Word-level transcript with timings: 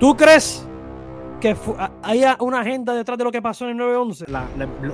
¿Tú 0.00 0.16
crees 0.16 0.66
que 1.42 1.54
haya 2.02 2.38
una 2.40 2.60
agenda 2.60 2.94
detrás 2.94 3.18
de 3.18 3.24
lo 3.24 3.30
que 3.30 3.42
pasó 3.42 3.66
en 3.66 3.72
el 3.72 3.76
911? 3.76 4.24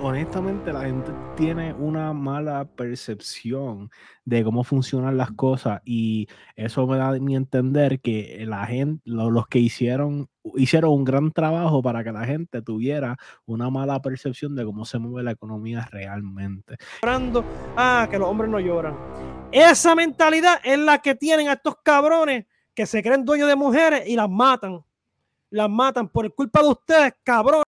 honestamente, 0.03 0.73
la 0.73 0.81
gente 0.81 1.13
tiene 1.37 1.73
una 1.75 2.13
mala 2.13 2.65
percepción 2.65 3.89
de 4.25 4.43
cómo 4.43 4.65
funcionan 4.65 5.17
las 5.17 5.31
cosas 5.31 5.81
y 5.85 6.27
eso 6.57 6.89
me 6.89 6.97
da 6.97 7.11
a 7.11 7.19
mi 7.21 7.37
entender 7.37 8.01
que 8.01 8.43
la 8.49 8.67
gente, 8.67 9.01
los 9.05 9.47
que 9.47 9.61
hicieron, 9.61 10.29
hicieron 10.57 10.91
un 10.91 11.05
gran 11.05 11.31
trabajo 11.31 11.83
para 11.83 12.03
que 12.03 12.11
la 12.11 12.25
gente 12.25 12.61
tuviera 12.61 13.17
una 13.45 13.71
mala 13.71 14.03
percepción 14.03 14.57
de 14.57 14.65
cómo 14.65 14.85
se 14.85 14.99
mueve 14.99 15.23
la 15.23 15.31
economía 15.31 15.87
realmente. 15.93 16.79
Ah, 17.77 18.09
que 18.11 18.19
los 18.19 18.29
hombres 18.29 18.51
no 18.51 18.59
lloran. 18.59 18.97
Esa 19.53 19.95
mentalidad 19.95 20.59
es 20.65 20.81
la 20.81 20.99
que 20.99 21.15
tienen 21.15 21.47
a 21.47 21.53
estos 21.53 21.77
cabrones 21.85 22.47
que 22.75 22.87
se 22.87 23.05
creen 23.05 23.25
dueños 23.25 23.49
de 23.49 23.55
mujeres 23.55 24.03
y 24.09 24.17
las 24.17 24.29
matan 24.29 24.83
las 25.51 25.71
matan 25.71 26.09
por 26.09 26.33
culpa 26.35 26.63
de 26.63 26.69
ustedes, 26.69 27.15
cabrón. 27.23 27.63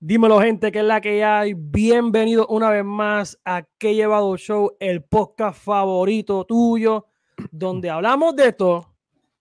Dímelo, 0.00 0.38
gente, 0.40 0.70
que 0.70 0.80
es 0.80 0.84
la 0.84 1.00
que 1.00 1.24
hay. 1.24 1.54
Bienvenido 1.54 2.46
una 2.48 2.68
vez 2.68 2.84
más 2.84 3.38
a 3.44 3.62
Que 3.78 3.94
Llevado 3.94 4.36
Show, 4.36 4.76
el 4.78 5.02
podcast 5.02 5.58
favorito 5.58 6.44
tuyo, 6.44 7.06
donde 7.50 7.88
hablamos 7.88 8.36
de 8.36 8.52
todo. 8.52 8.94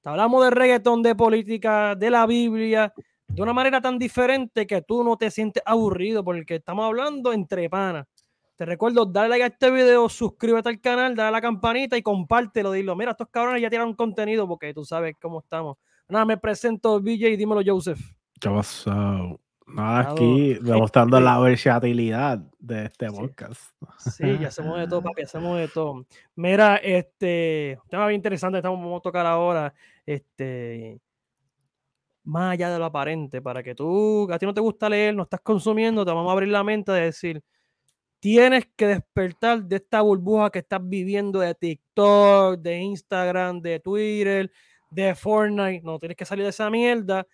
Hablamos 0.06 0.44
de 0.46 0.52
reggaetón, 0.52 1.02
de 1.02 1.16
política, 1.16 1.96
de 1.96 2.10
la 2.10 2.26
Biblia, 2.26 2.94
de 3.34 3.42
una 3.42 3.54
manera 3.54 3.82
tan 3.82 3.98
diferente 3.98 4.68
que 4.68 4.84
tú 4.84 5.04
no 5.04 5.18
te 5.18 5.32
sientes 5.32 5.64
aburrido 5.66 6.24
porque 6.24 6.56
estamos 6.56 6.86
hablando 6.86 7.34
entre 7.34 7.68
panas. 7.68 8.06
Te 8.56 8.64
recuerdo, 8.66 9.08
dale 9.08 9.30
like 9.30 9.44
a 9.44 9.48
este 9.48 9.72
video, 9.72 10.08
suscríbete 10.08 10.70
al 10.70 10.80
canal, 10.80 11.16
dale 11.16 11.30
a 11.30 11.32
la 11.32 11.42
campanita 11.42 11.98
y 11.98 12.04
compártelo. 12.04 12.72
Dilo, 12.72 12.96
mira, 12.96 13.12
estos 13.12 13.30
cabrones 13.30 13.64
ya 13.64 13.72
tiraron 13.72 13.96
contenido 13.96 14.48
porque 14.48 14.72
tú 14.72 14.86
sabes 14.86 15.16
cómo 15.20 15.40
estamos. 15.40 15.78
Nada, 16.08 16.26
me 16.26 16.38
presento, 16.38 17.02
BJ, 17.02 17.30
y 17.30 17.36
dímelo, 17.36 17.62
Joseph. 17.66 18.00
¿Qué 18.40 18.50
pasó? 18.50 19.40
Nada, 19.66 20.12
aquí 20.12 20.54
demostrando 20.62 21.20
la 21.20 21.40
versatilidad 21.40 22.38
de 22.60 22.86
este 22.86 23.08
podcast. 23.08 23.62
Sí, 23.98 24.38
ya 24.40 24.50
hacemos 24.50 24.78
de 24.78 24.88
todo, 24.88 25.02
papi, 25.02 25.24
hacemos 25.24 25.58
de 25.58 25.68
todo. 25.70 26.06
Mira, 26.36 26.76
este, 26.76 27.80
tema 27.90 28.06
bien 28.06 28.20
interesante, 28.20 28.60
estamos, 28.60 28.80
vamos 28.80 29.00
a 29.00 29.02
tocar 29.02 29.26
ahora, 29.26 29.74
este, 30.06 31.00
más 32.24 32.54
allá 32.54 32.70
de 32.70 32.80
lo 32.80 32.86
aparente, 32.86 33.42
para 33.42 33.62
que 33.62 33.76
tú, 33.76 34.32
a 34.32 34.40
ti 34.40 34.46
no 34.46 34.54
te 34.54 34.62
gusta 34.62 34.90
leer, 34.90 35.16
no 35.16 35.24
estás 35.24 35.42
consumiendo, 35.42 36.06
te 36.06 36.12
vamos 36.12 36.30
a 36.30 36.34
abrir 36.34 36.50
la 36.50 36.64
mente 36.64 36.92
de 36.92 37.02
decir, 37.02 37.44
tienes 38.20 38.68
que 38.76 38.88
despertar 38.88 39.64
de 39.64 39.76
esta 39.76 40.02
burbuja 40.02 40.50
que 40.50 40.60
estás 40.60 40.80
viviendo 40.82 41.40
de 41.40 41.54
TikTok, 41.54 42.60
de 42.60 42.78
Instagram, 42.80 43.62
de 43.62 43.80
Twitter, 43.80 44.52
de 44.90 45.16
Fortnite, 45.16 45.82
no, 45.84 46.00
tienes 46.00 46.16
que 46.16 46.26
salir 46.26 46.44
de 46.44 46.52
esa 46.52 46.70
mierda 46.70 47.28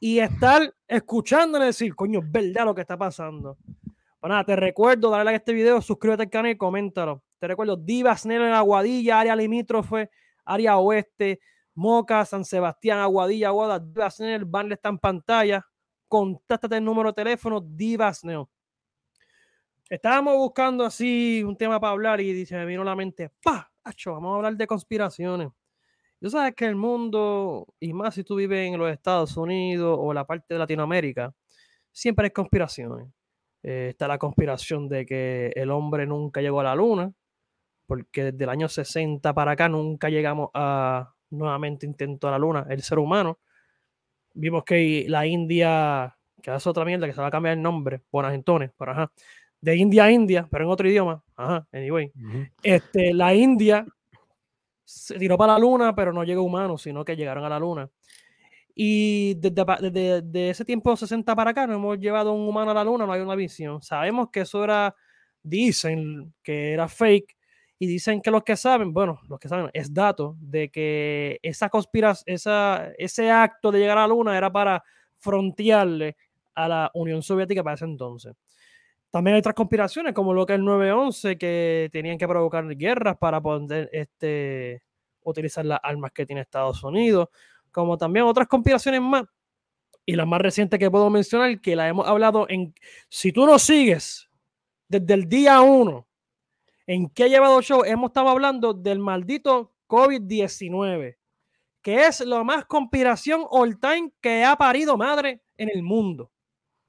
y 0.00 0.18
estar 0.18 0.74
escuchando 0.88 1.58
y 1.62 1.66
decir, 1.66 1.94
coño, 1.94 2.20
es 2.20 2.32
verdad 2.32 2.64
lo 2.64 2.74
que 2.74 2.80
está 2.80 2.96
pasando. 2.96 3.56
Bueno, 4.20 4.34
nada, 4.34 4.44
te 4.44 4.56
recuerdo, 4.56 5.10
dale 5.10 5.24
like 5.24 5.34
a 5.34 5.38
este 5.38 5.52
video, 5.52 5.80
suscríbete 5.80 6.24
al 6.24 6.30
canal 6.30 6.50
y 6.50 6.56
coméntalo. 6.56 7.22
Te 7.38 7.46
recuerdo, 7.46 7.76
Divas 7.76 8.26
Nero 8.26 8.46
en 8.46 8.52
Aguadilla, 8.52 9.20
área 9.20 9.36
limítrofe, 9.36 10.10
área 10.44 10.76
oeste, 10.78 11.40
Moca, 11.74 12.24
San 12.24 12.44
Sebastián, 12.44 12.98
Aguadilla, 12.98 13.48
Aguada, 13.48 13.78
Divas 13.78 14.20
el 14.20 14.44
banner 14.44 14.74
está 14.74 14.88
en 14.88 14.98
pantalla. 14.98 15.66
Contáctate 16.08 16.76
el 16.76 16.84
número 16.84 17.10
de 17.10 17.14
teléfono 17.14 17.60
Divas 17.60 18.24
Neo. 18.24 18.50
Estábamos 19.88 20.36
buscando 20.36 20.84
así 20.84 21.42
un 21.44 21.56
tema 21.56 21.78
para 21.78 21.92
hablar 21.92 22.20
y 22.20 22.32
dice, 22.32 22.56
me 22.56 22.64
vino 22.64 22.82
la 22.82 22.96
mente, 22.96 23.30
pa, 23.42 23.72
Acho, 23.84 24.12
vamos 24.12 24.32
a 24.32 24.36
hablar 24.36 24.56
de 24.56 24.66
conspiraciones. 24.66 25.48
Tú 26.20 26.30
sabes 26.30 26.54
que 26.54 26.66
el 26.66 26.76
mundo, 26.76 27.66
y 27.80 27.92
más 27.92 28.14
si 28.14 28.22
tú 28.22 28.36
vives 28.36 28.68
en 28.68 28.78
los 28.78 28.90
Estados 28.92 29.36
Unidos 29.36 29.98
o 30.00 30.14
la 30.14 30.24
parte 30.24 30.54
de 30.54 30.58
Latinoamérica, 30.58 31.34
siempre 31.90 32.26
hay 32.26 32.30
conspiraciones. 32.30 33.08
Eh, 33.64 33.88
está 33.90 34.06
la 34.06 34.18
conspiración 34.18 34.88
de 34.88 35.04
que 35.04 35.52
el 35.56 35.70
hombre 35.70 36.06
nunca 36.06 36.40
llegó 36.40 36.60
a 36.60 36.64
la 36.64 36.76
luna, 36.76 37.12
porque 37.86 38.24
desde 38.32 38.44
el 38.44 38.50
año 38.50 38.68
60 38.68 39.34
para 39.34 39.52
acá 39.52 39.68
nunca 39.68 40.10
llegamos 40.10 40.50
a, 40.54 41.12
nuevamente 41.32 41.86
intentó 41.86 42.30
la 42.30 42.38
luna, 42.38 42.66
el 42.68 42.82
ser 42.82 42.98
humano. 42.98 43.38
Vimos 44.34 44.64
que 44.64 45.04
la 45.08 45.26
India, 45.26 46.16
que 46.40 46.50
hace 46.50 46.68
otra 46.68 46.84
mierda, 46.84 47.06
que 47.06 47.12
se 47.12 47.20
va 47.20 47.26
a 47.26 47.30
cambiar 47.30 47.56
el 47.56 47.62
nombre, 47.62 48.02
Bonagentones, 48.10 48.70
pero 48.78 48.92
ajá, 48.92 49.12
de 49.60 49.76
India 49.76 50.04
a 50.04 50.10
India, 50.10 50.48
pero 50.50 50.64
en 50.64 50.70
otro 50.70 50.88
idioma, 50.88 51.22
ajá, 51.36 51.66
anyway. 51.72 52.10
este, 52.62 53.14
la 53.14 53.34
India 53.34 53.86
se 54.84 55.18
tiró 55.18 55.38
para 55.38 55.54
la 55.54 55.58
luna, 55.58 55.94
pero 55.94 56.12
no 56.12 56.24
llegó 56.24 56.42
humano, 56.42 56.76
sino 56.76 57.04
que 57.04 57.16
llegaron 57.16 57.44
a 57.44 57.48
la 57.48 57.58
luna. 57.58 57.88
Y 58.74 59.34
desde, 59.34 59.90
desde, 59.90 60.50
ese 60.50 60.64
tiempo 60.64 60.96
60 60.96 61.36
para 61.36 61.50
acá 61.50 61.66
no 61.66 61.74
hemos 61.74 61.98
llevado 61.98 62.32
un 62.32 62.48
humano 62.48 62.70
a 62.70 62.74
la 62.74 62.84
luna, 62.84 63.06
no 63.06 63.12
hay 63.12 63.20
una 63.20 63.34
visión. 63.34 63.82
Sabemos 63.82 64.30
que 64.30 64.40
eso 64.40 64.64
era, 64.64 64.94
dicen 65.42 66.34
que 66.42 66.72
era 66.72 66.88
fake, 66.88 67.36
y 67.82 67.86
dicen 67.88 68.22
que 68.22 68.30
los 68.30 68.44
que 68.44 68.56
saben, 68.56 68.92
bueno, 68.92 69.20
los 69.28 69.40
que 69.40 69.48
saben, 69.48 69.68
es 69.72 69.92
dato 69.92 70.36
de 70.38 70.70
que 70.70 71.40
esa 71.42 71.68
conspiración, 71.68 72.32
esa, 72.32 72.92
ese 72.96 73.28
acto 73.28 73.72
de 73.72 73.80
llegar 73.80 73.98
a 73.98 74.02
la 74.02 74.06
luna 74.06 74.38
era 74.38 74.52
para 74.52 74.84
frontearle 75.18 76.16
a 76.54 76.68
la 76.68 76.90
Unión 76.94 77.22
Soviética 77.22 77.64
para 77.64 77.74
ese 77.74 77.86
entonces. 77.86 78.36
También 79.10 79.34
hay 79.34 79.40
otras 79.40 79.56
conspiraciones, 79.56 80.14
como 80.14 80.32
lo 80.32 80.46
que 80.46 80.52
es 80.52 80.60
el 80.60 80.64
9-11, 80.64 81.36
que 81.36 81.88
tenían 81.90 82.18
que 82.18 82.28
provocar 82.28 82.64
guerras 82.76 83.16
para 83.18 83.40
poder 83.40 83.90
este, 83.92 84.84
utilizar 85.24 85.66
las 85.66 85.80
armas 85.82 86.12
que 86.12 86.24
tiene 86.24 86.42
Estados 86.42 86.84
Unidos, 86.84 87.30
como 87.72 87.98
también 87.98 88.26
otras 88.26 88.46
conspiraciones 88.46 89.00
más. 89.00 89.24
Y 90.06 90.14
la 90.14 90.24
más 90.24 90.40
reciente 90.40 90.78
que 90.78 90.88
puedo 90.88 91.10
mencionar, 91.10 91.60
que 91.60 91.74
la 91.74 91.88
hemos 91.88 92.06
hablado 92.06 92.46
en, 92.48 92.76
si 93.08 93.32
tú 93.32 93.44
nos 93.44 93.60
sigues 93.64 94.30
desde 94.86 95.14
el 95.14 95.28
día 95.28 95.60
1 95.62 96.06
¿En 96.92 97.08
qué 97.08 97.24
ha 97.24 97.28
llevado 97.28 97.62
show? 97.62 97.84
Hemos 97.86 98.10
estado 98.10 98.28
hablando 98.28 98.74
del 98.74 98.98
maldito 98.98 99.72
COVID-19, 99.86 101.16
que 101.80 102.06
es 102.06 102.20
la 102.20 102.44
más 102.44 102.66
conspiración 102.66 103.46
all 103.48 103.80
time 103.80 104.12
que 104.20 104.44
ha 104.44 104.54
parido 104.56 104.98
madre 104.98 105.40
en 105.56 105.70
el 105.70 105.82
mundo. 105.82 106.30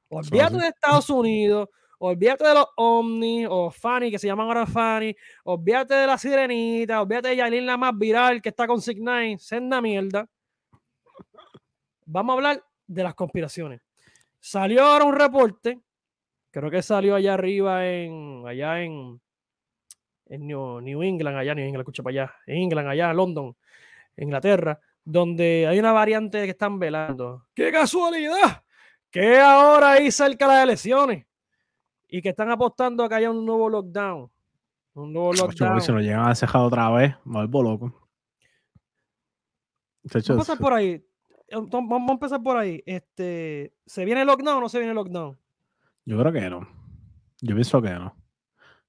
Olvídate 0.10 0.58
de 0.58 0.68
Estados 0.68 1.10
Unidos, 1.10 1.70
olvídate 2.00 2.46
de 2.46 2.54
los 2.54 2.66
Omni 2.76 3.46
o 3.46 3.72
Fanny, 3.72 4.12
que 4.12 4.20
se 4.20 4.28
llaman 4.28 4.48
ahora 4.48 4.66
Fanny, 4.66 5.16
olvídate 5.46 5.94
de 5.94 6.06
la 6.06 6.18
Sirenita, 6.18 7.02
olvídate 7.02 7.30
de 7.30 7.38
Yailin, 7.38 7.66
la 7.66 7.78
más 7.78 7.98
viral 7.98 8.42
que 8.42 8.50
está 8.50 8.68
con 8.68 8.82
Signine, 8.82 9.40
senda 9.40 9.80
mierda. 9.80 10.28
Vamos 12.08 12.34
a 12.34 12.36
hablar 12.36 12.66
de 12.86 13.04
las 13.04 13.16
conspiraciones. 13.16 13.80
Salió 14.42 14.84
ahora 14.84 15.06
un 15.06 15.16
reporte, 15.16 15.80
creo 16.52 16.70
que 16.70 16.82
salió 16.82 17.16
allá 17.16 17.36
arriba 17.36 17.88
en, 17.88 18.44
allá 18.46 18.82
en, 18.82 19.23
en 20.34 20.48
New, 20.48 21.04
England, 21.04 21.38
allá, 21.38 21.54
New 21.54 21.64
England, 21.64 21.82
escucha 21.82 22.02
para 22.02 22.24
allá, 22.24 22.36
en 22.48 22.58
England, 22.58 22.88
allá, 22.88 23.14
London, 23.14 23.56
Inglaterra, 24.18 24.80
donde 25.04 25.68
hay 25.68 25.78
una 25.78 25.92
variante 25.92 26.44
que 26.44 26.52
están 26.52 26.80
velando. 26.80 27.46
¡Qué 27.54 27.72
casualidad! 27.72 28.64
Que 29.12 29.40
ahora 29.40 29.92
hay 29.92 30.12
cerca 30.12 30.48
las 30.48 30.64
elecciones 30.64 31.28
y 32.08 32.22
que 32.22 32.30
están 32.30 32.50
apostando 32.50 33.04
a 33.04 33.10
que 33.10 33.16
haya 33.16 33.30
un 33.30 33.46
nuevo 33.46 33.70
lockdown. 33.70 34.32
Un 34.96 35.14
nuevo 35.14 35.34
lockdown. 35.34 35.82
Si 35.82 35.92
nos 35.92 36.02
llegan 36.02 36.28
a 36.28 36.34
cejar 36.34 36.62
otra 36.62 36.90
vez, 36.90 37.16
me 37.26 37.46
vuelvo 37.46 37.64
loco. 37.64 38.10
Vamos 40.04 40.30
a 40.30 40.34
empezar 40.34 40.58
por 40.58 40.74
ahí. 40.74 41.06
Eh, 41.48 41.58
vamos 41.72 42.10
a 42.10 42.14
empezar 42.14 42.42
por 42.42 42.58
ahí. 42.58 42.82
Este, 42.88 43.72
¿Se 43.86 44.04
viene 44.04 44.22
el 44.22 44.28
lockdown 44.28 44.58
o 44.58 44.62
no 44.62 44.70
se 44.70 44.80
viene 44.80 44.92
el 44.92 44.96
lockdown? 44.96 45.38
Yo 46.06 46.18
creo 46.18 46.34
que 46.34 46.50
no. 46.50 46.68
Yo 47.40 47.54
pienso 47.54 47.82
que 47.82 47.92
no. 47.92 48.23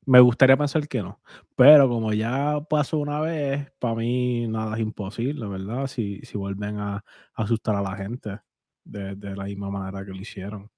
Me 0.07 0.21
gustaría 0.21 0.57
pensar 0.57 0.87
que 0.89 1.03
no. 1.03 1.21
Pero 1.57 1.89
como 1.89 2.13
ya 2.13 2.61
pasó 2.69 2.99
una 2.99 3.21
vez, 3.21 3.71
para 3.79 3.95
mí 3.95 4.47
nada 4.49 4.75
es 4.77 4.81
imposible, 4.81 5.47
¿verdad? 5.47 5.87
Si, 5.87 6.21
si 6.23 6.37
vuelven 6.37 6.79
a, 6.79 7.05
asustar 7.35 7.77
a 7.77 7.83
la 7.83 7.97
gente 7.97 8.41
de, 8.85 9.37
la 9.37 9.45
misma 9.45 9.71
manera 9.71 10.05
que 10.05 10.13
lo 10.13 10.21
hicieron. 10.21 10.71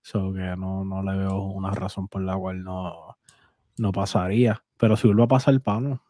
So 0.00 0.32
que 0.32 0.56
no, 0.56 0.84
no 0.84 1.02
le 1.02 1.16
veo 1.16 1.38
una 1.42 1.70
razón 1.70 2.08
por 2.08 2.22
la 2.22 2.36
cual 2.36 2.64
no, 2.64 3.16
no 3.78 3.92
pasaría. 3.92 4.64
Pero 4.76 4.96
si 4.96 5.06
vuelve 5.06 5.24
a 5.24 5.28
pasar 5.28 5.54
el 5.54 5.62
pano, 5.62 6.02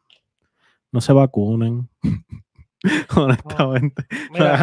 no 0.91 1.01
se 1.01 1.13
vacunen. 1.13 1.91
Honestamente. 3.17 4.07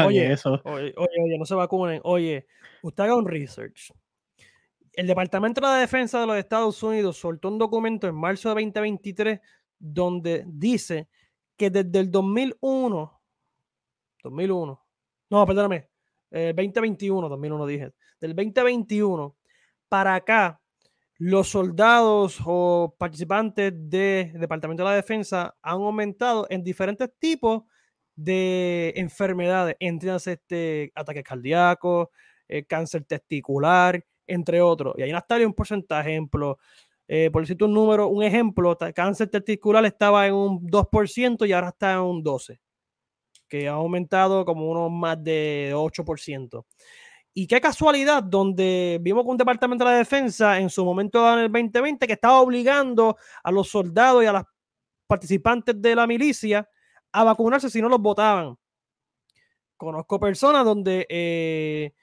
oye, 0.06 0.32
eso. 0.32 0.62
Oye, 0.64 0.94
oye, 0.98 1.38
no 1.38 1.46
se 1.46 1.56
vacunen. 1.56 2.02
Oye, 2.04 2.48
usted 2.82 3.04
haga 3.04 3.16
un 3.16 3.28
research 3.28 3.92
el 4.94 5.08
Departamento 5.08 5.62
de 5.62 5.68
la 5.68 5.76
Defensa 5.78 6.20
de 6.20 6.28
los 6.28 6.38
Estados 6.38 6.82
Unidos 6.84 7.18
soltó 7.18 7.50
un 7.50 7.58
documento 7.58 8.08
en 8.08 8.16
marzo 8.16 8.50
de 8.50 8.64
2023 8.64 9.40
donde 9.78 10.44
dice 10.48 11.08
que 11.56 11.70
desde 11.70 12.00
el 12.00 12.12
2001, 12.12 13.22
2001, 14.24 14.86
no, 15.30 15.46
perdóname, 15.46 15.90
2021, 16.32 17.30
2001 17.30 17.66
dije, 17.66 17.94
del 18.20 18.36
2021 18.36 19.36
para 19.88 20.16
acá, 20.16 20.62
los 21.18 21.50
soldados 21.50 22.40
o 22.46 22.96
participantes 22.98 23.74
del 23.76 24.40
Departamento 24.40 24.84
de 24.84 24.90
la 24.90 24.96
Defensa 24.96 25.58
han 25.62 25.82
aumentado 25.82 26.48
en 26.50 26.64
diferentes 26.64 27.10
tipos 27.20 27.64
de 28.16 28.94
enfermedades, 28.96 29.76
entre 29.80 30.16
este, 30.16 30.92
ataques 30.96 31.24
cardíacos, 31.24 32.08
eh, 32.48 32.66
cáncer 32.66 33.04
testicular, 33.06 34.04
entre 34.30 34.62
otros. 34.62 34.96
Y 34.98 35.02
hay 35.02 35.10
una 35.10 35.22
talla 35.22 35.46
un 35.46 35.54
porcentaje, 35.54 36.12
ejemplo, 36.12 36.58
eh, 37.08 37.30
por 37.32 37.42
decirte 37.42 37.66
un 37.66 37.74
número, 37.74 38.08
un 38.08 38.24
ejemplo, 38.24 38.78
cáncer 38.94 39.30
testicular 39.30 39.84
estaba 39.86 40.28
en 40.28 40.34
un 40.36 40.68
2% 40.70 41.48
y 41.48 41.52
ahora 41.54 41.70
está 41.70 41.94
en 41.94 42.00
un 42.02 42.24
12%, 42.24 42.60
que 43.48 43.68
ha 43.68 43.74
aumentado 43.74 44.46
como 44.46 44.70
unos 44.70 44.92
más 44.92 45.22
de 45.24 45.72
8%. 45.74 46.66
Y 47.34 47.48
qué 47.48 47.60
casualidad, 47.62 48.24
donde 48.24 49.00
vimos 49.02 49.24
con 49.24 49.32
un 49.32 49.38
departamento 49.38 49.86
de 49.86 49.92
la 49.92 49.98
defensa 49.98 50.60
en 50.60 50.70
su 50.70 50.84
momento 50.86 51.32
en 51.34 51.40
el 51.40 51.52
2020 51.52 52.06
que 52.06 52.14
estaba 52.14 52.42
obligando 52.42 53.18
a 53.44 53.52
los 53.52 53.70
soldados 53.70 54.24
y 54.24 54.28
a 54.28 54.34
los 54.34 54.44
participantes 55.08 55.82
de 55.82 55.96
la 55.96 56.06
milicia 56.06 56.70
a 57.12 57.24
vacunarse 57.24 57.70
si 57.70 57.82
no 57.82 57.90
los 57.90 58.00
votaban. 58.00 58.56
Conozco 59.78 60.20
personas 60.20 60.66
donde 60.66 61.08
eh, 61.10 61.94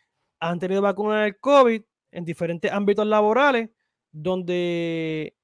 han 0.40 0.58
tenido 0.58 0.82
vacunas 0.82 1.24
del 1.24 1.38
COVID 1.38 1.82
en 2.10 2.24
diferentes 2.24 2.70
ámbitos 2.72 3.06
laborales, 3.06 3.70
donde 4.12 5.36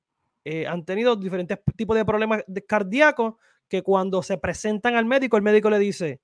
eh, 0.45 0.67
han 0.67 0.85
tenido 0.85 1.17
diferentes 1.17 1.59
tipos 1.77 1.97
de 1.97 2.05
problemas 2.05 2.45
cardíacos 2.67 3.35
que 3.69 3.83
cuando 3.83 4.23
se 4.23 4.39
presentan 4.39 4.97
al 4.97 5.05
médico, 5.05 5.37
el 5.37 5.43
médico 5.43 5.71
le 5.71 5.79
dice, 5.79 6.21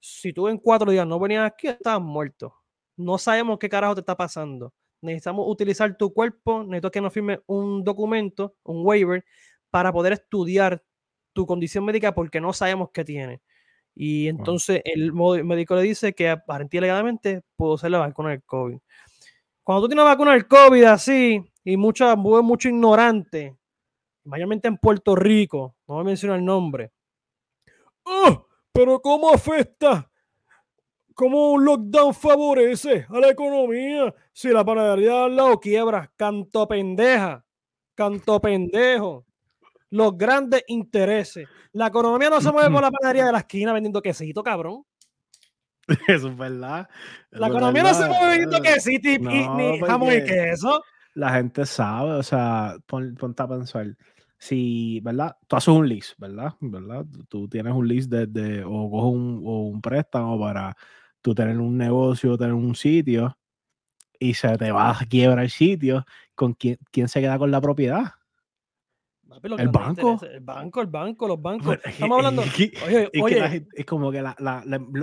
si 0.00 0.32
tú 0.32 0.48
en 0.48 0.58
cuatro 0.58 0.90
días 0.90 1.06
no 1.06 1.18
venías 1.18 1.46
aquí, 1.46 1.68
estás 1.68 2.00
muerto. 2.00 2.54
No 2.96 3.18
sabemos 3.18 3.58
qué 3.58 3.68
carajo 3.68 3.94
te 3.94 4.00
está 4.00 4.16
pasando. 4.16 4.72
Necesitamos 5.00 5.46
utilizar 5.48 5.96
tu 5.96 6.12
cuerpo, 6.12 6.64
necesito 6.64 6.90
que 6.90 7.00
nos 7.00 7.12
firme 7.12 7.40
un 7.46 7.84
documento, 7.84 8.56
un 8.62 8.84
waiver, 8.84 9.24
para 9.70 9.92
poder 9.92 10.14
estudiar 10.14 10.82
tu 11.32 11.46
condición 11.46 11.84
médica 11.84 12.14
porque 12.14 12.40
no 12.40 12.52
sabemos 12.52 12.90
qué 12.92 13.04
tiene. 13.04 13.42
Y 13.94 14.28
entonces 14.28 14.82
el 14.84 15.12
médico 15.12 15.74
le 15.74 15.82
dice 15.82 16.14
que 16.14 16.28
aparentemente 16.30 17.42
puedo 17.56 17.78
ser 17.78 17.90
la 17.92 17.98
vacuna 17.98 18.30
del 18.30 18.42
COVID. 18.42 18.78
Cuando 19.66 19.82
tú 19.82 19.88
tienes 19.88 20.04
una 20.04 20.12
vacuna 20.12 20.32
del 20.34 20.46
COVID 20.46 20.84
así, 20.84 21.44
y 21.64 21.76
mucho, 21.76 22.16
mucho 22.16 22.68
ignorante, 22.68 23.58
mayormente 24.22 24.68
en 24.68 24.76
Puerto 24.76 25.16
Rico, 25.16 25.74
no 25.88 25.94
voy 25.96 26.02
a 26.02 26.04
mencionar 26.04 26.38
el 26.38 26.44
nombre. 26.44 26.92
¡Oh! 28.04 28.46
Pero 28.70 29.02
¿cómo 29.02 29.28
afecta? 29.28 30.08
¿Cómo 31.16 31.50
un 31.50 31.64
lockdown 31.64 32.14
favorece 32.14 33.06
a 33.08 33.18
la 33.18 33.30
economía? 33.30 34.14
Si 34.32 34.50
la 34.50 34.64
panadería 34.64 35.24
al 35.24 35.34
lado 35.34 35.58
quiebra, 35.58 36.12
canto 36.16 36.68
pendeja, 36.68 37.44
canto 37.96 38.40
pendejo. 38.40 39.26
Los 39.90 40.16
grandes 40.16 40.62
intereses. 40.68 41.48
La 41.72 41.88
economía 41.88 42.30
no 42.30 42.40
se 42.40 42.52
mueve 42.52 42.70
por 42.70 42.82
la 42.82 42.92
panadería 42.92 43.26
de 43.26 43.32
la 43.32 43.38
esquina 43.38 43.72
vendiendo 43.72 44.00
quesito, 44.00 44.44
cabrón. 44.44 44.84
Eso 46.08 46.28
es 46.28 46.36
verdad. 46.36 46.88
la 47.30 47.48
economía 47.48 47.82
no 47.82 47.94
se 47.94 48.06
mueve 48.06 48.28
vendiendo 48.28 48.60
quesito 48.60 49.08
y, 49.08 49.18
ni 49.18 49.80
jamón 49.80 50.12
y 50.12 50.24
queso. 50.24 50.82
La 51.14 51.32
gente 51.32 51.64
sabe, 51.64 52.12
o 52.12 52.22
sea, 52.22 52.76
ponte 52.86 53.42
a 53.42 53.48
pensar. 53.48 53.96
Si, 54.38 55.00
¿verdad? 55.00 55.34
Tú 55.46 55.56
haces 55.56 55.68
un 55.68 55.88
list, 55.88 56.12
¿verdad? 56.18 56.52
¿verdad? 56.60 57.06
Tú 57.28 57.48
tienes 57.48 57.72
un 57.72 57.88
list 57.88 58.10
de, 58.10 58.62
o 58.64 58.90
coges 58.90 59.14
un, 59.14 59.42
o 59.46 59.62
un 59.68 59.80
préstamo 59.80 60.38
para 60.38 60.76
tú 61.22 61.34
tener 61.34 61.58
un 61.58 61.78
negocio, 61.78 62.36
tener 62.36 62.52
un 62.52 62.74
sitio 62.74 63.36
y 64.18 64.34
se 64.34 64.56
te 64.58 64.72
va 64.72 64.90
a 64.90 65.06
quiebrar 65.06 65.44
el 65.44 65.50
sitio, 65.50 66.04
¿con 66.34 66.52
quién, 66.54 66.78
quién 66.90 67.08
se 67.08 67.20
queda 67.20 67.38
con 67.38 67.50
la 67.50 67.60
propiedad? 67.60 68.12
El 69.42 69.68
banco. 69.68 70.18
El 70.22 70.40
banco, 70.40 70.80
el 70.80 70.86
banco, 70.86 71.28
los 71.28 71.40
bancos. 71.40 71.78
Estamos 71.84 72.18
hablando. 72.18 72.42
Es, 72.42 73.86
como 73.86 74.10
que 74.10 74.24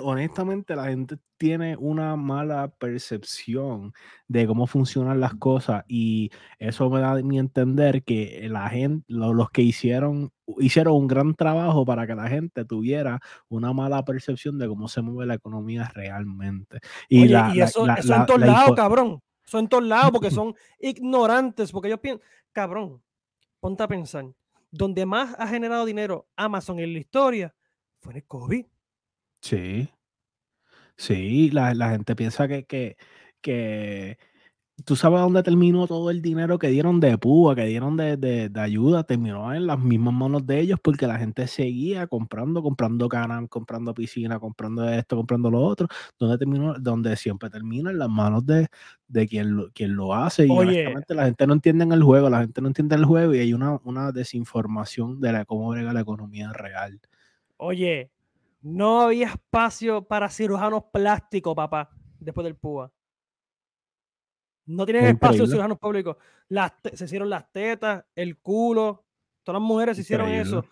honestamente 0.02 0.76
la 0.76 0.86
gente 0.86 1.18
tiene 1.38 1.76
una 1.78 2.16
mala 2.16 2.70
percepción 2.70 3.94
de 4.28 4.48
cómo 4.48 4.68
funcionan 4.68 5.20
las 5.20 5.36
cosas 5.36 5.84
y 5.88 6.32
eso 6.60 6.90
me 6.90 7.02
da 7.02 7.12
a 7.12 7.22
mi 7.22 7.40
entender 7.40 8.04
que 8.04 8.48
la 8.50 8.70
gente, 8.70 9.06
los 9.08 9.50
que 9.50 9.62
hicieron, 9.62 10.32
hicieron 10.60 10.96
un 10.96 11.08
gran 11.08 11.36
trabajo 11.36 11.86
para 11.86 12.08
que 12.08 12.16
la 12.16 12.28
gente 12.28 12.66
tuviera 12.66 13.20
una 13.50 13.74
mala 13.74 14.04
percepción 14.06 14.58
de 14.58 14.68
cómo 14.68 14.88
se 14.88 15.02
mueve 15.02 15.28
la 15.28 15.36
economía 15.36 15.92
realmente. 15.94 16.80
Y, 17.10 17.34
eso, 17.62 17.88
eso 17.90 18.16
en 18.16 18.26
todos 18.26 18.42
lados, 18.42 18.76
cabrón. 18.76 19.20
Eso 19.46 19.60
en 19.60 19.68
todos 19.68 19.84
lados 19.84 20.12
porque 20.12 20.32
son 20.32 20.56
ignorantes, 20.80 21.72
porque 21.72 21.90
ellos 21.90 22.00
piensan, 22.00 22.26
cabrón, 22.52 23.02
ponte 23.64 23.82
a 23.82 23.88
pensar, 23.88 24.26
donde 24.72 25.06
más 25.06 25.36
ha 25.40 25.48
generado 25.48 25.86
dinero 25.86 26.28
Amazon 26.36 26.80
en 26.80 26.92
la 26.92 27.00
historia 27.00 27.56
fue 28.02 28.12
en 28.12 28.18
el 28.18 28.26
COVID. 28.26 28.66
Sí. 29.40 29.90
Sí, 30.98 31.50
la, 31.50 31.74
gente 31.92 32.14
piensa 32.14 32.46
que, 32.50 32.66
que, 32.66 32.98
que 33.40 34.18
tú 34.86 34.96
sabes 34.96 35.20
dónde 35.20 35.44
terminó 35.44 35.88
todo 35.88 36.10
el 36.10 36.22
dinero 36.22 36.58
que 36.58 36.68
dieron 36.68 37.00
de 37.00 37.18
púa, 37.18 37.56
que 37.56 37.66
dieron 37.66 37.96
de, 37.96 38.52
ayuda, 38.56 39.04
terminó 39.04 39.54
en 39.54 39.68
las 39.68 39.80
mismas 39.80 40.14
manos 40.14 40.46
de 40.46 40.60
ellos 40.60 40.80
porque 40.82 41.06
la 41.06 41.18
gente 41.18 41.48
seguía 41.48 42.08
comprando, 42.08 42.64
comprando 42.64 43.08
canal, 43.08 43.48
comprando 43.50 43.94
piscina, 43.94 44.40
comprando 44.40 44.90
esto, 44.90 45.16
comprando 45.16 45.52
lo 45.52 45.62
otro, 45.62 45.88
donde 46.18 46.38
terminó, 46.38 46.74
donde 46.80 47.16
siempre 47.16 47.50
termina 47.50 47.92
en 47.92 48.00
las 48.00 48.10
manos 48.10 48.46
de, 48.46 48.68
quien, 49.28 49.56
lo, 49.56 49.72
quien 49.72 49.96
lo 49.96 50.14
hace. 50.14 50.48
Y 50.48 50.50
honestamente 50.50 51.14
la 51.14 51.26
gente 51.26 51.48
no 51.48 51.54
entiende 51.54 51.86
el 51.94 52.04
juego, 52.04 52.30
la 52.30 52.42
gente 52.42 52.62
no 52.62 52.68
entiende 52.68 52.96
el 52.96 53.06
juego 53.06 53.34
y 53.36 53.40
hay 53.40 53.54
una, 53.54 53.80
una 53.84 54.12
desinformación 54.12 55.22
de 55.22 55.32
la, 55.32 55.46
cómo 55.46 55.70
brega 55.70 55.94
la 55.94 56.02
economía 56.02 56.52
real. 56.52 57.00
Oye, 57.58 58.12
no 58.62 59.02
había 59.02 59.28
espacio 59.28 60.04
para 60.04 60.30
cirujanos 60.30 60.86
plásticos, 60.92 61.54
papá, 61.56 61.92
después 62.20 62.44
del 62.44 62.56
púa. 62.56 62.92
No 64.66 64.86
tienen 64.86 65.06
espacio 65.06 65.46
ciudadanos 65.46 65.78
públicos. 65.78 66.18
Las 66.50 66.74
se 66.94 67.06
hicieron 67.06 67.30
las 67.30 67.52
tetas, 67.52 68.06
el 68.16 68.38
culo. 68.38 69.06
Todas 69.44 69.62
las 69.62 69.68
mujeres 69.68 70.00
hicieron 70.00 70.30
eso. 70.30 70.66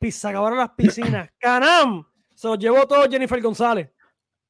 Se 0.00 0.28
acabaron 0.28 0.58
las 0.58 0.70
piscinas. 0.70 1.30
¡Canam! 1.38 2.04
Se 2.34 2.46
lo 2.46 2.54
llevó 2.54 2.86
todo 2.86 3.08
Jennifer 3.10 3.40
González. 3.40 3.90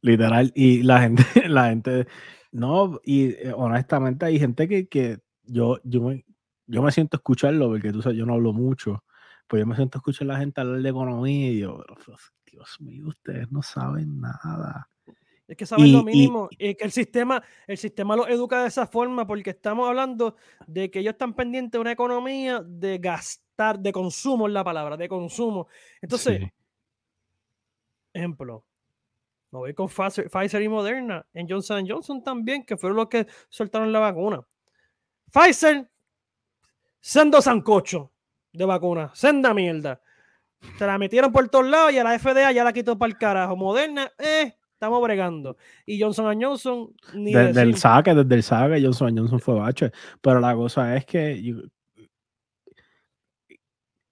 Literal. 0.02 0.52
Y 0.55 0.82
la 0.82 1.00
gente, 1.00 1.25
la 1.49 1.69
gente, 1.69 2.06
no, 2.52 3.00
y 3.05 3.31
eh, 3.31 3.52
honestamente 3.56 4.26
hay 4.26 4.38
gente 4.38 4.69
que, 4.69 4.88
que 4.88 5.20
yo, 5.44 5.81
yo, 5.84 6.02
me, 6.02 6.24
yo 6.67 6.82
me 6.82 6.93
siento 6.93 7.17
escucharlo, 7.17 7.69
porque 7.69 7.93
tú 7.93 8.03
sabes, 8.03 8.19
yo 8.19 8.27
no 8.27 8.34
hablo 8.34 8.53
mucho, 8.53 9.05
pues 9.46 9.60
yo 9.60 9.67
me 9.67 9.77
siento 9.77 9.98
escuchar 9.98 10.31
a 10.31 10.34
la 10.34 10.38
gente 10.38 10.60
hablar 10.60 10.82
de 10.82 10.88
economía 10.88 11.50
y 11.50 11.60
yo, 11.60 11.84
Dios 12.44 12.77
mío, 12.81 13.08
ustedes 13.08 13.50
no 13.50 13.62
saben 13.62 14.20
nada. 14.20 14.88
Es 15.48 15.56
que 15.56 15.64
saben 15.64 15.90
lo 15.93 16.05
mínimo. 16.05 16.48
Y, 16.58 16.74
que 16.74 16.84
el 16.84 16.93
sistema, 16.93 17.43
el 17.67 17.78
sistema 17.78 18.14
los 18.14 18.28
educa 18.28 18.60
de 18.60 18.69
esa 18.69 18.86
forma 18.86 19.26
porque 19.26 19.50
estamos 19.50 19.88
hablando 19.88 20.36
de 20.67 20.90
que 20.90 20.98
ellos 20.98 21.12
están 21.12 21.34
pendientes 21.34 21.72
de 21.72 21.78
una 21.78 21.93
economía 21.93 22.62
de 22.64 22.98
gastar, 22.98 23.78
de 23.78 23.90
consumo 23.90 24.46
es 24.46 24.52
la 24.52 24.62
palabra, 24.62 24.98
de 24.98 25.08
consumo. 25.08 25.67
Entonces, 26.02 26.43
ejemplo, 28.12 28.67
me 29.50 29.58
voy 29.60 29.74
con 29.74 29.88
Pfizer, 29.88 30.62
y 30.62 30.69
Moderna, 30.69 31.26
en 31.32 31.48
Johnson 31.48 31.86
Johnson 31.88 32.22
también, 32.22 32.64
que 32.67 32.76
fueron 32.76 32.96
los 32.96 33.08
que 33.08 33.26
soltaron 33.48 33.90
la 33.90 34.00
vacuna. 34.00 34.46
Pfizer, 35.32 35.90
sendo 37.00 37.40
sancocho 37.40 38.12
de 38.52 38.67
vacuna, 38.67 39.10
senda 39.14 39.55
mierda. 39.55 40.02
Se 40.76 40.86
la 40.86 40.98
metieron 40.98 41.32
por 41.32 41.48
todos 41.48 41.67
lados 41.67 41.93
y 41.93 41.98
a 41.98 42.05
la 42.05 42.19
FDA 42.19 42.52
ya 42.52 42.64
la 42.64 42.72
quitó 42.72 42.98
para 42.98 43.10
el 43.10 43.17
carajo. 43.17 43.56
Moderna, 43.56 44.12
eh, 44.19 44.57
estamos 44.79 45.03
bregando. 45.03 45.56
Y 45.85 46.01
Johnson 46.01 46.41
Johnson, 46.41 46.94
ni 47.15 47.35
desde 47.35 47.63
el 47.63 47.77
saque, 47.77 48.15
desde 48.15 48.35
el 48.35 48.43
saque, 48.44 48.81
Johnson 48.81 49.17
Johnson 49.17 49.41
fue 49.41 49.55
bache. 49.56 49.91
Pero 50.20 50.39
la 50.39 50.55
cosa 50.55 50.97
es 50.97 51.05
que 51.05 51.69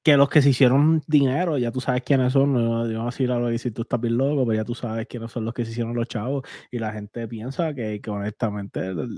que 0.02 0.16
los 0.16 0.28
que 0.28 0.40
se 0.40 0.50
hicieron 0.50 1.02
dinero, 1.08 1.58
ya 1.58 1.72
tú 1.72 1.80
sabes 1.80 2.02
quiénes 2.04 2.32
son, 2.32 2.52
no, 2.52 2.88
yo 2.88 3.02
a 3.02 3.06
decir 3.06 3.28
algo 3.32 3.50
y 3.50 3.58
si 3.58 3.72
tú 3.72 3.82
estás 3.82 4.00
bien 4.00 4.16
loco, 4.16 4.46
pero 4.46 4.54
ya 4.54 4.64
tú 4.64 4.72
sabes 4.72 5.08
quiénes 5.08 5.32
son 5.32 5.44
los 5.44 5.52
que 5.52 5.64
se 5.64 5.72
hicieron 5.72 5.96
los 5.96 6.06
chavos. 6.06 6.44
Y 6.70 6.78
la 6.78 6.92
gente 6.92 7.26
piensa 7.26 7.74
que, 7.74 8.00
que 8.00 8.10
honestamente, 8.10 8.90
o 8.90 9.08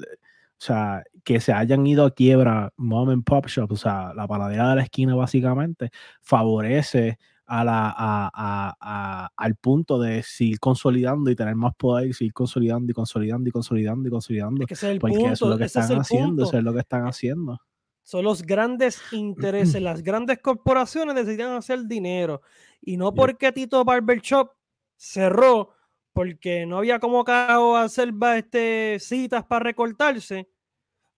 sea, 0.57 1.05
que 1.25 1.41
se 1.41 1.53
hayan 1.53 1.87
ido 1.87 2.07
a 2.07 2.15
quiebra 2.15 2.73
mom 2.79 3.11
and 3.11 3.25
pop 3.25 3.47
shop, 3.49 3.71
o 3.73 3.77
sea, 3.77 4.15
la 4.15 4.27
paladera 4.27 4.71
de 4.71 4.77
la 4.77 4.83
esquina 4.83 5.15
básicamente, 5.15 5.91
favorece 6.23 7.19
a 7.49 7.65
la, 7.65 7.95
a, 7.97 9.31
al 9.35 9.57
punto 9.57 9.99
de 9.99 10.23
seguir 10.23 10.61
consolidando 10.61 11.31
y 11.31 11.37
tener 11.37 11.55
más 11.57 11.75
poder 11.75 12.09
y 12.09 12.13
seguir 12.13 12.35
consolidando 12.35 12.91
y 12.91 12.95
consolidando 12.95 13.49
y 13.49 13.53
consolidando 13.53 14.09
y 14.09 14.11
consolidando. 14.11 14.67
Es 14.69 14.81
que 14.81 14.99
porque 15.01 15.17
eso 15.17 15.47
es 15.47 15.51
lo 15.51 15.59
que 15.59 15.65
están 15.65 15.99
haciendo, 15.99 16.45
eso 16.45 16.59
es 16.59 16.65
lo 16.65 16.73
que 16.75 16.81
están 16.81 17.07
haciendo. 17.07 17.59
Son 18.03 18.25
los 18.25 18.43
grandes 18.43 19.01
intereses, 19.13 19.81
las 19.83 20.03
grandes 20.03 20.39
corporaciones 20.39 21.15
deciden 21.15 21.49
hacer 21.49 21.87
dinero. 21.87 22.43
Y 22.81 22.97
no 22.97 23.13
porque 23.13 23.51
Tito 23.53 23.85
Barber 23.85 24.21
Shop 24.21 24.51
cerró 24.97 25.71
porque 26.13 26.67
no 26.67 26.79
había 26.79 26.99
como 26.99 27.25
a 27.27 27.83
hacer 27.83 28.13
este, 28.37 28.99
citas 29.01 29.45
para 29.45 29.65
recortarse. 29.65 30.49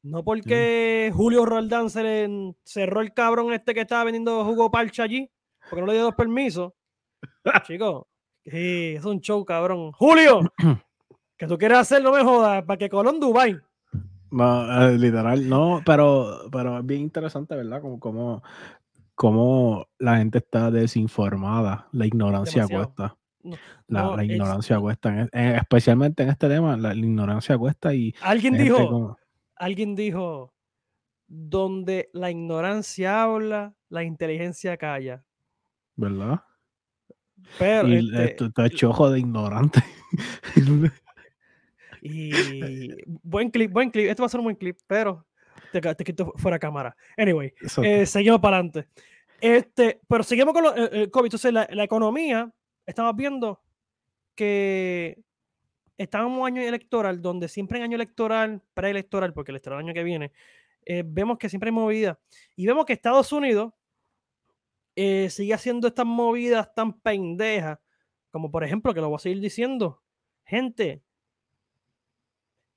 No 0.02 0.24
porque 0.24 1.12
Julio 1.14 1.44
Roldán 1.44 1.90
se 1.90 2.02
le 2.02 2.54
cerró 2.64 3.00
el 3.00 3.12
cabrón 3.12 3.52
este 3.52 3.74
que 3.74 3.80
estaba 3.80 4.04
vendiendo 4.04 4.44
jugo 4.44 4.70
parcha 4.70 5.02
allí, 5.02 5.30
porque 5.70 5.80
no 5.80 5.86
le 5.86 5.94
dio 5.94 6.02
los 6.02 6.14
permisos. 6.14 6.72
Chicos, 7.62 8.06
sí, 8.44 8.94
es 8.96 9.04
un 9.04 9.20
show, 9.20 9.44
cabrón. 9.44 9.92
Julio, 9.92 10.40
que 11.38 11.46
tú 11.46 11.56
quieres 11.56 11.78
hacer, 11.78 12.02
no 12.02 12.12
me 12.12 12.22
jodas, 12.22 12.64
para 12.64 12.76
que 12.76 12.90
Colón 12.90 13.20
Dubai. 13.20 13.58
No, 14.30 14.88
eh, 14.88 14.98
literal, 14.98 15.48
no, 15.48 15.80
pero, 15.84 16.48
pero 16.52 16.78
es 16.78 16.86
bien 16.86 17.00
interesante, 17.02 17.56
¿verdad? 17.56 17.80
Como, 17.80 17.98
como, 17.98 18.42
como 19.14 19.86
la 19.98 20.18
gente 20.18 20.38
está 20.38 20.70
desinformada, 20.70 21.88
la 21.92 22.06
ignorancia 22.06 22.66
cuesta. 22.68 23.16
la, 23.88 24.24
ignorancia 24.24 24.78
cuesta, 24.78 25.28
especialmente 25.32 26.22
en 26.22 26.28
este 26.28 26.48
tema, 26.48 26.76
la, 26.76 26.94
ignorancia 26.94 27.58
cuesta 27.58 27.94
y... 27.94 28.14
Alguien 28.22 28.56
dijo, 28.56 29.18
alguien 29.56 29.96
dijo, 29.96 30.52
donde 31.26 32.10
la 32.12 32.30
ignorancia 32.30 33.22
habla, 33.22 33.74
la 33.88 34.04
inteligencia 34.04 34.76
calla. 34.76 35.24
¿Verdad? 36.00 36.40
Pero 37.58 37.88
y 37.88 38.10
este, 38.16 38.46
está 38.46 38.70
chojo 38.70 39.10
de 39.10 39.18
ignorante. 39.18 39.84
y 42.02 42.88
buen 43.06 43.50
clip, 43.50 43.70
buen 43.70 43.90
clip. 43.90 44.08
Esto 44.08 44.22
va 44.22 44.26
a 44.26 44.30
ser 44.30 44.40
un 44.40 44.44
buen 44.44 44.56
clip, 44.56 44.78
pero 44.86 45.26
te, 45.72 45.80
te 45.80 46.04
quito 46.04 46.32
fuera 46.36 46.58
cámara. 46.58 46.96
Anyway, 47.18 47.52
eh, 47.82 48.06
seguimos 48.06 48.40
para 48.40 48.56
adelante. 48.56 48.88
Este, 49.40 50.00
pero 50.08 50.22
seguimos 50.22 50.54
con 50.54 50.64
el, 50.64 50.88
el 50.92 51.10
COVID. 51.10 51.26
Entonces, 51.26 51.52
la, 51.52 51.68
la, 51.70 51.84
economía, 51.84 52.50
estamos 52.86 53.14
viendo 53.14 53.60
que 54.34 55.22
estamos 55.98 56.32
en 56.32 56.38
un 56.38 56.46
año 56.46 56.62
electoral 56.62 57.20
donde 57.20 57.46
siempre 57.48 57.76
en 57.76 57.84
año 57.84 57.96
electoral, 57.96 58.62
preelectoral, 58.72 59.34
porque 59.34 59.50
el 59.50 59.56
electoral 59.56 59.80
el 59.80 59.86
año 59.86 59.94
que 59.94 60.04
viene, 60.04 60.32
eh, 60.86 61.02
vemos 61.04 61.36
que 61.36 61.50
siempre 61.50 61.68
hay 61.68 61.74
movida. 61.74 62.18
Y 62.56 62.66
vemos 62.66 62.86
que 62.86 62.94
Estados 62.94 63.32
Unidos 63.32 63.72
eh, 64.96 65.30
sigue 65.30 65.54
haciendo 65.54 65.88
estas 65.88 66.06
movidas 66.06 66.74
tan 66.74 67.00
pendejas, 67.00 67.78
como 68.30 68.50
por 68.50 68.64
ejemplo, 68.64 68.94
que 68.94 69.00
lo 69.00 69.08
voy 69.08 69.16
a 69.16 69.20
seguir 69.20 69.40
diciendo, 69.40 70.02
gente, 70.44 71.02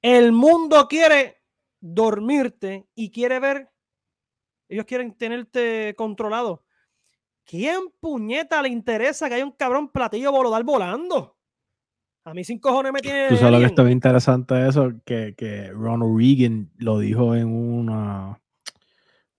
el 0.01 0.31
mundo 0.31 0.87
quiere 0.87 1.41
dormirte 1.79 2.87
y 2.95 3.11
quiere 3.11 3.39
ver, 3.39 3.69
ellos 4.69 4.85
quieren 4.85 5.13
tenerte 5.15 5.93
controlado. 5.97 6.63
¿Quién 7.45 7.89
puñeta 7.99 8.61
le 8.61 8.69
interesa 8.69 9.27
que 9.27 9.35
haya 9.35 9.45
un 9.45 9.51
cabrón 9.51 9.89
platillo 9.89 10.31
volodal 10.31 10.63
volando? 10.63 11.37
A 12.25 12.33
mí 12.33 12.43
sin 12.43 12.59
cojones 12.59 12.93
me 12.93 13.01
tiene. 13.01 13.27
Tú 13.27 13.35
sabes 13.35 13.51
lo 13.51 13.59
que 13.59 13.65
está 13.65 13.83
bien 13.83 13.97
interesante 13.97 14.67
eso, 14.67 14.93
que, 15.05 15.35
que 15.35 15.69
Ronald 15.71 16.17
Reagan 16.17 16.71
lo 16.77 16.99
dijo 16.99 17.35
en 17.35 17.47
una. 17.47 18.41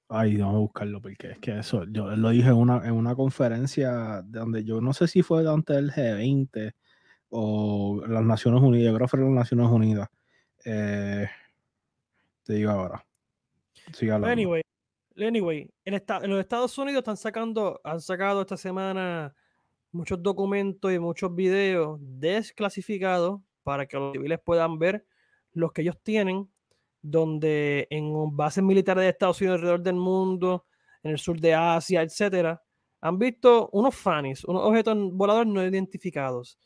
Ay, 0.08 0.36
vamos 0.36 0.56
a 0.56 0.58
buscarlo 0.58 1.00
porque 1.00 1.32
es 1.32 1.38
que 1.38 1.58
eso, 1.58 1.84
yo 1.84 2.14
lo 2.14 2.30
dije 2.30 2.48
en 2.48 2.56
una, 2.56 2.86
en 2.86 2.92
una 2.92 3.14
conferencia 3.14 4.22
donde 4.22 4.62
yo 4.64 4.80
no 4.80 4.92
sé 4.92 5.08
si 5.08 5.22
fue 5.22 5.42
durante 5.42 5.76
el 5.76 5.90
G20 5.90 6.72
o 7.30 8.02
las 8.06 8.22
Naciones 8.22 8.62
Unidas, 8.62 8.92
yo 8.92 8.94
creo 8.96 9.06
que 9.06 9.10
fue 9.10 9.20
las 9.20 9.30
Naciones 9.30 9.66
Unidas. 9.68 10.08
Eh, 10.64 11.26
te 12.44 12.54
digo 12.54 12.70
ahora. 12.70 13.04
Anyway, 14.24 14.62
anyway 15.16 15.70
en, 15.84 15.94
en, 15.94 16.30
los 16.30 16.40
Estados 16.40 16.76
Unidos 16.78 17.00
están 17.00 17.16
sacando, 17.16 17.80
han 17.82 18.00
sacado 18.00 18.42
esta 18.42 18.56
semana 18.56 19.34
muchos 19.92 20.22
documentos 20.22 20.92
y 20.92 20.98
muchos 20.98 21.34
videos 21.34 21.98
desclasificados 22.00 23.40
para 23.62 23.86
que 23.86 23.96
los 23.96 24.12
civiles 24.12 24.40
puedan 24.44 24.78
ver 24.78 25.06
los 25.52 25.72
que 25.72 25.82
ellos 25.82 25.98
tienen, 26.02 26.48
donde 27.04 27.86
en 27.90 28.34
bases 28.34 28.64
militares 28.64 29.02
de 29.02 29.10
Estados 29.10 29.38
Unidos 29.40 29.56
alrededor 29.56 29.82
del 29.82 29.96
mundo, 29.96 30.64
en 31.02 31.10
el 31.10 31.18
sur 31.18 31.38
de 31.38 31.52
Asia, 31.52 32.00
etcétera, 32.00 32.62
han 33.02 33.18
visto 33.18 33.68
unos 33.72 33.94
FANIs, 33.94 34.42
unos 34.44 34.62
objetos 34.62 34.96
voladores 35.12 35.52
no 35.52 35.62
identificados. 35.62 36.58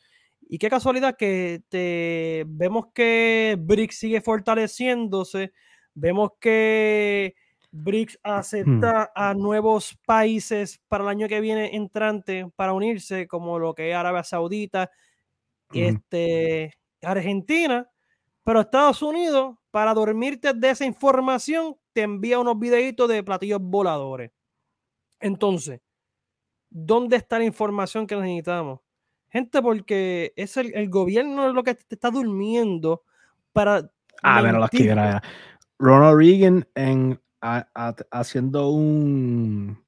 Y 0.48 0.58
qué 0.58 0.70
casualidad 0.70 1.16
que 1.16 1.62
te, 1.68 2.44
vemos 2.46 2.86
que 2.94 3.56
BRICS 3.58 3.98
sigue 3.98 4.20
fortaleciéndose, 4.20 5.52
vemos 5.92 6.30
que 6.40 7.34
BRICS 7.72 8.20
acepta 8.22 9.10
a 9.16 9.34
nuevos 9.34 9.98
países 10.06 10.80
para 10.86 11.02
el 11.02 11.10
año 11.10 11.26
que 11.26 11.40
viene 11.40 11.74
entrante 11.74 12.46
para 12.54 12.74
unirse, 12.74 13.26
como 13.26 13.58
lo 13.58 13.74
que 13.74 13.90
es 13.90 13.96
Arabia 13.96 14.22
Saudita, 14.22 14.88
este, 15.72 16.74
Argentina, 17.02 17.90
pero 18.48 18.62
Estados 18.62 19.02
Unidos, 19.02 19.56
para 19.70 19.92
dormirte 19.92 20.54
de 20.54 20.70
esa 20.70 20.86
información, 20.86 21.76
te 21.92 22.00
envía 22.00 22.38
unos 22.38 22.58
videitos 22.58 23.06
de 23.06 23.22
platillos 23.22 23.60
voladores. 23.60 24.32
Entonces, 25.20 25.82
¿dónde 26.70 27.18
está 27.18 27.38
la 27.38 27.44
información 27.44 28.06
que 28.06 28.16
necesitamos? 28.16 28.80
Gente, 29.28 29.60
porque 29.60 30.32
es 30.34 30.56
el, 30.56 30.88
gobierno 30.88 31.52
lo 31.52 31.62
que 31.62 31.74
te 31.74 31.94
está 31.94 32.08
durmiendo 32.10 33.02
para. 33.52 33.90
Ah, 34.22 34.40
pero 34.42 34.60
las 34.60 34.70
que 34.70 34.96
Ronald 35.78 36.18
Reagan 36.18 36.66
en 36.74 37.20
haciendo 38.10 38.70
un 38.70 39.84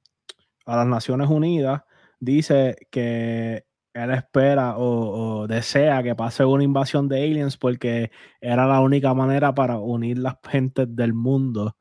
a 0.67 0.75
las 0.75 0.85
Naciones 0.85 1.31
Unidas, 1.31 1.81
dice 2.19 2.75
que 2.91 3.65
él 3.93 4.11
espera 4.11 4.77
o, 4.77 5.47
desea 5.47 6.01
que 6.03 6.15
pase 6.15 6.45
una 6.45 6.63
invasión 6.63 7.07
de 7.07 7.23
aliens 7.23 7.57
porque 7.57 8.11
era 8.39 8.65
la 8.65 8.79
única 8.79 9.13
manera 9.13 9.53
para 9.53 9.77
unir 9.77 10.17
las 10.17 10.37
gentes 10.49 10.87
del 10.95 11.13
mundo 11.13 11.75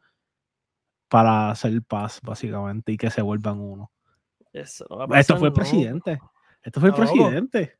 para 1.09 1.51
hacer 1.51 1.83
paz, 1.83 2.21
básicamente, 2.23 2.93
y 2.93 2.97
que 2.97 3.11
se 3.11 3.23
vuelvan 3.23 3.59
uno. 3.61 3.91
Esto 4.53 5.37
fue 5.37 5.49
el 5.49 5.53
presidente. 5.53 6.21
Esto 6.63 6.81
fue 6.81 6.91
el 6.91 6.95
presidente. 6.95 7.79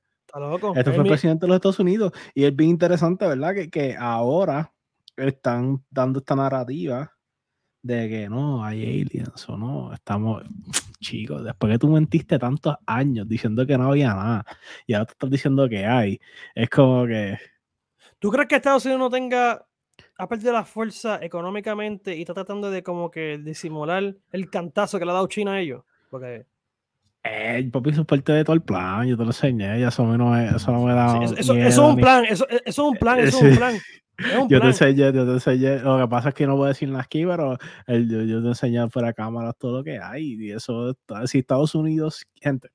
Esto 0.77 0.93
fue 0.93 1.03
el 1.03 1.09
presidente 1.09 1.47
de 1.47 1.49
los 1.49 1.57
Estados 1.57 1.79
Unidos. 1.79 2.13
Y 2.35 2.45
es 2.45 2.55
bien 2.55 2.71
interesante, 2.71 3.27
¿verdad? 3.27 3.55
Que, 3.55 3.71
que 3.71 3.97
ahora 3.97 4.73
están 5.17 5.85
dando 5.91 6.21
esta 6.21 6.35
narrativa 6.35 7.13
de 7.83 8.09
que 8.09 8.29
no, 8.29 8.65
hay 8.65 8.83
aliens 8.83 9.49
o 9.49 9.57
no, 9.57 9.93
estamos, 9.93 10.43
chicos, 11.01 11.43
después 11.43 11.73
que 11.73 11.79
tú 11.79 11.89
mentiste 11.89 12.39
tantos 12.39 12.77
años 12.87 13.27
diciendo 13.27 13.67
que 13.67 13.77
no 13.77 13.91
había 13.91 14.15
nada 14.15 14.45
y 14.87 14.95
ahora 14.95 15.07
te 15.07 15.13
estás 15.13 15.31
diciendo 15.31 15.69
que 15.69 15.87
hay, 15.87 16.21
es 16.55 16.69
como 16.71 17.07
que... 17.07 17.39
¿Tú 18.19 18.31
crees 18.31 18.49
que 18.49 18.57
Estados 18.57 18.85
Unidos 18.85 19.01
no 19.01 19.11
tenga, 19.11 19.67
a 20.19 20.29
perdido 20.29 20.53
la 20.53 20.65
fuerza 20.65 21.19
económicamente 21.23 22.15
y 22.17 22.21
está 22.21 22.35
tratando 22.35 22.71
de 22.71 22.83
como 22.83 23.11
que 23.11 23.39
disimular 23.39 24.15
el 24.31 24.51
cantazo 24.51 24.99
que 24.99 25.07
le 25.07 25.11
ha 25.11 25.15
dado 25.15 25.27
China 25.27 25.55
a 25.55 25.61
ellos? 25.61 25.83
Porque... 26.11 26.47
Eh, 27.23 27.69
papi, 27.71 27.91
eso 27.91 28.03
es 28.03 28.07
parte 28.07 28.33
de 28.33 28.45
todo 28.45 28.55
el 28.55 28.63
plan, 28.63 29.07
yo 29.07 29.17
te 29.17 29.23
lo 29.25 29.29
enseñé, 29.29 29.79
ya 29.81 29.89
eso, 29.89 30.07
no 30.07 30.31
me, 30.31 30.49
eso 30.49 30.73
no 30.73 30.85
me 30.85 30.95
da... 30.95 31.23
eso, 31.23 31.55
es 31.55 31.79
un 31.79 31.97
plan, 31.97 32.25
eso, 32.25 32.49
eso, 32.49 32.63
es 32.65 32.79
un 32.79 32.95
plan, 32.97 33.19
eso 33.19 33.39
es 33.39 33.43
un 33.43 33.57
plan. 33.57 33.75
Yo 34.49 34.61
te 34.61 34.67
enseñé, 34.67 35.13
yo 35.13 35.27
te 35.27 35.33
enseñé. 35.33 35.79
Lo 35.81 35.99
que 35.99 36.09
pasa 36.09 36.31
es 36.31 36.35
que 36.35 36.47
no 36.47 36.57
voy 36.57 36.67
a 36.67 36.69
decir 36.69 36.89
nada 36.89 37.03
aquí, 37.03 37.25
pero 37.25 37.57
el, 37.87 38.09
yo, 38.09 38.23
yo, 38.23 38.43
te 38.43 38.49
enseñé 38.49 38.89
fuera 38.91 39.13
cámara 39.13 39.53
todo 39.53 39.79
lo 39.79 39.85
que 39.85 39.99
hay. 39.99 40.35
Y 40.35 40.53
eso, 40.53 40.97
si 41.27 41.39
Estados 41.39 41.75
Unidos, 41.75 42.27
gente, 42.35 42.71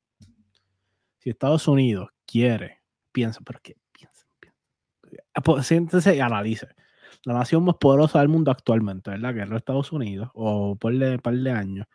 si 1.19 1.29
Estados 1.29 1.67
Unidos 1.67 2.09
quiere, 2.25 2.81
piensa, 3.11 3.39
pero 3.45 3.59
qué 3.63 3.75
piensa, 3.91 4.25
ah, 5.33 5.41
pues, 5.41 5.67
siéntese 5.67 6.15
y 6.15 6.19
analice. 6.19 6.67
La 7.23 7.33
nación 7.33 7.63
más 7.63 7.75
poderosa 7.75 8.19
del 8.19 8.29
mundo 8.29 8.51
actualmente, 8.51 9.09
¿verdad? 9.09 9.33
Que 9.33 9.41
es 9.41 9.49
los 9.49 9.57
Estados 9.57 9.91
Unidos, 9.91 10.29
o 10.33 10.75
por 10.75 10.93
un 10.93 11.19
par 11.19 11.33
de 11.33 11.51
años, 11.51 11.87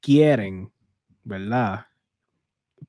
quieren, 0.00 0.72
¿verdad? 1.22 1.86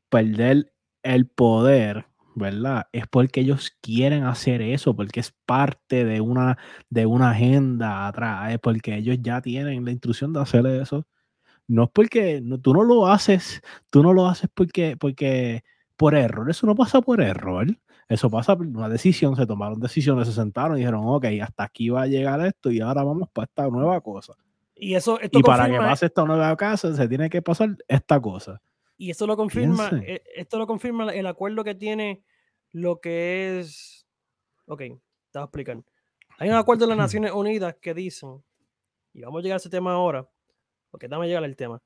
Perder 0.09 0.73
el 1.03 1.27
poder 1.27 2.07
¿verdad? 2.35 2.87
Es 2.91 3.07
porque 3.07 3.41
ellos 3.41 3.71
quieren 3.81 4.23
hacer 4.23 4.61
eso, 4.61 4.95
porque 4.95 5.19
es 5.21 5.33
parte 5.45 6.05
de 6.05 6.21
una, 6.21 6.57
de 6.89 7.05
una 7.05 7.31
agenda 7.31 8.07
atrás, 8.07 8.51
es 8.53 8.59
porque 8.59 8.95
ellos 8.95 9.17
ya 9.21 9.41
tienen 9.41 9.85
la 9.85 9.91
instrucción 9.91 10.33
de 10.33 10.41
hacer 10.41 10.65
eso. 10.67 11.07
No 11.67 11.85
es 11.85 11.89
porque 11.91 12.43
tú 12.61 12.73
no 12.73 12.83
lo 12.83 13.07
haces, 13.07 13.61
tú 13.89 14.03
no 14.03 14.13
lo 14.13 14.27
haces 14.27 14.49
porque, 14.53 14.97
porque 14.97 15.63
por 15.97 16.15
error, 16.15 16.49
eso 16.49 16.67
no 16.67 16.75
pasa 16.75 17.01
por 17.01 17.21
error. 17.21 17.67
Eso 18.07 18.29
pasa 18.29 18.55
por 18.55 18.67
una 18.67 18.87
decisión, 18.87 19.35
se 19.35 19.47
tomaron 19.47 19.79
decisiones, 19.79 20.27
se 20.27 20.33
sentaron 20.33 20.77
y 20.77 20.81
dijeron, 20.81 21.01
ok, 21.05 21.25
hasta 21.41 21.63
aquí 21.63 21.89
va 21.89 22.03
a 22.03 22.07
llegar 22.07 22.39
esto 22.45 22.69
y 22.69 22.79
ahora 22.79 23.03
vamos 23.03 23.29
para 23.33 23.45
esta 23.45 23.67
nueva 23.67 23.99
cosa. 24.01 24.33
Y, 24.75 24.93
eso, 24.93 25.17
y 25.23 25.41
para 25.41 25.67
que 25.67 25.77
pase 25.77 26.05
esta 26.05 26.23
nueva 26.23 26.55
cosa, 26.55 26.93
se 26.93 27.07
tiene 27.07 27.29
que 27.29 27.41
pasar 27.41 27.75
esta 27.87 28.19
cosa. 28.19 28.61
Y 28.97 29.11
eso 29.11 29.27
lo 29.27 29.35
confirma, 29.35 29.89
eh, 30.05 30.23
esto 30.35 30.57
lo 30.57 30.67
confirma 30.67 31.13
el 31.13 31.27
acuerdo 31.27 31.63
que 31.63 31.75
tiene 31.75 32.23
lo 32.71 32.99
que 32.99 33.59
es. 33.59 34.07
Ok, 34.65 34.79
te 34.79 34.89
voy 35.33 35.41
a 35.41 35.43
explicar. 35.43 35.83
Hay 36.37 36.49
un 36.49 36.55
acuerdo 36.55 36.85
de 36.85 36.89
las 36.89 36.97
Naciones 36.97 37.31
Unidas 37.31 37.75
que 37.81 37.93
dicen, 37.93 38.43
y 39.13 39.21
vamos 39.21 39.39
a 39.39 39.43
llegar 39.43 39.55
a 39.55 39.57
ese 39.57 39.69
tema 39.69 39.93
ahora, 39.93 40.27
porque 40.91 41.07
dame 41.07 41.27
llegar 41.27 41.43
al 41.43 41.55
tema. 41.55 41.81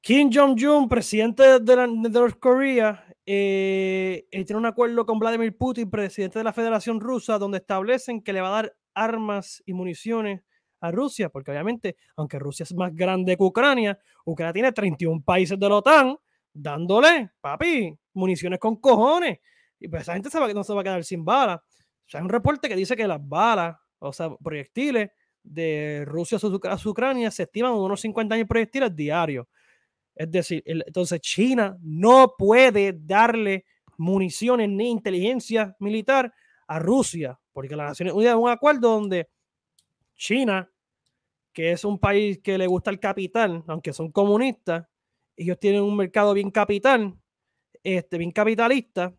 Kim 0.00 0.30
Jong-un, 0.32 0.88
presidente 0.88 1.60
de, 1.60 1.76
la, 1.76 1.86
de 1.86 2.08
North 2.08 2.38
Korea, 2.38 3.04
eh, 3.26 4.26
tiene 4.30 4.56
un 4.56 4.66
acuerdo 4.66 5.04
con 5.04 5.18
Vladimir 5.18 5.56
Putin, 5.56 5.90
presidente 5.90 6.38
de 6.38 6.44
la 6.44 6.52
Federación 6.52 7.00
Rusa, 7.00 7.38
donde 7.38 7.58
establecen 7.58 8.22
que 8.22 8.32
le 8.32 8.40
va 8.40 8.48
a 8.48 8.62
dar 8.62 8.76
armas 8.94 9.62
y 9.66 9.74
municiones 9.74 10.42
a 10.80 10.90
Rusia, 10.90 11.28
porque 11.28 11.50
obviamente, 11.50 11.96
aunque 12.16 12.38
Rusia 12.38 12.64
es 12.64 12.74
más 12.74 12.94
grande 12.94 13.36
que 13.36 13.42
Ucrania, 13.42 13.98
Ucrania 14.24 14.52
tiene 14.52 14.72
31 14.72 15.22
países 15.22 15.58
de 15.58 15.68
la 15.68 15.76
OTAN 15.76 16.16
dándole, 16.52 17.30
papi, 17.40 17.96
municiones 18.14 18.58
con 18.58 18.76
cojones. 18.76 19.38
Y 19.78 19.88
pues 19.88 20.02
esa 20.02 20.14
gente 20.14 20.30
se 20.30 20.38
va, 20.38 20.52
no 20.52 20.64
se 20.64 20.74
va 20.74 20.80
a 20.80 20.84
quedar 20.84 21.04
sin 21.04 21.24
balas. 21.24 21.60
Hay 22.12 22.22
un 22.22 22.28
reporte 22.28 22.68
que 22.68 22.76
dice 22.76 22.96
que 22.96 23.06
las 23.06 23.20
balas, 23.26 23.76
o 23.98 24.12
sea, 24.12 24.30
proyectiles 24.36 25.10
de 25.42 26.04
Rusia 26.06 26.38
a 26.42 26.88
Ucrania 26.88 27.30
se 27.30 27.44
estiman 27.44 27.72
unos 27.72 28.00
50 28.00 28.34
años 28.34 28.48
proyectiles 28.48 28.94
diarios. 28.94 29.46
Es 30.14 30.30
decir, 30.30 30.62
entonces 30.66 31.20
China 31.20 31.78
no 31.80 32.34
puede 32.36 32.94
darle 32.98 33.64
municiones 33.96 34.68
ni 34.68 34.90
inteligencia 34.90 35.74
militar 35.78 36.32
a 36.66 36.78
Rusia, 36.78 37.38
porque 37.52 37.76
las 37.76 37.90
Naciones 37.90 38.14
Unidas 38.14 38.34
es 38.34 38.40
un 38.40 38.48
acuerdo 38.48 38.90
donde 38.90 39.28
China, 40.20 40.70
que 41.52 41.72
es 41.72 41.82
un 41.82 41.98
país 41.98 42.40
que 42.42 42.58
le 42.58 42.66
gusta 42.66 42.90
el 42.90 43.00
capital, 43.00 43.64
aunque 43.66 43.94
son 43.94 44.12
comunistas, 44.12 44.86
ellos 45.34 45.58
tienen 45.58 45.82
un 45.82 45.96
mercado 45.96 46.34
bien 46.34 46.50
capital, 46.50 47.18
este, 47.82 48.18
bien 48.18 48.30
capitalista, 48.30 49.16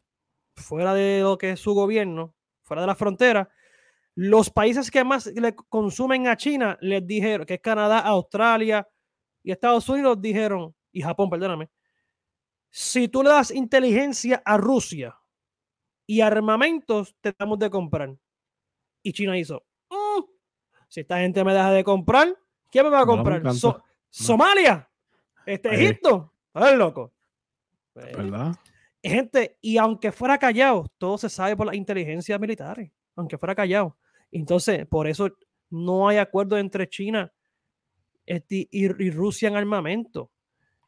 fuera 0.55 0.93
de 0.93 1.21
lo 1.21 1.39
que 1.39 1.51
es 1.51 1.59
su 1.59 1.73
gobierno, 1.73 2.35
fuera 2.61 2.81
de 2.81 2.87
la 2.87 2.95
frontera. 2.95 3.49
Los 4.13 4.51
países 4.51 4.91
que 4.91 5.03
más 5.03 5.25
le 5.25 5.55
consumen 5.55 6.27
a 6.27 6.37
China 6.37 6.77
les 6.81 7.05
dijeron, 7.05 7.47
que 7.47 7.55
es 7.55 7.61
Canadá, 7.61 7.99
Australia 8.01 8.87
y 9.41 9.51
Estados 9.51 9.89
Unidos, 9.89 10.21
dijeron, 10.21 10.75
y 10.91 11.01
Japón, 11.01 11.31
perdóname, 11.31 11.71
si 12.69 13.07
tú 13.07 13.23
le 13.23 13.29
das 13.29 13.49
inteligencia 13.49 14.43
a 14.45 14.55
Rusia 14.55 15.19
y 16.05 16.21
armamentos, 16.21 17.15
te 17.21 17.33
damos 17.37 17.57
de 17.57 17.71
comprar. 17.71 18.15
Y 19.01 19.13
China 19.13 19.35
hizo, 19.35 19.65
si 20.91 20.99
esta 20.99 21.19
gente 21.19 21.41
me 21.45 21.53
deja 21.53 21.71
de 21.71 21.85
comprar, 21.85 22.37
¿quién 22.69 22.83
me 22.83 22.91
va 22.91 22.99
a 22.99 23.05
comprar? 23.05 23.41
Somalia, 24.09 24.89
este 25.45 25.73
Egipto, 25.73 26.33
ver, 26.53 26.77
loco. 26.77 27.13
Pues, 27.93 28.11
¿Verdad? 28.11 28.53
Gente, 29.01 29.57
y 29.61 29.77
aunque 29.77 30.11
fuera 30.11 30.37
callado, 30.37 30.91
todo 30.97 31.17
se 31.17 31.29
sabe 31.29 31.55
por 31.55 31.65
las 31.65 31.75
inteligencias 31.75 32.37
militares, 32.41 32.91
aunque 33.15 33.37
fuera 33.37 33.55
callado. 33.55 33.97
Entonces, 34.33 34.85
por 34.85 35.07
eso 35.07 35.29
no 35.69 36.09
hay 36.09 36.17
acuerdo 36.17 36.57
entre 36.57 36.89
China 36.89 37.31
este, 38.25 38.67
y, 38.69 39.11
Rusia 39.11 39.47
en 39.47 39.55
armamento. 39.55 40.29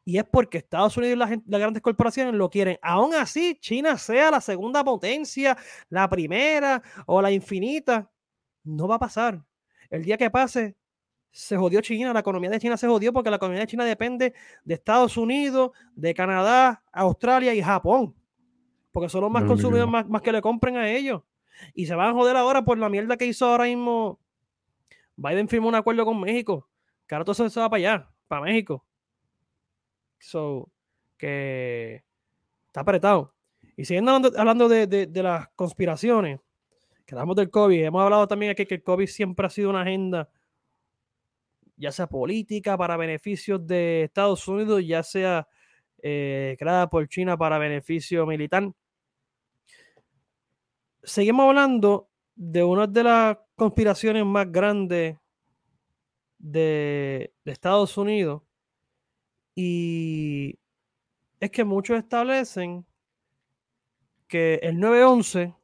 Y 0.04 0.18
es 0.18 0.24
porque 0.24 0.58
Estados 0.58 0.98
Unidos 0.98 1.16
y 1.16 1.18
las, 1.18 1.30
las, 1.46 1.60
grandes 1.60 1.82
corporaciones 1.82 2.34
lo 2.34 2.50
quieren. 2.50 2.78
Aún 2.82 3.14
así, 3.14 3.56
China 3.58 3.96
sea 3.96 4.30
la 4.30 4.42
segunda 4.42 4.84
potencia, 4.84 5.56
la 5.88 6.10
primera 6.10 6.82
o 7.06 7.22
la 7.22 7.30
infinita, 7.30 8.10
no 8.64 8.86
va 8.86 8.96
a 8.96 8.98
pasar. 8.98 9.42
El 9.94 10.02
día 10.02 10.16
que 10.16 10.28
pase, 10.28 10.74
se 11.30 11.56
jodió 11.56 11.80
China, 11.80 12.12
la 12.12 12.18
economía 12.18 12.50
de 12.50 12.58
China 12.58 12.76
se 12.76 12.88
jodió 12.88 13.12
porque 13.12 13.30
la 13.30 13.36
economía 13.36 13.60
de 13.60 13.68
China 13.68 13.84
depende 13.84 14.34
de 14.64 14.74
Estados 14.74 15.16
Unidos, 15.16 15.70
de 15.94 16.12
Canadá, 16.14 16.82
Australia 16.90 17.54
y 17.54 17.62
Japón. 17.62 18.12
Porque 18.90 19.08
son 19.08 19.20
los 19.20 19.30
más 19.30 19.44
consumidores 19.44 19.88
más, 19.88 20.08
más, 20.08 20.20
que 20.20 20.32
le 20.32 20.42
compren 20.42 20.76
a 20.76 20.90
ellos. 20.90 21.22
Y 21.74 21.86
se 21.86 21.94
van 21.94 22.10
a 22.10 22.12
joder 22.12 22.36
ahora 22.36 22.64
por 22.64 22.76
la 22.76 22.88
mierda 22.88 23.16
que 23.16 23.24
hizo 23.24 23.46
ahora 23.46 23.66
mismo. 23.66 24.18
Biden 25.14 25.48
firmó 25.48 25.68
un 25.68 25.76
acuerdo 25.76 26.04
con 26.04 26.20
México. 26.20 26.68
Que 27.06 27.14
ahora 27.14 27.24
todo 27.24 27.32
eso 27.32 27.48
se 27.48 27.60
va 27.60 27.70
para 27.70 27.78
allá, 27.78 28.10
para 28.26 28.42
México. 28.42 28.84
So, 30.18 30.72
que 31.16 32.02
está 32.66 32.80
apretado. 32.80 33.32
Y 33.76 33.84
siguiendo 33.84 34.10
hablando, 34.10 34.68
de, 34.68 34.88
de, 34.88 35.06
de, 35.06 35.22
las 35.22 35.48
conspiraciones, 35.50 36.40
que 37.04 37.14
hablamos 37.14 37.36
del 37.36 37.50
COVID, 37.50 37.84
hemos 37.84 38.02
hablado 38.02 38.26
también 38.26 38.52
aquí 38.52 38.66
que 38.66 38.76
el 38.76 38.82
COVID 38.82 39.06
siempre 39.06 39.46
ha 39.46 39.50
sido 39.50 39.70
una 39.70 39.82
agenda, 39.82 40.28
ya 41.76 41.92
sea 41.92 42.06
política 42.06 42.76
para 42.78 42.96
beneficios 42.96 43.66
de 43.66 44.04
Estados 44.04 44.46
Unidos, 44.48 44.82
ya 44.86 45.02
sea 45.02 45.46
eh, 46.02 46.56
creada 46.58 46.88
por 46.88 47.08
China 47.08 47.36
para 47.36 47.58
beneficio 47.58 48.26
militar. 48.26 48.70
Seguimos 51.02 51.48
hablando 51.48 52.08
de 52.34 52.64
una 52.64 52.86
de 52.86 53.04
las 53.04 53.38
conspiraciones 53.54 54.24
más 54.24 54.50
grandes 54.50 55.16
de, 56.38 57.32
de 57.44 57.52
Estados 57.52 57.96
Unidos 57.96 58.42
y 59.54 60.58
es 61.40 61.50
que 61.50 61.64
muchos 61.64 61.98
establecen 61.98 62.84
que 64.26 64.54
el 64.62 64.80
911 64.80 65.54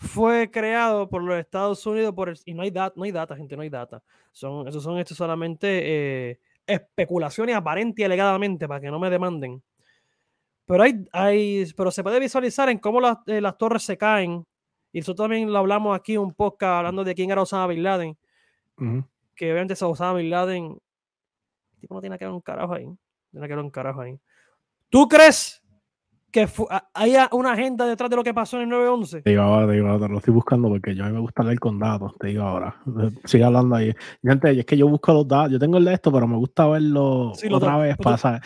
fue 0.00 0.50
creado 0.50 1.10
por 1.10 1.22
los 1.22 1.38
Estados 1.38 1.84
Unidos 1.84 2.14
por 2.14 2.32
y 2.46 2.54
no 2.54 2.62
hay 2.62 2.70
data, 2.70 2.94
no 2.96 3.04
hay 3.04 3.12
data, 3.12 3.36
gente, 3.36 3.54
no 3.54 3.62
hay 3.62 3.68
data. 3.68 4.02
Son, 4.32 4.66
esos 4.66 4.82
son 4.82 4.98
estos 4.98 5.14
solamente 5.14 6.30
eh, 6.30 6.40
especulaciones 6.66 7.54
aparentes 7.54 8.00
y 8.00 8.04
alegadamente 8.04 8.66
para 8.66 8.80
que 8.80 8.90
no 8.90 8.98
me 8.98 9.10
demanden. 9.10 9.62
Pero 10.64 10.84
hay, 10.84 11.04
hay, 11.12 11.70
pero 11.76 11.90
se 11.90 12.02
puede 12.02 12.18
visualizar 12.18 12.70
en 12.70 12.78
cómo 12.78 12.98
las, 12.98 13.18
eh, 13.26 13.42
las 13.42 13.58
torres 13.58 13.82
se 13.82 13.98
caen. 13.98 14.46
Y 14.90 15.00
eso 15.00 15.14
también 15.14 15.52
lo 15.52 15.58
hablamos 15.58 15.94
aquí 15.94 16.16
un 16.16 16.32
poco 16.32 16.64
hablando 16.64 17.04
de 17.04 17.14
quién 17.14 17.30
era 17.30 17.42
Osama 17.42 17.66
Bin 17.66 17.82
Laden. 17.82 18.16
Que 19.36 19.52
obviamente 19.52 19.74
es 19.74 19.82
Osama 19.82 20.14
Bin 20.14 20.30
Laden. 20.30 20.78
El 21.74 21.80
tipo 21.80 21.94
no 21.94 22.00
tiene 22.00 22.16
que 22.16 22.24
ver 22.24 22.32
un 22.32 22.40
carajo 22.40 22.72
ahí. 22.72 22.88
Tiene 23.30 23.46
que 23.46 23.54
ver 23.54 23.64
un 23.64 23.70
carajo 23.70 24.00
ahí. 24.00 24.18
¿Tú 24.88 25.06
crees 25.08 25.59
que 26.30 26.48
haya 26.94 27.28
una 27.32 27.52
agenda 27.52 27.86
detrás 27.86 28.08
de 28.10 28.16
lo 28.16 28.24
que 28.24 28.32
pasó 28.32 28.56
en 28.56 28.62
el 28.64 28.68
911? 28.68 29.22
Te 29.22 29.30
digo 29.30 29.42
ahora, 29.42 29.66
te 29.66 29.72
digo 29.72 29.88
ahora, 29.88 30.08
lo 30.08 30.18
estoy 30.18 30.34
buscando 30.34 30.68
porque 30.68 30.94
yo 30.94 31.04
a 31.04 31.08
mí 31.08 31.12
me 31.12 31.20
gusta 31.20 31.42
leer 31.42 31.58
con 31.58 31.78
datos, 31.78 32.16
te 32.18 32.28
digo 32.28 32.42
ahora. 32.42 32.76
Sigue 33.24 33.44
hablando 33.44 33.76
ahí. 33.76 33.92
Gente, 34.22 34.58
es 34.58 34.66
que 34.66 34.76
yo 34.76 34.88
busco 34.88 35.12
los 35.12 35.28
datos, 35.28 35.52
yo 35.52 35.58
tengo 35.58 35.78
el 35.78 35.84
de 35.84 35.94
esto, 35.94 36.12
pero 36.12 36.26
me 36.26 36.36
gusta 36.36 36.66
verlo 36.66 37.32
otra 37.50 37.76
vez 37.78 37.96
pasar. 37.96 38.40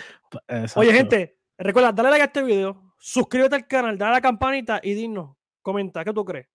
Oye, 0.77 0.93
gente, 0.93 1.39
recuerda, 1.59 1.93
dale 1.93 2.11
like 2.11 2.23
a 2.23 2.27
este 2.27 2.43
video, 2.43 2.95
suscríbete 2.99 3.57
al 3.57 3.67
canal, 3.67 3.99
dale 3.99 4.13
a 4.13 4.15
la 4.15 4.21
campanita 4.21 4.81
y 4.83 4.95
dinos, 4.95 5.37
comenta, 5.63 6.05
¿qué 6.05 6.13
tú 6.13 6.25
crees? 6.25 6.49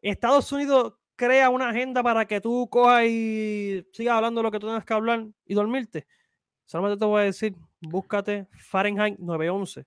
Estados 0.00 0.50
Unidos 0.52 0.94
crea 1.14 1.48
una 1.50 1.68
agenda 1.68 2.02
para 2.02 2.26
que 2.26 2.40
tú 2.40 2.68
cojas 2.68 3.04
y 3.04 3.86
sigas 3.92 4.16
hablando 4.16 4.40
de 4.40 4.42
lo 4.42 4.50
que 4.50 4.58
tú 4.58 4.66
tengas 4.66 4.84
que 4.84 4.94
hablar 4.94 5.26
y 5.46 5.54
dormirte. 5.54 6.06
Solamente 6.64 6.98
te 6.98 7.04
voy 7.04 7.20
a 7.20 7.24
decir, 7.24 7.54
búscate 7.80 8.48
Fahrenheit 8.56 9.18
911 9.18 9.84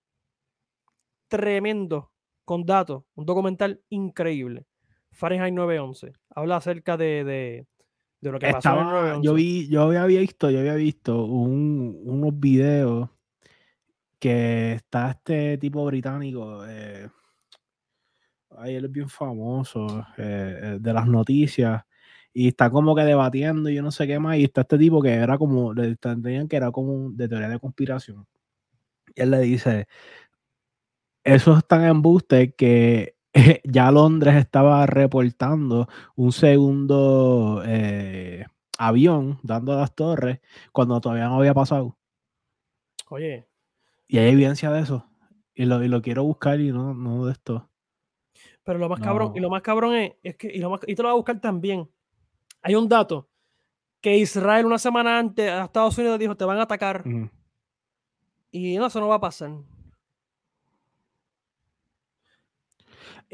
tremendo 1.27 2.11
con 2.43 2.65
datos, 2.65 3.03
un 3.15 3.25
documental 3.25 3.81
increíble. 3.89 4.65
Fahrenheit 5.11 5.53
911. 5.53 6.13
Habla 6.29 6.57
acerca 6.57 6.97
de, 6.97 7.23
de, 7.23 7.67
de 8.21 8.31
lo 8.31 8.39
que 8.39 8.51
pasó 8.51 8.69
en 8.79 8.87
911. 8.87 9.25
Yo, 9.25 9.33
vi, 9.33 9.67
yo 9.67 9.81
había 9.83 10.05
visto, 10.05 10.49
yo 10.51 10.59
había 10.59 10.75
visto 10.75 11.25
un, 11.25 12.01
unos 12.03 12.39
videos 12.39 13.09
que 14.19 14.73
está 14.73 15.11
este 15.11 15.57
tipo 15.57 15.85
británico. 15.85 16.65
Eh, 16.67 17.09
ahí 18.57 18.75
él 18.75 18.85
es 18.85 18.91
bien 18.91 19.09
famoso 19.09 20.05
eh, 20.17 20.59
eh, 20.61 20.77
de 20.79 20.93
las 20.93 21.07
noticias 21.07 21.83
y 22.33 22.49
está 22.49 22.69
como 22.69 22.95
que 22.95 23.03
debatiendo 23.03 23.69
y 23.69 23.75
yo 23.75 23.81
no 23.81 23.91
sé 23.91 24.07
qué 24.07 24.19
más 24.19 24.37
y 24.37 24.43
está 24.43 24.61
este 24.61 24.77
tipo 24.77 25.01
que 25.01 25.13
era 25.13 25.37
como 25.37 25.73
le 25.73 25.95
tenían 25.95 26.47
que 26.47 26.57
era 26.57 26.71
como 26.71 27.11
de 27.11 27.27
teoría 27.29 27.49
de 27.49 27.59
conspiración 27.59 28.27
y 29.15 29.21
él 29.21 29.31
le 29.31 29.39
dice 29.39 29.87
eso 31.25 31.57
es 31.57 31.65
tan 31.65 31.83
embuste 31.83 32.53
que 32.53 33.15
ya 33.63 33.91
Londres 33.91 34.35
estaba 34.35 34.85
reportando 34.85 35.89
un 36.15 36.31
segundo 36.31 37.63
eh, 37.65 38.45
avión 38.77 39.39
dando 39.43 39.73
a 39.73 39.77
las 39.77 39.93
torres 39.93 40.39
cuando 40.71 41.01
todavía 41.01 41.27
no 41.27 41.37
había 41.37 41.53
pasado. 41.53 41.97
Oye. 43.09 43.47
Y 44.07 44.19
hay 44.19 44.31
evidencia 44.31 44.71
de 44.71 44.81
eso. 44.81 45.09
Y 45.55 45.65
lo, 45.65 45.83
y 45.83 45.87
lo 45.87 46.01
quiero 46.01 46.23
buscar 46.23 46.59
y 46.59 46.71
no, 46.71 46.93
no 46.93 47.25
de 47.25 47.31
esto. 47.31 47.69
Pero 48.63 48.79
lo 48.79 48.89
más 48.89 48.99
cabrón, 48.99 49.33
y 49.35 49.39
lo 49.39 49.49
más 49.49 49.61
cabrón 49.61 49.95
es, 49.95 50.13
es 50.21 50.35
que, 50.35 50.47
y, 50.47 50.59
lo 50.59 50.69
más, 50.69 50.81
y 50.85 50.95
te 50.95 51.01
lo 51.01 51.09
voy 51.09 51.13
a 51.13 51.17
buscar 51.17 51.39
también. 51.39 51.89
Hay 52.61 52.75
un 52.75 52.87
dato 52.87 53.29
que 54.01 54.17
Israel 54.17 54.65
una 54.65 54.77
semana 54.77 55.17
antes 55.17 55.49
a 55.49 55.65
Estados 55.65 55.97
Unidos 55.97 56.19
dijo, 56.19 56.35
te 56.35 56.45
van 56.45 56.59
a 56.59 56.63
atacar. 56.63 57.03
Y 58.51 58.77
no, 58.77 58.85
eso 58.85 58.99
no 58.99 59.07
va 59.07 59.15
a 59.15 59.21
pasar. 59.21 59.51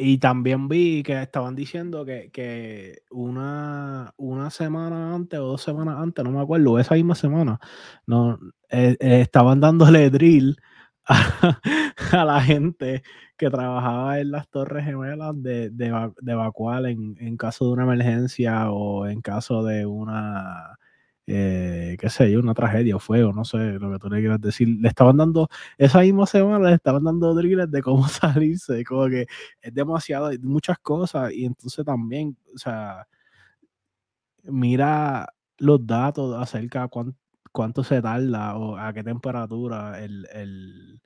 Y 0.04 0.18
también 0.18 0.68
vi 0.68 1.04
que 1.04 1.22
estaban 1.22 1.56
diciendo 1.56 2.06
que, 2.06 3.04
una, 3.12 4.14
una, 4.18 4.50
semana 4.50 5.14
antes 5.14 5.40
o 5.40 5.44
dos 5.44 5.62
semanas 5.62 5.98
antes, 6.00 6.26
no 6.26 6.32
me 6.32 6.42
acuerdo, 6.42 6.80
esa 6.80 6.96
misma 6.96 7.14
semana, 7.14 7.60
no, 8.08 8.40
eh, 8.70 8.98
eh, 9.00 9.22
estaban 9.22 9.60
dándole 9.60 10.10
drill 10.10 10.58
a, 11.06 12.26
la 12.26 12.42
gente 12.42 13.04
que 13.38 13.50
trabajaba 13.52 14.20
en 14.20 14.32
las 14.32 14.50
Torres 14.50 14.86
Gemelas 14.86 15.36
de, 15.42 15.70
de, 15.70 15.88
evacuar 16.28 16.86
en, 16.88 17.38
caso 17.38 17.66
de 17.68 17.72
una 17.74 17.84
emergencia 17.84 18.72
o 18.72 19.06
en 19.06 19.22
caso 19.22 19.64
de 19.64 19.86
una 19.86 20.80
eh, 21.34 21.98
qué 22.00 22.10
sé 22.10 22.32
yo, 22.32 22.39
una 22.39 22.54
tragedia 22.54 22.96
o 22.96 23.00
fuego, 23.00 23.34
no 23.34 23.46
sé 23.46 23.58
lo 23.80 23.91
que 23.91 24.00
tú 24.00 24.10
le 24.10 24.20
quieras 24.20 24.41
decir. 24.41 24.67
Le 24.67 24.88
estaban 24.88 25.17
dando, 25.17 25.50
esa 25.78 26.02
misma 26.02 26.26
semana 26.26 26.70
le 26.70 26.76
estaban 26.76 27.04
dando 27.04 27.34
drillers 27.34 27.72
de 27.72 27.82
cómo 27.82 28.08
salirse, 28.10 28.84
como 28.86 29.08
que 29.08 29.28
es 29.62 29.74
demasiado, 29.74 30.32
muchas 30.41 30.80
cosas 30.80 31.32
y 31.34 31.46
entonces 31.46 31.86
también, 31.86 32.38
o 32.54 32.58
sea, 32.58 33.08
mira 34.44 35.28
los 35.58 35.86
datos 35.86 36.36
acerca 36.41 36.84
de 36.84 37.13
cuánto, 37.52 37.84
se 37.84 38.02
tarda 38.02 38.56
o 38.58 38.78
a 38.78 38.94
qué 38.94 39.04
temperatura 39.04 40.00
el 40.04 41.00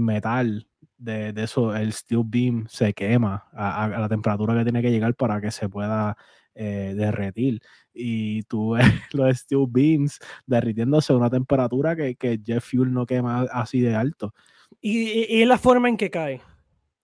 metal 0.00 0.66
de, 1.02 1.32
eso, 1.36 1.74
el 1.74 1.92
steel 1.92 2.22
beam 2.24 2.66
se 2.68 2.94
quema 2.94 3.48
a, 3.52 3.88
la 3.88 4.08
temperatura 4.08 4.54
que 4.54 4.64
tiene 4.64 4.82
que 4.82 4.90
llegar 4.90 5.14
para 5.14 5.40
que 5.40 5.50
se 5.50 5.68
pueda 5.68 6.16
eh, 6.54 6.94
derretir. 6.96 7.60
Y 7.92 8.42
tú 8.44 8.72
ves 8.72 8.84
los 9.12 9.36
steel 9.38 9.66
beams 9.68 10.18
derritiéndose 10.46 11.12
a 11.12 11.16
una 11.16 11.30
temperatura 11.30 11.96
que, 11.96 12.14
que 12.16 12.38
jet 12.38 12.60
fuel 12.60 12.92
no 12.92 13.06
quema 13.06 13.42
así 13.52 13.80
de 13.80 13.94
alto. 13.94 14.34
Y, 14.80 15.26
y, 15.28 15.44
la 15.44 15.58
forma 15.58 15.88
en 15.88 15.96
que 15.96 16.10
cae. 16.10 16.40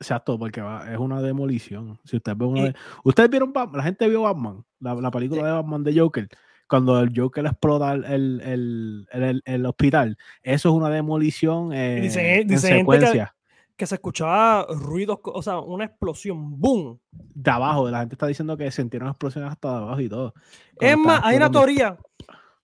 Exacto, 0.01 0.39
porque 0.39 0.63
es 0.91 0.99
una 0.99 1.21
demolición. 1.21 1.99
Si 2.05 2.17
usted 2.17 2.37
ve 2.37 2.75
ustedes 3.05 3.31
vieron 3.31 3.53
la 3.55 3.83
gente 3.83 4.09
vio 4.09 4.23
Batman, 4.23 4.65
la, 4.81 5.11
película 5.11 5.45
de 5.45 5.53
Batman 5.53 5.85
de 5.85 5.99
Joker 5.99 6.29
cuando 6.69 7.01
el 7.01 7.13
Joker 7.17 7.47
explota 7.47 7.95
el, 7.95 8.41
el, 8.43 9.43
el, 9.45 9.67
hospital, 9.67 10.19
eso 10.43 10.69
es 10.69 10.75
una 10.75 10.91
demolición 10.91 11.73
eh, 11.73 12.05
en 12.05 12.59
secuencia. 12.59 13.35
Que, 13.79 13.87
se 13.87 13.95
escuchaba 13.95 14.67
ruidos, 14.69 15.21
o 15.23 15.41
sea, 15.41 15.61
una 15.61 15.85
explosión, 15.85 16.61
¡boom! 16.61 17.01
De 17.11 17.51
abajo, 17.51 17.89
la 17.89 18.01
gente 18.01 18.17
está 18.17 18.27
diciendo 18.27 18.57
que 18.57 18.71
sintieron 18.71 19.09
explosiones 19.09 19.53
hasta 19.53 19.71
de 19.71 19.77
abajo 19.77 20.01
y 20.01 20.09
todo. 20.09 20.35
Es 20.81 20.99
más, 20.99 21.21
hay 21.23 21.37
una 21.37 21.51
teoría, 21.51 21.97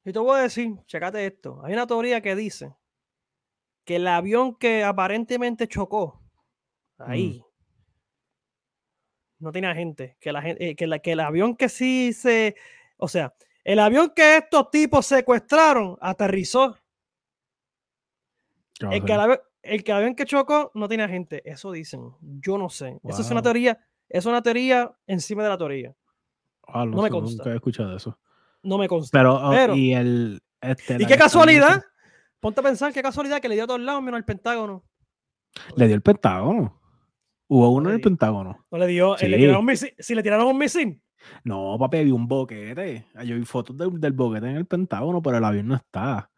y 0.05 0.13
te 0.13 0.19
voy 0.19 0.39
a 0.39 0.43
decir, 0.43 0.77
checate 0.87 1.25
esto, 1.25 1.61
hay 1.65 1.73
una 1.73 1.87
teoría 1.87 2.21
que 2.21 2.35
dice 2.35 2.75
que 3.85 3.97
el 3.97 4.07
avión 4.09 4.57
que 4.57 4.83
aparentemente 4.83 5.69
chocó 5.69 6.21
ahí, 6.99 7.41
mm. 7.41 7.45
no 9.45 9.53
tiene 9.53 9.75
gente, 9.75 10.17
que, 10.21 10.33
la, 10.33 10.43
eh, 10.45 10.75
que, 10.75 10.87
la, 10.87 10.99
que 10.99 11.13
el 11.13 11.21
avión 11.21 11.57
que 11.57 11.69
sí 11.69 12.13
se, 12.13 12.57
o 12.97 13.09
sea, 13.09 13.35
el 13.63 13.79
avión 13.79 14.13
que 14.15 14.39
estos 14.39 14.71
tipos 14.71 15.07
secuestraron 15.07 15.97
aterrizó. 16.01 16.77
El 18.81 19.05
que, 19.05 19.13
el, 19.13 19.21
avión 19.21 19.39
que 20.17 20.25
chocó 20.25 20.71
no 20.75 20.89
tiene 20.89 21.09
gente. 21.09 21.43
Eso 21.49 21.73
dicen. 21.73 22.13
Yo 22.21 22.59
no 22.59 22.69
sé. 22.69 23.01
Eso 23.05 23.23
es 23.23 23.31
una 23.31 23.43
teoría. 23.43 23.79
Es 24.09 24.27
una 24.27 24.43
teoría 24.43 24.93
encima 25.07 25.43
de 25.43 25.49
la 25.49 25.59
teoría. 25.59 25.95
Ah, 26.67 26.85
no, 26.85 27.03
me 27.03 27.11
consta. 27.11 27.43
Nunca 27.43 27.53
he 27.53 27.57
escuchado 27.57 27.97
eso. 27.97 28.19
No 28.63 28.79
me 28.79 28.89
consta. 28.89 29.17
Pero, 29.17 29.35
oh, 29.37 29.75
y 29.75 29.95
el. 29.95 30.43
Este, 30.61 30.97
¿Y 31.03 31.07
qué 31.07 31.17
casualidad? 31.17 31.83
Ponte 32.41 32.61
a 32.61 32.63
pensar 32.63 32.93
qué 32.93 33.03
casualidad 33.03 33.41
que 33.41 33.49
le 33.49 33.55
dio 33.55 33.65
a 33.65 33.67
todos 33.67 33.81
lados 33.81 34.03
menos 34.03 34.19
al 34.19 34.25
Pentágono. 34.25 34.85
¿Le 35.77 35.87
dio 35.87 35.95
el 35.95 36.03
Pentágono? 36.03 36.81
Hubo 37.49 37.71
uno 37.71 37.91
en 37.91 37.97
el 37.97 38.01
Pentágono. 38.01 38.67
No 38.71 38.79
le 38.79 38.87
dio. 38.87 39.17
Le 39.17 39.37
tiraron 39.37 39.61
un 39.61 39.67
misil. 39.67 39.95
Si 39.99 40.15
le 40.15 40.23
tiraron 40.23 40.47
un 40.47 40.59
misil, 40.59 41.03
no, 41.45 41.77
papi, 41.79 42.05
vi 42.05 42.11
un 42.11 42.27
boquete. 42.27 43.07
Yo 43.25 43.37
vi 43.37 43.45
fotos 43.45 43.77
del 43.77 44.13
boquete 44.13 44.49
en 44.49 44.57
el 44.57 44.67
Pentágono, 44.67 45.23
pero 45.23 45.39
el 45.39 45.45
avión 45.45 45.69
no 45.69 45.75
está. 45.75 46.31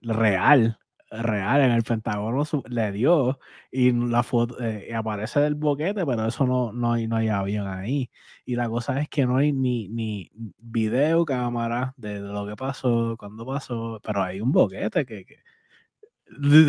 Real, 0.00 0.78
real, 1.22 1.60
en 1.62 1.70
el 1.72 1.82
Pentágono 1.82 2.44
le 2.68 2.92
dio 2.92 3.38
y 3.70 3.92
la 3.92 4.22
foto 4.22 4.60
eh, 4.62 4.94
aparece 4.94 5.40
del 5.40 5.54
boquete, 5.54 6.06
pero 6.06 6.26
eso 6.26 6.46
no, 6.46 6.72
no, 6.72 6.92
hay, 6.92 7.06
no 7.08 7.16
hay 7.16 7.28
avión 7.28 7.66
ahí. 7.68 8.10
Y 8.44 8.56
la 8.56 8.68
cosa 8.68 9.00
es 9.00 9.08
que 9.08 9.26
no 9.26 9.36
hay 9.36 9.52
ni, 9.52 9.88
ni 9.88 10.30
video, 10.58 11.24
cámara 11.24 11.94
de, 11.96 12.20
lo 12.20 12.46
que 12.46 12.56
pasó, 12.56 13.16
cuándo 13.18 13.46
pasó, 13.46 14.00
pero 14.02 14.22
hay 14.22 14.40
un 14.40 14.52
boquete 14.52 15.04
que, 15.06 15.24
que 15.24 15.36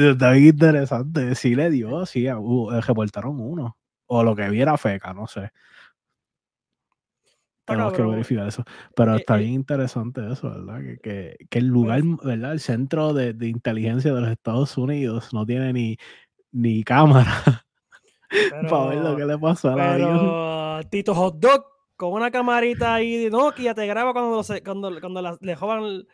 está 0.10 0.32
bien 0.32 0.48
interesante. 0.48 1.36
Sí 1.36 1.56
le 1.56 1.70
dio, 1.70 2.06
sí, 2.06 2.28
reportaron 2.82 3.40
uno. 3.40 3.78
O 4.08 4.24
lo 4.24 4.36
que 4.36 4.50
viera 4.50 4.78
feca, 4.78 5.14
no 5.14 5.28
sé. 5.28 5.52
Tenemos 7.68 7.94
que 7.94 8.02
verificar 8.02 8.48
eso. 8.48 8.64
Pero 8.96 9.14
eh, 9.14 9.18
está 9.18 9.36
eh 9.36 9.40
bien 9.42 9.54
interesante 9.54 10.22
eso, 10.32 10.50
¿verdad? 10.50 10.80
Que, 11.04 11.38
que, 11.50 11.60
el 11.60 11.68
lugar, 11.68 12.02
¿verdad? 12.24 12.54
El 12.54 12.62
centro 12.62 13.14
de, 13.14 13.34
de, 13.34 13.48
inteligencia 13.50 14.14
de 14.14 14.22
los 14.22 14.30
Estados 14.32 14.78
Unidos 14.78 15.34
no 15.34 15.46
tiene 15.46 15.74
ni, 15.74 15.98
ni 16.52 16.84
cámara 16.84 17.66
para 18.70 18.88
ver 18.88 18.98
lo 19.00 19.16
que 19.18 19.26
le 19.26 19.38
pasó 19.38 19.72
al 19.72 19.80
avión. 19.82 20.90
Tito 20.90 21.14
Hot 21.14 21.40
Dog 21.40 21.66
con 21.98 22.14
una 22.14 22.32
camarita 22.32 22.94
ahí 22.94 23.18
de 23.18 23.30
Nokia 23.30 23.74
te 23.74 23.86
graba 23.86 24.14
cuando, 24.14 24.42
cuando, 24.64 25.02
cuando 25.02 25.38
le 25.42 25.56
jodan 25.56 26.06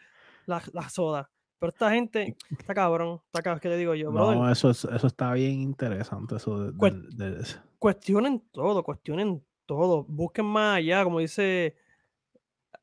la, 0.46 0.63
la, 0.72 0.89
soda. 0.89 1.30
Pero 1.60 1.70
esta 1.70 1.92
gente 1.92 2.36
está 2.50 2.74
cabrón, 2.74 3.22
está 3.26 3.42
cabrón, 3.42 3.60
¿qué 3.60 3.70
te 3.70 3.78
digo 3.78 3.94
yo? 3.94 4.12
No, 4.12 4.50
eso, 4.50 4.72
eso 4.72 5.08
está 5.08 5.34
bien 5.34 5.62
interesante. 5.62 6.38
Eso 6.38 6.72
de, 6.72 7.46
Cuestionen 7.78 8.44
todo, 8.52 8.82
cuestionen 8.84 9.44
todo. 9.65 10.06
Busquen 10.08 10.45
más 10.45 10.78
allá, 10.78 11.04
como 11.04 11.19
dice 11.19 11.76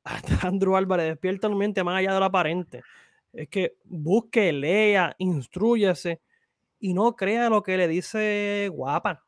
Andrew 0.43 0.77
Álvarez, 0.77 1.09
despierta 1.09 1.49
tu 1.49 1.57
mente 1.57 1.85
más 1.85 1.99
allá 1.99 2.15
de 2.15 2.21
lo 2.21 2.27
aparente. 2.27 2.83
Es 3.33 3.49
que 3.49 3.77
busque, 3.85 4.53
lea, 4.53 5.15
instruyase 5.19 6.21
y 6.81 6.95
no 6.95 7.15
crea 7.15 7.49
lo 7.49 7.63
que 7.63 7.77
le 7.77 7.87
dice 7.89 8.69
guapa. 8.73 9.25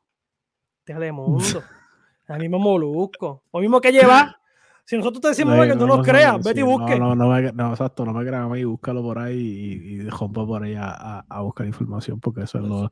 Telemundo. 0.83 1.43
El 2.27 2.39
mismo 2.39 2.59
molusco. 2.59 3.43
Lo 3.53 3.59
mismo 3.59 3.79
que 3.81 3.91
lleva. 3.91 4.37
Si 4.85 4.97
nosotros 4.97 5.21
te 5.21 5.27
decimos 5.29 5.65
que 5.65 5.75
no, 5.77 5.87
nos 5.87 6.05
creas, 6.05 6.43
vete 6.43 6.59
y 6.59 6.63
busque. 6.63 6.99
No, 6.99 7.15
no, 7.15 7.29
me, 7.29 7.53
no, 7.53 7.69
exacto, 7.69 8.03
no 8.03 8.11
me 8.11 8.25
creas 8.25 8.43
a 8.43 8.49
mí, 8.49 8.65
búscalo 8.65 9.01
por 9.01 9.17
ahí 9.17 9.39
y, 9.39 10.01
y 10.01 10.09
por 10.09 10.61
ahí 10.61 10.75
a, 10.75 11.19
a, 11.21 11.41
buscar 11.41 11.65
información, 11.65 12.19
porque 12.19 12.41
eso 12.41 12.57
es 12.57 12.65
lo, 12.65 12.89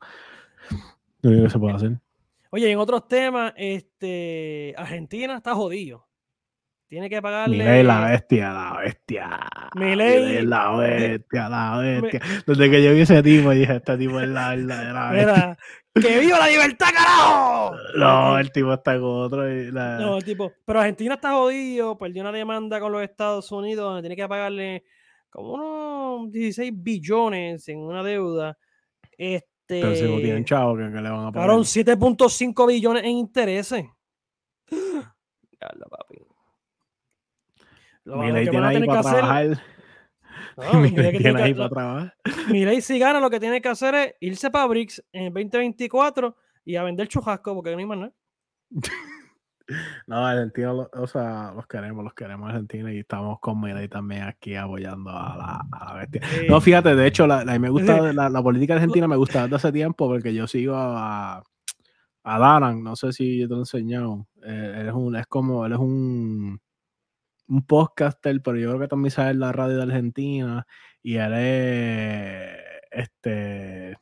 lo 1.20 1.30
único 1.30 1.44
que 1.44 1.50
se 1.50 1.58
puede 1.58 1.74
hacer. 1.74 2.00
Oye, 2.54 2.70
en 2.70 2.78
otros 2.78 3.08
temas, 3.08 3.54
este, 3.56 4.74
Argentina 4.76 5.38
está 5.38 5.54
jodido. 5.54 6.06
Tiene 6.86 7.08
que 7.08 7.22
pagarle. 7.22 7.64
Miley 7.64 7.82
la 7.82 8.04
bestia, 8.04 8.52
la 8.52 8.78
bestia. 8.78 9.40
Miley 9.74 10.42
la 10.42 10.76
bestia, 10.76 11.48
la 11.48 11.78
bestia. 11.78 12.20
Desde 12.46 12.70
que 12.70 12.82
yo 12.82 12.92
vi 12.92 13.00
ese 13.00 13.22
tipo, 13.22 13.52
dije, 13.52 13.76
este 13.76 13.96
tipo 13.96 14.20
es 14.20 14.28
la, 14.28 14.54
la, 14.54 15.10
Mira, 15.14 15.58
¡Que 15.94 16.20
viva 16.20 16.38
la 16.38 16.48
libertad, 16.48 16.88
carajo! 16.94 17.74
No, 17.96 18.38
el 18.38 18.52
tipo 18.52 18.74
está 18.74 19.00
con 19.00 19.22
otro. 19.22 19.46
No, 19.46 20.18
el 20.18 20.24
tipo. 20.24 20.52
Pero 20.66 20.80
Argentina 20.80 21.14
está 21.14 21.32
jodido, 21.32 21.96
perdió 21.96 22.20
una 22.20 22.32
demanda 22.32 22.80
con 22.80 22.92
los 22.92 23.02
Estados 23.02 23.50
Unidos 23.50 23.84
donde 23.86 24.02
tiene 24.02 24.16
que 24.16 24.28
pagarle 24.28 24.84
como 25.30 25.54
unos 25.54 26.30
16 26.30 26.70
billones 26.74 27.66
en 27.68 27.78
una 27.78 28.02
deuda. 28.02 28.58
Este 29.16 29.51
pero 29.66 29.94
si 29.94 30.02
no 30.02 30.16
tienen 30.16 30.38
este, 30.38 30.44
chavo, 30.44 30.76
¿qué, 30.76 30.82
le 30.82 31.10
van 31.10 31.26
a 31.26 31.32
pagar? 31.32 31.50
7.5 31.50 32.66
billones 32.66 33.04
en 33.04 33.10
intereses. 33.10 33.86
papi. 34.68 36.18
Lo, 38.04 38.16
Miley 38.16 38.48
tiene 38.48 38.66
ahí 38.66 38.86
para 38.86 39.02
trabajar. 39.02 39.62
No, 40.54 40.80
Miley 40.80 41.16
tiene 41.16 41.42
ahí 41.42 41.54
para 41.54 41.68
trabajar. 41.70 42.14
Miley 42.48 42.82
si 42.82 42.98
gana 42.98 43.20
lo 43.20 43.30
que 43.30 43.40
tiene 43.40 43.62
que 43.62 43.68
hacer 43.68 43.94
es 43.94 44.14
irse 44.20 44.50
para 44.50 44.66
BRICS 44.66 45.02
en 45.12 45.32
2024 45.32 46.36
y 46.66 46.76
a 46.76 46.82
vender 46.82 47.08
chujasco 47.08 47.54
porque 47.54 47.70
no 47.72 47.78
hay 47.78 47.86
más 47.86 47.98
nada. 47.98 48.12
No, 50.06 50.26
Argentina, 50.26 50.72
o 50.72 51.06
sea, 51.06 51.52
los 51.54 51.66
queremos, 51.66 52.04
los 52.04 52.14
queremos 52.14 52.50
Argentina 52.50 52.92
y 52.92 52.98
estamos 52.98 53.38
con 53.40 53.60
Miley 53.60 53.88
también 53.88 54.22
aquí 54.22 54.54
apoyando 54.54 55.10
a 55.10 55.64
la, 55.70 55.94
bestia. 55.94 56.22
No, 56.48 56.60
fíjate, 56.60 56.94
de 56.94 57.06
hecho, 57.06 57.26
la, 57.26 57.44
me 57.58 57.68
gusta 57.68 58.12
la, 58.12 58.42
política 58.42 58.74
argentina, 58.74 59.08
me 59.08 59.16
gusta 59.16 59.42
desde 59.42 59.56
hace 59.56 59.72
tiempo 59.72 60.08
porque 60.08 60.34
yo 60.34 60.46
sigo 60.46 60.74
a, 60.76 61.42
a 62.24 62.38
Daran, 62.38 62.82
no 62.82 62.96
sé 62.96 63.12
si 63.12 63.40
yo 63.40 63.48
te 63.48 63.54
lo 63.54 63.58
he 63.58 63.62
enseñado. 63.62 64.26
Eh, 64.44 64.86
es, 64.88 64.92
un, 64.92 65.16
es 65.16 65.26
como, 65.26 65.64
él 65.66 65.72
es 65.72 65.78
un, 65.78 66.60
un 67.48 67.66
podcaster, 67.66 68.40
pero 68.42 68.58
yo 68.58 68.68
creo 68.70 68.80
que 68.80 68.88
también 68.88 69.10
sabe 69.10 69.34
la 69.34 69.52
radio 69.52 69.76
de 69.76 69.82
Argentina 69.82 70.66
y 71.02 71.16
él 71.16 71.32
es, 71.34 72.58
este 72.90 73.98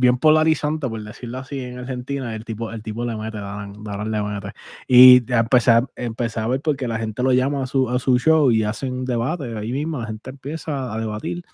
bien 0.00 0.18
polarizante, 0.18 0.88
por 0.88 1.02
decirlo 1.02 1.38
así, 1.38 1.60
en 1.60 1.78
Argentina, 1.78 2.34
el 2.34 2.44
tipo, 2.44 2.72
el 2.72 2.82
tipo 2.82 3.04
le 3.04 3.16
mete, 3.16 3.38
Daran, 3.38 4.10
le 4.10 4.22
mete. 4.22 4.52
Y 4.88 5.22
empecé, 5.32 5.72
empecé 5.96 6.40
a 6.40 6.48
ver 6.48 6.60
porque 6.60 6.88
la 6.88 6.98
gente 6.98 7.22
lo 7.22 7.32
llama 7.32 7.62
a 7.62 7.66
su, 7.66 7.88
a 7.90 7.98
su 7.98 8.18
show 8.18 8.50
y 8.50 8.64
hacen 8.64 9.04
debate, 9.04 9.56
ahí 9.56 9.72
mismo 9.72 9.98
la 10.00 10.06
gente 10.06 10.30
empieza 10.30 10.92
a 10.92 10.98
debatir 10.98 11.44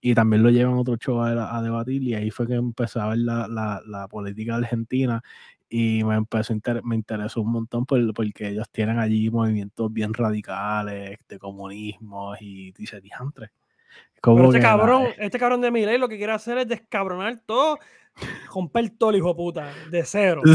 y 0.00 0.14
también 0.14 0.42
lo 0.42 0.50
llevan 0.50 0.74
a 0.74 0.80
otro 0.80 0.96
show 0.96 1.22
a, 1.22 1.62
debatir 1.62 2.02
y 2.02 2.14
ahí 2.14 2.30
fue 2.30 2.46
que 2.48 2.54
empecé 2.54 3.00
a 3.00 3.08
ver 3.08 3.18
la, 3.18 3.46
la, 3.48 3.80
la 3.86 4.08
política 4.08 4.56
argentina 4.56 5.22
y 5.70 6.04
me 6.04 6.16
empezó 6.16 6.54
me 6.84 6.96
interesó 6.96 7.40
un 7.40 7.52
montón 7.52 7.86
porque 7.86 8.48
ellos 8.48 8.68
tienen 8.70 8.98
allí 8.98 9.30
movimientos 9.30 9.92
bien 9.92 10.12
radicales 10.12 11.18
de 11.28 11.38
comunismo 11.38 12.34
y 12.40 12.72
dice 12.72 13.00
diantre 13.00 13.52
Pero 14.22 14.46
este 14.46 14.60
cabrón, 14.60 15.08
este 15.18 15.38
cabrón 15.38 15.60
de 15.60 15.70
Miley 15.70 15.98
lo 15.98 16.08
que 16.08 16.16
quiere 16.16 16.32
hacer 16.32 16.56
es 16.58 16.68
descabronar 16.68 17.40
todo, 17.44 17.78
romper 18.54 18.90
todo 18.90 19.10
el 19.10 19.16
hijo 19.16 19.28
de 19.28 19.34
puta, 19.34 19.72
de 19.90 20.04
cero. 20.04 20.42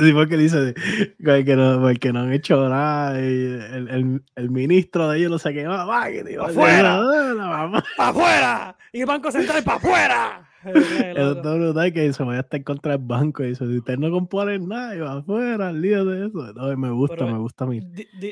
Sí, 0.00 0.12
porque 0.14 0.36
dice 0.36 0.74
que 1.18 1.56
no, 1.56 1.80
porque 1.80 2.12
no 2.12 2.20
han 2.20 2.32
hecho 2.32 2.68
nada. 2.68 3.20
Y 3.20 3.24
el, 3.24 3.88
el, 3.88 4.22
el, 4.34 4.50
ministro 4.50 5.08
de 5.08 5.18
ellos 5.18 5.30
no 5.30 5.38
sé 5.38 5.52
qué 5.52 5.66
va, 5.66 5.84
va, 5.84 6.08
que 6.08 6.24
¡Para 6.38 6.50
afuera! 6.50 7.00
¡Para 7.96 8.10
afuera! 8.10 8.76
Y 8.92 9.00
el 9.00 9.06
Banco 9.06 9.30
Central 9.30 9.62
para 9.62 9.76
afuera. 9.76 10.50
Doctor 11.16 11.58
brutal 11.58 11.92
que 11.92 12.12
se 12.12 12.22
vaya 12.22 12.38
a 12.38 12.42
estar 12.42 12.62
contra 12.64 12.94
el 12.94 12.98
banco 13.00 13.42
y 13.42 13.48
dice, 13.48 13.66
si 13.66 13.78
ustedes 13.78 13.98
no 13.98 14.10
componen 14.10 14.68
nada, 14.68 14.94
y 14.94 15.00
va 15.00 15.18
afuera, 15.18 15.70
el 15.70 15.80
lío 15.80 16.04
de 16.04 16.26
eso. 16.26 16.52
No, 16.52 16.76
me 16.76 16.90
gusta, 16.90 17.24
me 17.24 17.38
gusta 17.38 17.64
a 17.64 17.68
mí. 17.68 17.80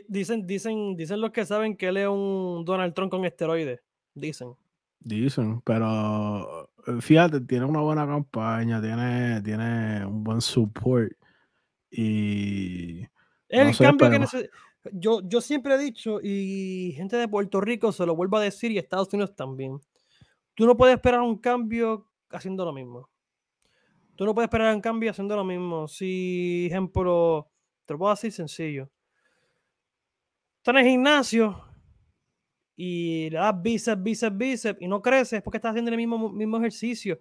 dicen, 0.08 0.46
dicen, 0.46 0.96
dicen 0.96 1.20
los 1.20 1.30
que 1.30 1.46
saben 1.46 1.76
que 1.76 1.88
él 1.88 1.96
es 1.96 2.08
un 2.08 2.64
Donald 2.64 2.94
Trump 2.94 3.10
con 3.10 3.24
esteroides. 3.24 3.80
Dicen. 4.18 4.54
Dicen, 5.00 5.60
pero 5.62 6.70
eh, 6.86 7.00
fíjate, 7.00 7.40
tiene 7.40 7.64
una 7.64 7.80
buena 7.80 8.06
campaña, 8.06 8.80
tiene, 8.80 9.40
tiene 9.42 10.04
un 10.04 10.24
buen 10.24 10.40
support. 10.40 11.12
Y. 11.90 13.06
El 13.48 13.76
cambio 13.76 14.10
que 14.10 14.50
yo, 14.92 15.20
yo 15.28 15.40
siempre 15.40 15.74
he 15.74 15.78
dicho, 15.78 16.20
y 16.22 16.92
gente 16.96 17.16
de 17.16 17.28
Puerto 17.28 17.60
Rico 17.60 17.92
se 17.92 18.06
lo 18.06 18.14
vuelvo 18.14 18.36
a 18.36 18.42
decir, 18.42 18.70
y 18.70 18.78
Estados 18.78 19.12
Unidos 19.12 19.34
también. 19.34 19.80
Tú 20.54 20.66
no 20.66 20.76
puedes 20.76 20.96
esperar 20.96 21.20
un 21.20 21.38
cambio 21.38 22.08
haciendo 22.30 22.64
lo 22.64 22.72
mismo. 22.72 23.08
Tú 24.16 24.24
no 24.24 24.34
puedes 24.34 24.48
esperar 24.48 24.74
un 24.74 24.80
cambio 24.80 25.10
haciendo 25.10 25.36
lo 25.36 25.44
mismo. 25.44 25.86
Si, 25.88 26.66
ejemplo, 26.66 27.48
te 27.84 27.94
lo 27.94 27.98
puedo 27.98 28.12
decir 28.12 28.32
sencillo. 28.32 28.90
Estás 30.56 30.74
en 30.74 30.78
el 30.78 30.90
gimnasio 30.90 31.67
y 32.80 33.28
le 33.30 33.38
das 33.38 33.60
bíceps, 33.60 34.00
bíceps, 34.00 34.38
bíceps 34.38 34.80
y 34.80 34.86
no 34.86 35.02
creces 35.02 35.42
porque 35.42 35.56
estás 35.56 35.70
haciendo 35.70 35.90
el 35.90 35.96
mismo, 35.96 36.30
mismo 36.30 36.58
ejercicio. 36.58 37.20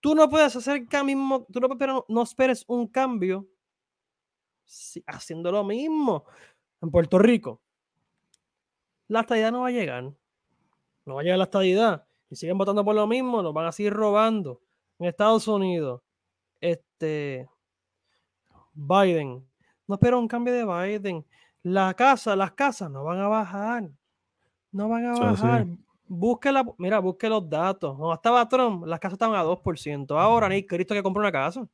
Tú 0.00 0.12
no 0.12 0.28
puedes 0.28 0.56
hacer 0.56 0.88
mismo, 1.04 1.46
tú 1.52 1.60
no, 1.60 1.68
pero 1.78 2.04
no 2.08 2.22
esperes 2.24 2.64
un 2.66 2.88
cambio 2.88 3.46
haciendo 5.06 5.52
lo 5.52 5.62
mismo. 5.62 6.24
En 6.82 6.90
Puerto 6.90 7.16
Rico, 7.20 7.62
la 9.06 9.20
estadidad 9.20 9.52
no 9.52 9.60
va 9.60 9.68
a 9.68 9.70
llegar. 9.70 10.12
No 11.06 11.14
va 11.14 11.20
a 11.20 11.22
llegar 11.22 11.38
la 11.38 11.44
estadidad. 11.44 12.04
Y 12.28 12.34
siguen 12.34 12.58
votando 12.58 12.84
por 12.84 12.96
lo 12.96 13.06
mismo, 13.06 13.40
nos 13.40 13.54
van 13.54 13.66
a 13.66 13.72
seguir 13.72 13.92
robando. 13.92 14.60
En 14.98 15.06
Estados 15.06 15.46
Unidos, 15.46 16.02
este 16.60 17.48
Biden, 18.74 19.48
no 19.86 19.94
espero 19.94 20.18
un 20.18 20.26
cambio 20.26 20.52
de 20.52 20.64
Biden. 20.64 21.24
La 21.62 21.94
casa, 21.94 22.34
las 22.34 22.50
casas 22.50 22.90
no 22.90 23.04
van 23.04 23.20
a 23.20 23.28
bajar. 23.28 23.90
No 24.72 24.88
van 24.88 25.06
a 25.06 25.12
bajar. 25.12 25.66
Busque 26.10 26.50
la, 26.50 26.64
mira, 26.78 27.00
busque 27.00 27.28
los 27.28 27.48
datos. 27.48 27.94
Cuando 27.96 28.14
estaba 28.14 28.48
Trump, 28.48 28.86
las 28.86 28.98
casas 28.98 29.14
estaban 29.14 29.36
a 29.36 29.44
2%. 29.44 30.18
Ahora 30.18 30.48
ni 30.48 30.64
Cristo 30.64 30.94
que 30.94 31.02
compra 31.02 31.20
una 31.20 31.32
casa. 31.32 31.68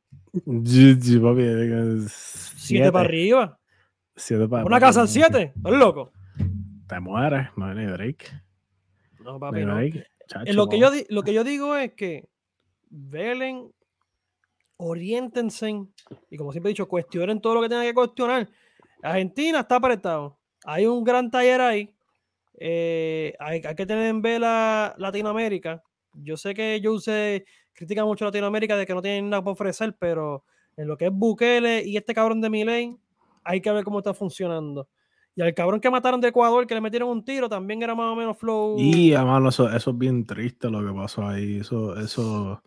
Papi. 1.21 2.09
Siete 2.09 2.91
para 2.91 3.05
arriba. 3.05 3.57
Siete 4.15 4.47
para 4.47 4.65
Una 4.65 4.79
casa 4.79 5.01
al 5.01 5.07
7. 5.07 5.53
¿Estás 5.55 5.73
loco? 5.73 6.11
Te 6.87 6.99
mueres, 6.99 7.47
no 7.55 7.65
hay 7.65 7.85
break. 7.85 8.43
No, 9.23 9.39
papi, 9.39 9.63
no. 9.63 9.79
Eh, 9.79 10.53
lo, 10.53 10.67
que 10.67 10.79
yo, 10.79 10.89
lo 11.09 11.23
que 11.23 11.33
yo 11.33 11.43
digo 11.43 11.75
es 11.77 11.93
que 11.93 12.27
velen, 12.89 13.71
oriéntense 14.77 15.85
y 16.29 16.37
como 16.37 16.51
siempre 16.51 16.69
he 16.69 16.73
dicho, 16.73 16.87
cuestionen 16.87 17.39
todo 17.39 17.55
lo 17.55 17.61
que 17.61 17.69
tengan 17.69 17.85
que 17.85 17.93
cuestionar. 17.93 18.49
Argentina 19.01 19.61
está 19.61 19.77
apretado. 19.77 20.37
Hay 20.65 20.85
un 20.85 21.03
gran 21.03 21.31
taller 21.31 21.61
ahí 21.61 21.94
eh, 22.59 23.33
hay, 23.39 23.61
que 23.61 23.85
tener 23.85 24.07
en 24.07 24.21
vela 24.21 24.95
Latinoamérica. 24.97 25.83
Yo 26.13 26.37
sé 26.37 26.53
que 26.53 26.79
yo 26.81 26.95
critica 27.73 28.05
mucho 28.05 28.25
Latinoamérica 28.25 28.77
de 28.77 28.85
que 28.85 28.93
no 28.93 29.01
tienen 29.01 29.29
nada 29.29 29.43
para 29.43 29.53
ofrecer, 29.53 29.95
pero 29.99 30.43
en 30.77 30.87
lo 30.87 30.97
que 30.97 31.05
es 31.05 31.11
Bukele 31.13 31.83
y 31.85 31.97
este 31.97 32.13
cabrón 32.13 32.41
de 32.41 32.49
Miley, 32.49 32.97
hay 33.43 33.61
que 33.61 33.71
ver 33.71 33.83
cómo 33.83 33.99
está 33.99 34.13
funcionando. 34.13 34.87
Y 35.35 35.41
al 35.41 35.53
cabrón 35.53 35.81
que 35.81 35.89
mataron 35.89 36.21
de 36.21 36.29
Ecuador, 36.29 36.65
que 36.65 36.75
le 36.75 36.81
metieron 36.81 37.09
un 37.09 37.23
tiro, 37.23 37.49
también 37.49 37.83
era 37.83 37.93
más 37.93 38.13
o 38.13 38.15
menos 38.15 38.37
flow. 38.37 38.77
Y 38.79 39.13
además, 39.13 39.53
eso, 39.53 39.69
eso 39.69 39.91
es 39.91 39.97
bien 39.97 40.25
triste 40.25 40.69
lo 40.69 40.85
que 40.85 40.97
pasó 40.97 41.27
ahí. 41.27 41.57
Eso, 41.57 41.97
eso, 41.99 42.63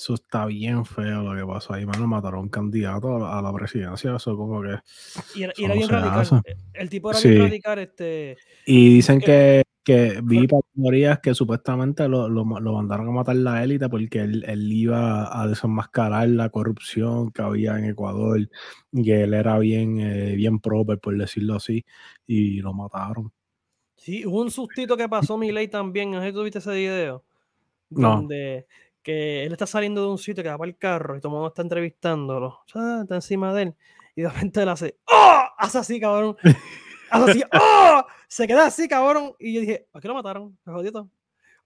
eso 0.00 0.14
está 0.14 0.46
bien 0.46 0.86
feo 0.86 1.22
lo 1.22 1.36
que 1.38 1.46
pasó 1.46 1.74
ahí. 1.74 1.84
Mano, 1.84 2.06
mataron 2.06 2.40
un 2.40 2.48
candidato 2.48 3.26
a 3.26 3.42
la, 3.42 3.52
presidencia. 3.52 4.16
Eso 4.16 4.34
como 4.34 4.62
que. 4.62 4.78
Y 5.34 5.42
era, 5.42 5.52
bien 5.74 5.88
radical. 5.88 6.42
El 6.72 6.88
tipo 6.88 7.10
era 7.10 7.20
bien 7.20 7.42
radical. 7.42 7.78
Este, 7.80 8.38
y 8.64 8.94
dicen 8.94 9.20
que, 9.20 9.62
que 9.84 10.20
vi 10.22 10.48
teorías 10.74 11.18
que 11.18 11.34
supuestamente 11.34 12.08
lo, 12.08 12.30
lo, 12.30 12.46
mandaron 12.46 13.08
a 13.08 13.10
matar 13.10 13.36
la 13.36 13.62
élite 13.62 13.90
porque 13.90 14.20
él, 14.20 14.42
él, 14.48 14.72
iba 14.72 15.38
a 15.38 15.46
desenmascarar 15.46 16.30
la 16.30 16.48
corrupción 16.48 17.30
que 17.30 17.42
había 17.42 17.78
en 17.78 17.84
Ecuador. 17.90 18.48
Y 18.92 19.10
él 19.10 19.34
era 19.34 19.58
bien, 19.58 20.00
eh, 20.00 20.34
bien 20.34 20.60
proper, 20.60 20.98
por 20.98 21.14
decirlo 21.18 21.56
así. 21.56 21.84
Y 22.26 22.62
lo 22.62 22.72
mataron. 22.72 23.30
Sí, 23.96 24.24
hubo 24.24 24.40
un 24.40 24.50
sustito 24.50 24.96
que 24.96 25.10
pasó 25.10 25.36
mi 25.36 25.52
ley 25.52 25.68
también. 25.68 26.10
No 26.10 26.22
sé 26.22 26.28
si 26.28 26.32
tuviste 26.32 26.58
ese 26.60 26.72
video. 26.72 27.22
Donde 27.90 28.66
que 29.02 29.44
él 29.44 29.52
está 29.52 29.66
saliendo 29.66 30.02
de 30.02 30.08
un 30.08 30.18
sitio 30.18 30.42
que 30.42 30.50
va 30.50 30.58
para 30.58 30.70
el 30.70 30.76
carro 30.76 31.16
y 31.16 31.20
todo 31.20 31.28
el 31.28 31.34
mundo 31.34 31.48
está 31.48 31.62
entrevistándolo, 31.62 32.60
está 32.66 33.14
encima 33.14 33.54
de 33.54 33.62
él, 33.62 33.74
y 34.14 34.22
de 34.22 34.28
repente 34.28 34.62
él 34.62 34.68
hace, 34.68 34.98
¡Oh! 35.10 35.42
Hace 35.58 35.78
así, 35.78 36.00
cabrón. 36.00 36.36
Hace 37.10 37.30
así, 37.30 37.42
¡Oh! 37.52 38.04
Se 38.28 38.46
queda 38.46 38.66
así, 38.66 38.88
cabrón. 38.88 39.34
Y 39.38 39.54
yo 39.54 39.60
dije, 39.60 39.86
¿a 39.92 40.00
qué 40.00 40.08
lo 40.08 40.14
mataron? 40.14 40.56
Me 40.64 40.72
jodió 40.72 40.92
todo. 40.92 41.10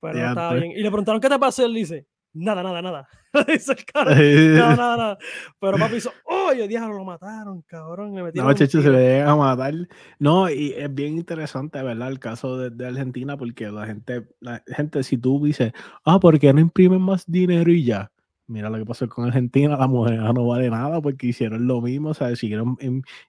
Pero 0.00 0.18
no 0.18 0.28
estaba 0.28 0.54
bien. 0.54 0.72
Y 0.72 0.82
le 0.82 0.88
preguntaron, 0.88 1.20
¿qué 1.20 1.28
te 1.28 1.38
pasó? 1.38 1.62
Y 1.62 1.64
él 1.66 1.74
dice, 1.74 2.06
nada, 2.34 2.62
nada, 2.62 2.82
nada. 2.82 3.08
dice 3.48 3.72
el 3.72 3.84
cara, 3.84 4.14
nada, 4.14 4.76
nada, 4.76 4.96
nada. 4.96 5.18
Pero 5.60 5.78
papi 5.78 5.96
hizo, 5.96 6.12
oh, 6.24 6.52
yo 6.52 6.68
dije, 6.68 6.80
lo 6.80 7.04
mataron, 7.04 7.62
cabrón. 7.62 8.12
Me 8.12 8.22
no, 8.32 8.52
checho, 8.52 8.82
se 8.82 8.90
le 8.90 8.98
llega 8.98 9.30
a 9.30 9.36
matar. 9.36 9.74
No, 10.18 10.50
y 10.50 10.72
es 10.72 10.92
bien 10.92 11.16
interesante, 11.16 11.82
¿verdad? 11.82 12.10
El 12.10 12.18
caso 12.18 12.58
de, 12.58 12.70
de, 12.70 12.86
Argentina, 12.86 13.36
porque 13.36 13.70
la 13.70 13.86
gente, 13.86 14.28
la 14.40 14.62
gente, 14.66 15.02
si 15.02 15.16
tú 15.16 15.42
dices, 15.44 15.72
ah, 16.04 16.20
¿por 16.20 16.38
qué 16.38 16.52
no 16.52 16.60
imprimen 16.60 17.00
más 17.00 17.24
dinero 17.26 17.70
y 17.70 17.84
ya? 17.84 18.10
Mira 18.46 18.68
lo 18.68 18.76
que 18.76 18.84
pasó 18.84 19.08
con 19.08 19.24
Argentina, 19.24 19.74
la 19.76 19.86
moneda 19.86 20.30
no 20.34 20.46
vale 20.46 20.68
nada 20.68 21.00
porque 21.00 21.28
hicieron 21.28 21.66
lo 21.66 21.80
mismo, 21.80 22.10
o 22.10 22.14
sea, 22.14 22.36
siguieron, 22.36 22.76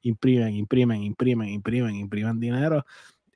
imprimen, 0.01 0.55
imprimen, 0.55 1.03
imprimen, 1.03 1.49
imprimen, 1.49 1.95
imprimen 1.95 2.39
dinero 2.39 2.85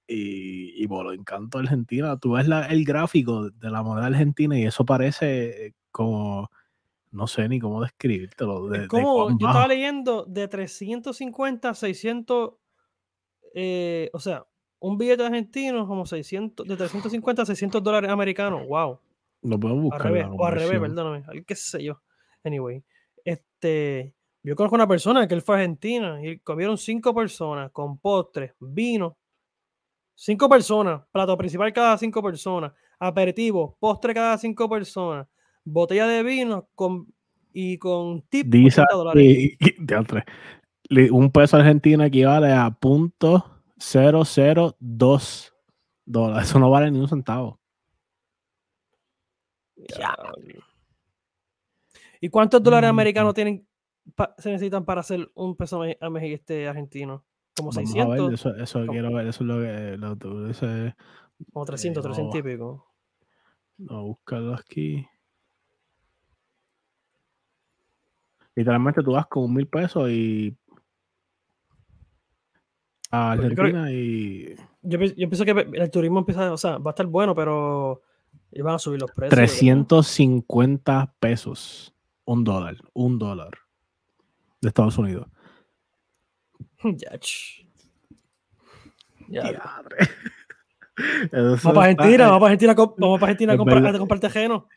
y, 0.10 0.84
y 0.84 0.88
por 0.88 1.06
lo 1.06 1.14
encanto 1.14 1.60
Argentina, 1.60 2.18
tú 2.18 2.32
ves 2.32 2.48
la, 2.48 2.66
el 2.66 2.84
gráfico 2.84 3.52
de 3.52 3.70
la 3.70 3.84
moneda 3.84 4.08
argentina 4.08 4.58
y 4.58 4.66
eso 4.66 4.84
parece 4.84 5.76
como, 5.92 6.50
no 7.12 7.28
sé 7.28 7.48
ni 7.48 7.60
cómo 7.60 7.82
describírtelo. 7.82 8.68
De, 8.68 8.88
como, 8.88 9.30
yo 9.30 9.48
estaba 9.48 9.68
leyendo 9.68 10.26
de 10.26 10.48
350 10.48 11.70
a 11.70 11.74
600, 11.76 12.54
eh, 13.54 14.10
o 14.12 14.20
sea, 14.20 14.46
un 14.80 14.98
billete 14.98 15.24
argentino 15.24 15.88
como 15.88 16.08
600, 16.08 16.68
de 16.68 16.76
350 16.76 17.44
a 17.44 17.46
600 17.46 17.84
dólares 17.84 18.10
americanos, 18.10 18.68
wow. 18.68 19.00
Lo 19.44 19.60
puedo 19.60 19.76
buscar. 19.76 20.08
Al 20.08 20.14
revés, 20.14 20.28
o 20.32 20.46
al 20.46 20.54
revés, 20.54 20.80
perdóname, 20.80 21.24
qué 21.46 21.56
sé 21.56 21.84
yo. 21.84 22.02
Anyway, 22.44 22.84
este, 23.24 24.16
yo 24.42 24.56
conozco 24.56 24.76
una 24.76 24.88
persona 24.88 25.28
que 25.28 25.36
él 25.36 25.42
fue 25.42 25.56
a 25.56 25.60
Argentina 25.60 26.20
y 26.26 26.40
comieron 26.40 26.78
cinco 26.80 27.14
personas 27.14 27.72
con 27.72 28.00
postres, 28.00 28.54
vino 28.60 29.18
Cinco 30.22 30.50
personas, 30.50 31.02
plato 31.14 31.38
principal 31.38 31.72
cada 31.72 31.98
cinco 31.98 32.22
personas, 32.22 32.74
aperitivo, 33.00 33.78
postre 33.80 34.14
cada 34.14 34.38
cinco 34.38 34.70
personas, 34.70 35.26
botella 35.64 36.08
de 36.08 36.24
vino 36.24 36.68
con, 36.76 37.08
y 37.54 37.78
con 37.78 38.22
tip 38.24 38.48
Dice, 38.48 38.84
dólares. 38.92 39.56
un 41.10 41.32
peso 41.32 41.56
argentino 41.56 42.04
equivale 42.04 42.52
a 42.52 42.70
punto 42.70 43.62
dólares. 46.06 46.50
Eso 46.50 46.60
no 46.60 46.70
vale 46.70 46.92
ni 46.92 47.00
un 47.00 47.08
centavo. 47.08 47.58
¿Y 52.20 52.28
cuántos 52.28 52.62
dólares 52.62 52.90
mm, 52.90 52.94
americanos 52.94 53.34
tienen 53.34 53.66
se 54.38 54.52
necesitan 54.52 54.84
para 54.84 55.00
hacer 55.00 55.32
un 55.34 55.56
peso 55.56 55.82
este 56.34 56.68
argentino? 56.68 57.24
Como 57.56 57.72
600. 57.72 58.34
eso, 58.34 58.56
eso 58.56 58.86
quiero 58.88 59.14
ver, 59.14 59.28
eso 59.28 59.44
es 59.44 59.48
lo 59.48 59.60
que 59.60 59.98
lo, 59.98 60.18
Como 61.52 61.66
300, 61.66 62.04
300 62.04 62.40
y 62.40 62.44
pico. 62.44 62.86
No, 63.78 64.04
buscarlo 64.04 64.54
aquí. 64.54 65.06
Literalmente 68.56 69.02
tú 69.04 69.14
vas 69.14 69.28
con 69.28 69.54
mil 69.54 69.68
pesos 69.68 70.10
y 70.10 70.58
a 73.12 73.32
Argentina 73.32 73.92
y. 73.92 74.56
Yo, 74.82 75.00
yo, 75.00 75.30
pienso 75.30 75.46
que 75.46 75.52
el 75.52 75.92
turismo 75.92 76.20
empieza, 76.20 76.54
o 76.54 76.58
sea, 76.58 76.78
va 76.78 76.92
a 76.92 76.94
estar 76.94 77.06
bueno, 77.06 77.36
pero 77.36 78.02
van 78.64 78.76
a 78.76 78.80
subir 78.80 79.02
los 79.02 79.12
precios. 79.12 79.36
350 79.36 81.14
pesos. 81.20 81.94
Un 82.26 82.44
dólar. 82.44 82.78
Un 82.94 83.18
dólar. 83.20 83.52
De 84.62 84.68
Estados 84.68 84.98
Unidos. 84.98 85.28
Ya. 86.84 87.20
ya. 89.52 89.82
Vamos 91.32 91.62
para 91.62 91.82
Argentina, 91.84 92.28
vamos 92.28 92.40
para 92.42 92.52
Argentina, 92.52 92.74
vamos 92.74 93.20
para 93.20 93.32
Argentina 93.32 93.54
a 93.54 93.58
comprar, 93.58 93.98
comprar 93.98 94.20
terreno. 94.20 94.68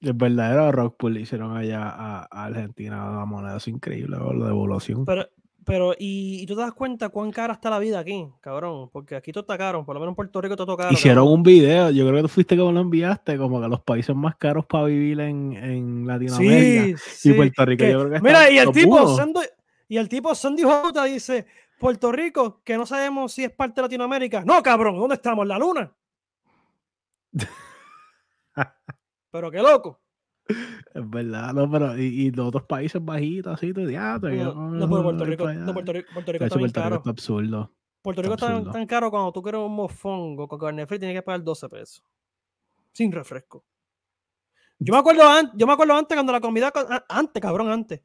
El 0.00 0.14
verdadero 0.14 0.72
rock 0.72 0.96
pool 0.96 1.14
le 1.14 1.20
hicieron 1.20 1.56
allá 1.56 1.88
a, 1.88 2.24
Argentina 2.46 3.10
la 3.18 3.24
moneda, 3.24 3.58
es 3.58 3.68
increíble 3.68 4.16
la 4.16 4.46
devolución. 4.46 5.04
Pero, 5.04 5.28
pero 5.64 5.94
y, 5.96 6.44
tú 6.46 6.56
te 6.56 6.62
das 6.62 6.72
cuenta 6.72 7.10
cuán 7.10 7.30
cara 7.30 7.52
está 7.52 7.70
la 7.70 7.78
vida 7.78 8.00
aquí, 8.00 8.26
cabrón, 8.40 8.88
porque 8.90 9.14
aquí 9.14 9.30
todo 9.30 9.42
está 9.42 9.58
caro, 9.58 9.84
por 9.84 9.94
lo 9.94 10.00
menos 10.00 10.12
en 10.12 10.16
Puerto 10.16 10.40
Rico 10.40 10.56
todo 10.56 10.72
está 10.72 10.84
caro. 10.84 10.94
Hicieron 10.94 11.28
un 11.28 11.42
video, 11.42 11.90
yo 11.90 12.04
creo 12.04 12.16
que 12.16 12.22
tú 12.22 12.28
fuiste 12.28 12.56
como 12.56 12.72
lo 12.72 12.80
enviaste, 12.80 13.36
como 13.36 13.60
que 13.60 13.68
los 13.68 13.80
países 13.82 14.16
más 14.16 14.36
caros 14.36 14.66
para 14.66 14.86
vivir 14.86 15.20
en, 15.20 15.52
en 15.52 16.06
Latinoamérica. 16.06 16.98
Sí, 16.98 17.30
y 17.30 17.34
Puerto 17.34 17.64
Rico, 17.64 17.84
yo 17.84 18.00
creo 18.00 18.10
que 18.10 18.20
Mira, 18.20 18.50
y 18.50 18.58
el 18.58 18.72
tipo, 18.72 19.16
y 19.90 19.98
el 19.98 20.08
tipo 20.08 20.32
Sandy 20.36 20.62
Jota 20.62 21.02
dice, 21.02 21.46
Puerto 21.80 22.12
Rico, 22.12 22.62
que 22.62 22.76
no 22.76 22.86
sabemos 22.86 23.32
si 23.32 23.42
es 23.42 23.50
parte 23.50 23.80
de 23.80 23.82
Latinoamérica. 23.82 24.44
No, 24.44 24.62
cabrón, 24.62 24.96
¿dónde 24.96 25.16
estamos? 25.16 25.44
¿La 25.44 25.58
luna? 25.58 25.92
pero 29.32 29.50
qué 29.50 29.58
loco. 29.58 30.00
Es 30.46 31.10
verdad, 31.10 31.52
no, 31.54 31.68
pero 31.68 31.98
y, 31.98 32.30
los 32.30 32.46
otros 32.46 32.62
países 32.66 33.04
bajitos, 33.04 33.52
así, 33.52 33.72
de 33.72 33.88
teatro. 33.88 34.30
No, 34.30 34.70
no, 34.70 34.88
pero 34.88 35.02
Puerto 35.02 35.24
Rico, 35.24 35.52
no, 35.52 35.72
Puerto 35.72 35.92
Rico, 35.92 36.08
Puerto 36.12 36.32
Rico 36.32 36.44
está 36.44 36.58
bien 36.58 36.70
caro. 36.70 36.96
Está 36.96 37.10
absurdo. 37.10 37.72
Puerto 38.00 38.22
Rico 38.22 38.34
está, 38.34 38.70
tan 38.70 38.86
caro 38.86 39.10
cuando 39.10 39.32
tú 39.32 39.42
quieres 39.42 39.60
un 39.60 39.74
mofongo 39.74 40.46
con 40.46 40.60
carne 40.60 40.86
fría 40.86 41.00
tienes 41.00 41.16
que 41.16 41.22
pagar 41.22 41.42
12 41.42 41.68
pesos. 41.68 42.04
Sin 42.92 43.10
refresco. 43.10 43.64
Yo 44.78 44.94
me 44.94 45.00
acuerdo, 45.00 45.24
yo 45.54 45.66
me 45.66 45.72
acuerdo 45.72 45.94
antes 45.94 46.14
cuando 46.14 46.32
la 46.32 46.40
comida, 46.40 46.72
antes, 47.08 47.42
cabrón, 47.42 47.70
antes. 47.70 48.00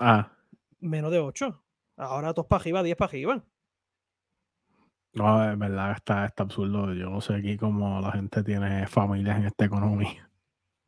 Ah. 0.00 0.32
Menos 0.80 1.10
de 1.10 1.18
8. 1.18 1.62
Ahora 1.96 2.32
dos 2.32 2.46
para 2.46 2.60
arriba, 2.60 2.82
10 2.82 2.96
para 2.96 3.08
arriba. 3.08 3.44
No, 5.12 5.50
es 5.50 5.58
verdad, 5.58 5.92
está, 5.92 6.24
está 6.24 6.44
absurdo. 6.44 6.94
Yo 6.94 7.10
no 7.10 7.20
sé 7.20 7.34
aquí 7.34 7.56
cómo 7.56 8.00
la 8.00 8.12
gente 8.12 8.42
tiene 8.42 8.86
familias 8.86 9.38
en 9.38 9.46
esta 9.46 9.64
economía. 9.64 10.30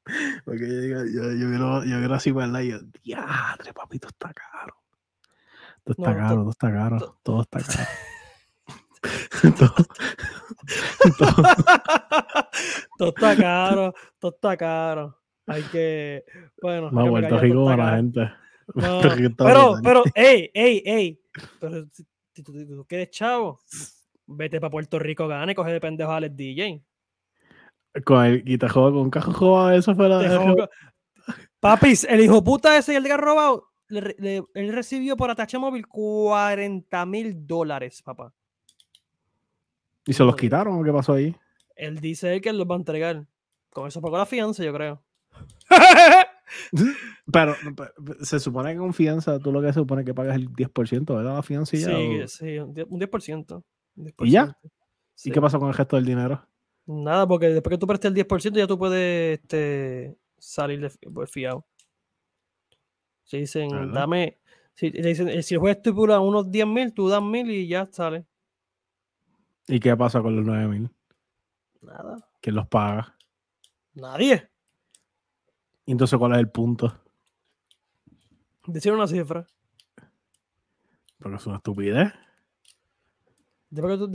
Porque 0.45 0.67
yo, 0.67 1.05
yo, 1.05 1.33
yo, 1.33 1.49
miro, 1.49 1.85
yo 1.85 2.15
así, 2.15 2.33
¿verdad? 2.33 2.61
Y 2.61 2.71
yo, 2.71 2.79
diadre, 3.03 3.73
papito, 3.73 4.09
está 4.09 4.33
caro. 4.33 4.77
Todo 5.85 5.95
está 5.99 6.17
caro, 6.17 6.43
todo 6.43 6.51
está 6.51 6.73
caro, 6.73 7.19
todo 7.23 7.43
está 7.43 7.61
caro. 7.61 7.89
todo, 9.59 9.75
todo, 12.99 13.09
está 13.09 13.37
caro, 13.37 13.95
todo 14.19 14.33
está 14.33 14.57
caro. 14.57 15.19
Hay 15.47 15.63
que, 15.65 16.25
bueno. 16.61 16.91
No, 16.93 17.09
Puerto 17.09 17.39
Rico 17.39 17.69
a 17.69 17.77
la 17.77 17.97
gente. 17.97 18.42
pero, 19.37 19.79
pero, 19.83 20.03
ey, 20.15 20.51
ey, 20.55 20.83
ey. 20.85 21.21
Pero 21.61 21.87
si, 21.91 22.43
tú, 22.43 22.85
quieres 22.89 23.11
chavo, 23.11 23.61
vete 24.27 24.61
para 24.61 24.71
Puerto 24.71 24.99
Rico, 24.99 25.29
gane, 25.29 25.55
coge 25.55 25.73
de 25.73 25.81
pendejo 25.81 26.13
a 26.13 26.17
Alex 26.17 26.37
DJ. 26.37 26.83
Con 28.05 28.25
el, 28.25 28.59
joda 28.71 28.93
con 28.93 29.11
cajo 29.11 29.71
eso 29.71 29.95
fue 29.95 30.09
la. 30.09 30.69
Papis, 31.61 32.05
el 32.05 32.21
hijo 32.21 32.43
puta 32.43 32.77
ese 32.77 32.95
y 32.95 32.97
el 32.97 33.05
que 33.05 33.13
ha 33.13 33.17
robado, 33.17 33.69
él 33.89 34.73
recibió 34.73 35.17
por 35.17 35.31
atache 35.31 35.59
móvil 35.59 35.87
40 35.87 37.07
mil 37.07 37.47
dólares, 37.47 38.03
papá. 38.03 38.33
¿Y 40.05 40.13
se 40.13 40.25
los 40.25 40.35
quitaron 40.35 40.81
o 40.81 40.83
qué 40.85 40.93
pasó 40.93 41.13
ahí? 41.13 41.37
Él 41.77 42.01
dice 42.01 42.41
que 42.41 42.53
los 42.53 42.67
va 42.67 42.75
a 42.75 42.79
entregar. 42.79 43.27
Con 43.71 43.87
eso 43.87 44.01
pagó 44.01 44.19
la 44.19 44.27
fianza, 44.27 44.65
yo 44.65 44.73
creo. 44.73 45.03
Pero 47.33 47.55
se 48.21 48.41
supone 48.41 48.73
que 48.73 48.79
con 48.79 48.95
fianza 48.95 49.39
tú 49.39 49.53
lo 49.53 49.61
que 49.61 49.69
se 49.69 49.75
supone 49.75 50.05
que 50.05 50.15
pagas 50.15 50.37
el 50.37 50.49
10%, 50.51 51.15
¿verdad? 51.15 51.35
La 51.35 51.43
fianza 51.43 51.77
y 51.77 51.81
ya. 51.81 51.89
Sí, 51.89 52.29
sí, 52.29 52.59
un 52.59 52.75
10%, 52.75 53.63
¿Y 54.21 54.31
ya? 54.31 54.59
¿Y 55.25 55.31
qué 55.31 55.41
pasó 55.41 55.59
con 55.59 55.69
el 55.69 55.75
resto 55.75 55.97
del 55.97 56.07
dinero? 56.07 56.47
Nada, 56.87 57.27
porque 57.27 57.49
después 57.49 57.73
que 57.73 57.79
tú 57.79 57.87
prestes 57.87 58.11
el 58.11 58.17
10% 58.17 58.57
ya 58.57 58.67
tú 58.67 58.79
puedes 58.79 59.39
este, 59.39 60.17
salir 60.39 60.81
de, 60.81 60.91
pues, 61.11 61.31
fiado. 61.31 61.65
Si 63.25 63.39
dicen, 63.39 63.93
dame, 63.93 64.41
si, 64.75 64.91
dicen, 64.91 65.29
eh, 65.29 65.43
si 65.43 65.55
el 65.55 65.61
juez 65.61 65.77
estipula 65.77 66.21
unos 66.21 66.51
10 66.51 66.67
mil, 66.67 66.93
tú 66.93 67.09
das 67.09 67.23
mil 67.23 67.51
y 67.51 67.69
ya 67.69 67.89
sale. 67.91 68.27
¿Y 69.69 69.79
qué 69.79 69.97
pasa 69.97 70.21
con 70.21 70.35
los 70.35 70.45
9 70.45 70.67
mil? 70.69 70.91
Nada. 71.81 72.17
¿Quién 72.41 72.57
los 72.57 72.67
paga? 72.67 73.17
Nadie. 73.95 74.51
¿Y 75.93 75.95
entonces 75.95 76.19
cuál 76.19 76.33
es 76.33 76.39
el 76.39 76.49
punto? 76.49 76.91
Decir 78.67 78.95
una 78.95 79.07
cifra. 79.07 79.47
Porque 81.19 81.37
es 81.37 81.47
una 81.47 81.57
estupidez. 81.57 82.15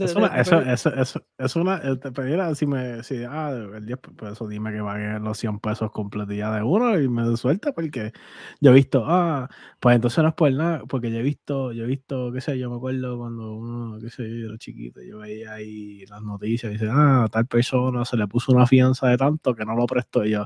Es 0.00 0.16
una, 0.16 0.40
eso, 0.40 0.60
eso, 0.60 0.92
eso, 0.92 1.24
es 1.38 1.54
una, 1.54 1.80
eh, 1.84 2.54
si 2.56 2.66
me, 2.66 3.04
si, 3.04 3.22
ah, 3.22 3.52
el 3.76 3.86
10 3.86 3.98
pesos, 4.16 4.48
dime 4.48 4.72
que 4.72 4.82
paguen 4.82 5.22
los 5.22 5.38
100 5.38 5.60
pesos 5.60 5.92
completos 5.92 6.34
ya 6.34 6.52
de 6.52 6.64
uno 6.64 6.98
y 7.00 7.08
me 7.08 7.36
suelta 7.36 7.70
porque 7.70 8.12
yo 8.60 8.72
he 8.72 8.74
visto, 8.74 9.04
ah, 9.06 9.48
pues 9.78 9.94
entonces 9.94 10.20
no 10.24 10.30
es 10.30 10.34
por 10.34 10.52
nada, 10.52 10.82
porque 10.88 11.12
yo 11.12 11.18
he 11.18 11.22
visto, 11.22 11.70
yo 11.70 11.84
he 11.84 11.86
visto, 11.86 12.32
qué 12.32 12.40
sé, 12.40 12.58
yo 12.58 12.70
me 12.70 12.76
acuerdo 12.76 13.18
cuando 13.18 13.54
uno, 13.54 14.00
qué 14.00 14.10
sé 14.10 14.24
yo, 14.24 14.48
era 14.48 14.58
chiquito, 14.58 15.00
yo 15.00 15.18
veía 15.18 15.52
ahí 15.52 16.04
las 16.06 16.22
noticias, 16.22 16.70
y 16.70 16.74
dice, 16.74 16.88
ah, 16.90 17.28
tal 17.30 17.46
persona 17.46 18.04
se 18.04 18.16
le 18.16 18.26
puso 18.26 18.50
una 18.50 18.66
fianza 18.66 19.06
de 19.06 19.16
tanto 19.16 19.54
que 19.54 19.64
no 19.64 19.76
lo 19.76 19.86
prestó 19.86 20.24
y 20.24 20.30
yo, 20.30 20.44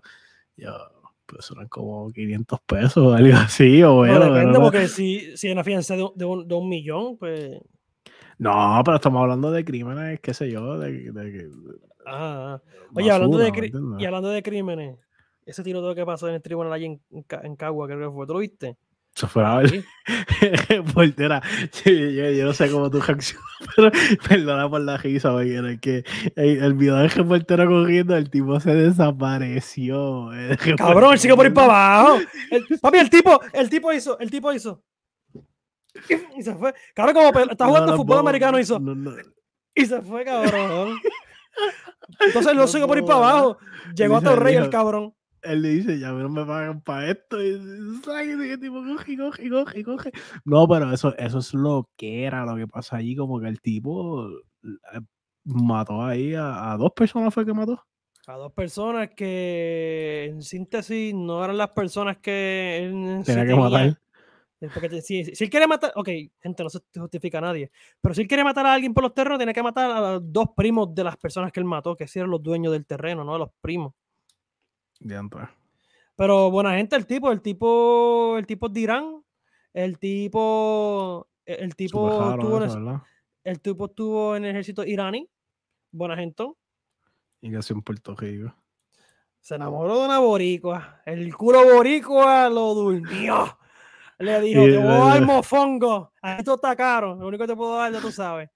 yo, 0.56 0.70
pues 1.32 1.50
eran 1.50 1.68
como 1.68 2.12
500 2.12 2.60
pesos 2.60 2.96
o 2.98 3.12
algo 3.14 3.36
así, 3.36 3.82
o 3.82 3.94
bueno. 3.94 4.18
No, 4.18 4.34
depende, 4.34 4.60
porque 4.60 4.88
si, 4.88 5.36
si 5.36 5.46
hay 5.46 5.52
una 5.52 5.64
fianza 5.64 5.96
de, 5.96 6.06
de, 6.14 6.24
un, 6.24 6.46
de 6.46 6.54
un 6.54 6.68
millón, 6.68 7.16
pues 7.16 7.60
no, 8.42 8.82
pero 8.84 8.96
estamos 8.96 9.22
hablando 9.22 9.52
de 9.52 9.64
crímenes, 9.64 10.18
qué 10.20 10.34
sé 10.34 10.50
yo, 10.50 10.76
de... 10.76 11.12
de, 11.12 11.50
ah, 12.06 12.60
oye, 12.92 13.08
hablando, 13.08 13.38
de 13.38 13.72
y 13.98 14.04
hablando 14.04 14.30
de 14.30 14.42
crímenes, 14.42 14.98
ese 15.46 15.62
tiroteo 15.62 15.94
que 15.94 16.04
pasó 16.04 16.28
en 16.28 16.34
el 16.34 16.42
tribunal 16.42 16.72
allí 16.72 16.86
en, 16.86 17.00
en, 17.10 17.54
Cagua, 17.54 17.86
creo 17.86 18.10
que 18.10 18.16
fue, 18.16 18.26
¿tú 18.26 18.32
lo 18.32 18.40
viste? 18.40 18.76
Eso 19.14 19.28
fue 19.28 19.44
a 19.44 19.56
ver. 19.56 19.84
Portera, 20.94 21.42
yo, 21.84 21.92
yo, 21.92 22.46
no 22.46 22.52
sé 22.54 22.70
cómo 22.70 22.90
tú 22.90 23.00
reaccionas, 23.00 23.46
pero 23.76 23.90
perdona 24.26 24.68
por 24.68 24.80
la 24.80 24.96
risa, 24.96 25.30
porque 25.30 25.54
era 25.54 25.76
que 25.76 26.04
el, 26.34 26.62
el 26.62 26.74
video 26.74 26.96
de 26.96 27.08
que 27.08 27.22
Portera 27.22 27.66
corriendo, 27.66 28.16
el 28.16 28.30
tipo 28.30 28.58
se 28.58 28.74
desapareció. 28.74 30.30
Cabrón, 30.76 31.12
él 31.12 31.18
sigue 31.18 31.36
por 31.36 31.46
ir 31.46 31.52
para 31.52 32.00
abajo. 32.00 32.20
papi, 32.80 32.98
el 32.98 33.10
tipo, 33.10 33.40
el 33.52 33.68
tipo 33.68 33.92
hizo, 33.92 34.18
el 34.18 34.30
tipo 34.30 34.52
hizo. 34.52 34.82
Y 36.36 36.42
se 36.42 36.54
fue. 36.54 36.74
Cabrón, 36.94 37.14
como 37.14 37.50
está 37.50 37.66
jugando 37.66 37.96
fútbol 37.96 38.18
americano, 38.18 38.58
hizo. 38.58 38.80
Y 39.74 39.84
se 39.84 40.00
fue, 40.00 40.24
cabrón. 40.24 40.98
Entonces 42.18 42.54
lo 42.54 42.66
sigo 42.66 42.86
por 42.86 42.96
ir 42.96 43.04
para 43.04 43.16
abajo. 43.16 43.58
Llegó 43.94 44.16
a 44.16 44.22
Torrey 44.22 44.56
el 44.56 44.70
cabrón. 44.70 45.14
Él 45.42 45.62
le 45.62 45.68
dice, 45.70 45.98
ya 45.98 46.12
no 46.12 46.28
me 46.28 46.44
pagan 46.44 46.80
para 46.82 47.10
esto. 47.10 47.42
Y 47.42 47.58
que 48.02 48.58
tipo, 48.58 48.82
coge, 48.84 49.16
coge, 49.16 49.50
coge, 49.50 49.84
coge. 49.84 50.12
No, 50.44 50.68
pero 50.68 50.92
eso, 50.92 51.16
eso 51.16 51.38
es 51.38 51.54
lo 51.54 51.90
que 51.96 52.24
era 52.24 52.44
lo 52.44 52.56
que 52.56 52.66
pasa 52.66 52.96
allí. 52.96 53.16
Como 53.16 53.40
que 53.40 53.48
el 53.48 53.60
tipo 53.60 54.28
eh, 54.62 55.00
mató 55.44 56.02
ahí 56.02 56.34
a, 56.34 56.76
dos 56.78 56.92
personas, 56.92 57.34
¿fue 57.34 57.44
que 57.44 57.52
mató? 57.52 57.84
A 58.26 58.36
dos 58.36 58.52
personas 58.52 59.10
que 59.16 60.28
en 60.30 60.42
síntesis 60.42 61.12
no 61.12 61.44
eran 61.44 61.58
las 61.58 61.70
personas 61.70 62.18
que 62.18 62.78
él 62.84 63.22
tenía 63.24 63.46
que 63.46 63.54
matar. 63.54 63.98
Porque 64.72 65.02
si, 65.02 65.20
él 65.20 65.50
quiere 65.50 65.66
matar, 65.66 65.92
ok, 65.96 66.08
gente, 66.40 66.62
no 66.62 66.70
se 66.70 66.80
justifica 66.96 67.38
a 67.38 67.40
nadie, 67.40 67.70
pero 68.00 68.14
si 68.14 68.22
él 68.22 68.28
quiere 68.28 68.44
matar 68.44 68.64
a 68.66 68.74
alguien 68.74 68.94
por 68.94 69.02
los 69.02 69.12
terrenos, 69.12 69.38
tiene 69.38 69.52
que 69.52 69.62
matar 69.62 69.90
a 69.90 70.00
los 70.00 70.32
dos 70.32 70.50
primos 70.56 70.94
de 70.94 71.02
las 71.02 71.16
personas 71.16 71.50
que 71.50 71.58
él 71.58 71.66
mató, 71.66 71.96
que 71.96 72.06
eran 72.14 72.30
los 72.30 72.42
dueños 72.42 72.72
del 72.72 72.86
terreno, 72.86 73.24
¿no? 73.24 73.38
Los 73.38 73.50
primos. 73.60 73.94
Pero 76.16 76.50
buena 76.50 76.76
gente, 76.76 76.96
el 76.96 77.06
tipo, 77.06 77.32
el 77.32 77.40
tipo, 77.40 78.36
el 78.38 78.46
tipo 78.46 78.66
es 78.66 78.72
de 78.72 78.80
Irán, 78.80 79.24
el 79.72 79.98
tipo, 79.98 81.28
el 81.44 81.74
tipo 81.74 82.30
estuvo 82.30 82.62
en 82.62 83.00
el, 83.44 83.60
tipo 83.60 83.86
estuvo 83.86 84.36
en 84.36 84.44
el 84.44 84.50
ejército 84.50 84.84
iraní, 84.84 85.28
buena 85.90 86.16
gente. 86.16 86.44
Y 87.40 87.50
que 87.50 87.58
en 87.68 87.82
Puerto 87.82 88.14
Rico. 88.14 88.54
Se 89.40 89.56
enamoró 89.56 89.98
de 89.98 90.04
una 90.04 90.20
boricua. 90.20 91.02
El 91.04 91.34
culo 91.34 91.74
boricua 91.74 92.48
lo 92.48 92.74
durmió. 92.74 93.58
Le 94.18 94.40
dijo, 94.40 94.62
te 94.62 94.78
voy 94.78 94.86
a 94.86 94.98
dar 94.98 95.22
mofongo. 95.22 96.12
Esto 96.22 96.54
está 96.54 96.76
caro. 96.76 97.16
Lo 97.16 97.26
único 97.26 97.42
que 97.42 97.48
te 97.48 97.56
puedo 97.56 97.76
dar, 97.76 97.92
ya 97.92 98.00
tú 98.00 98.12
sabes. 98.12 98.48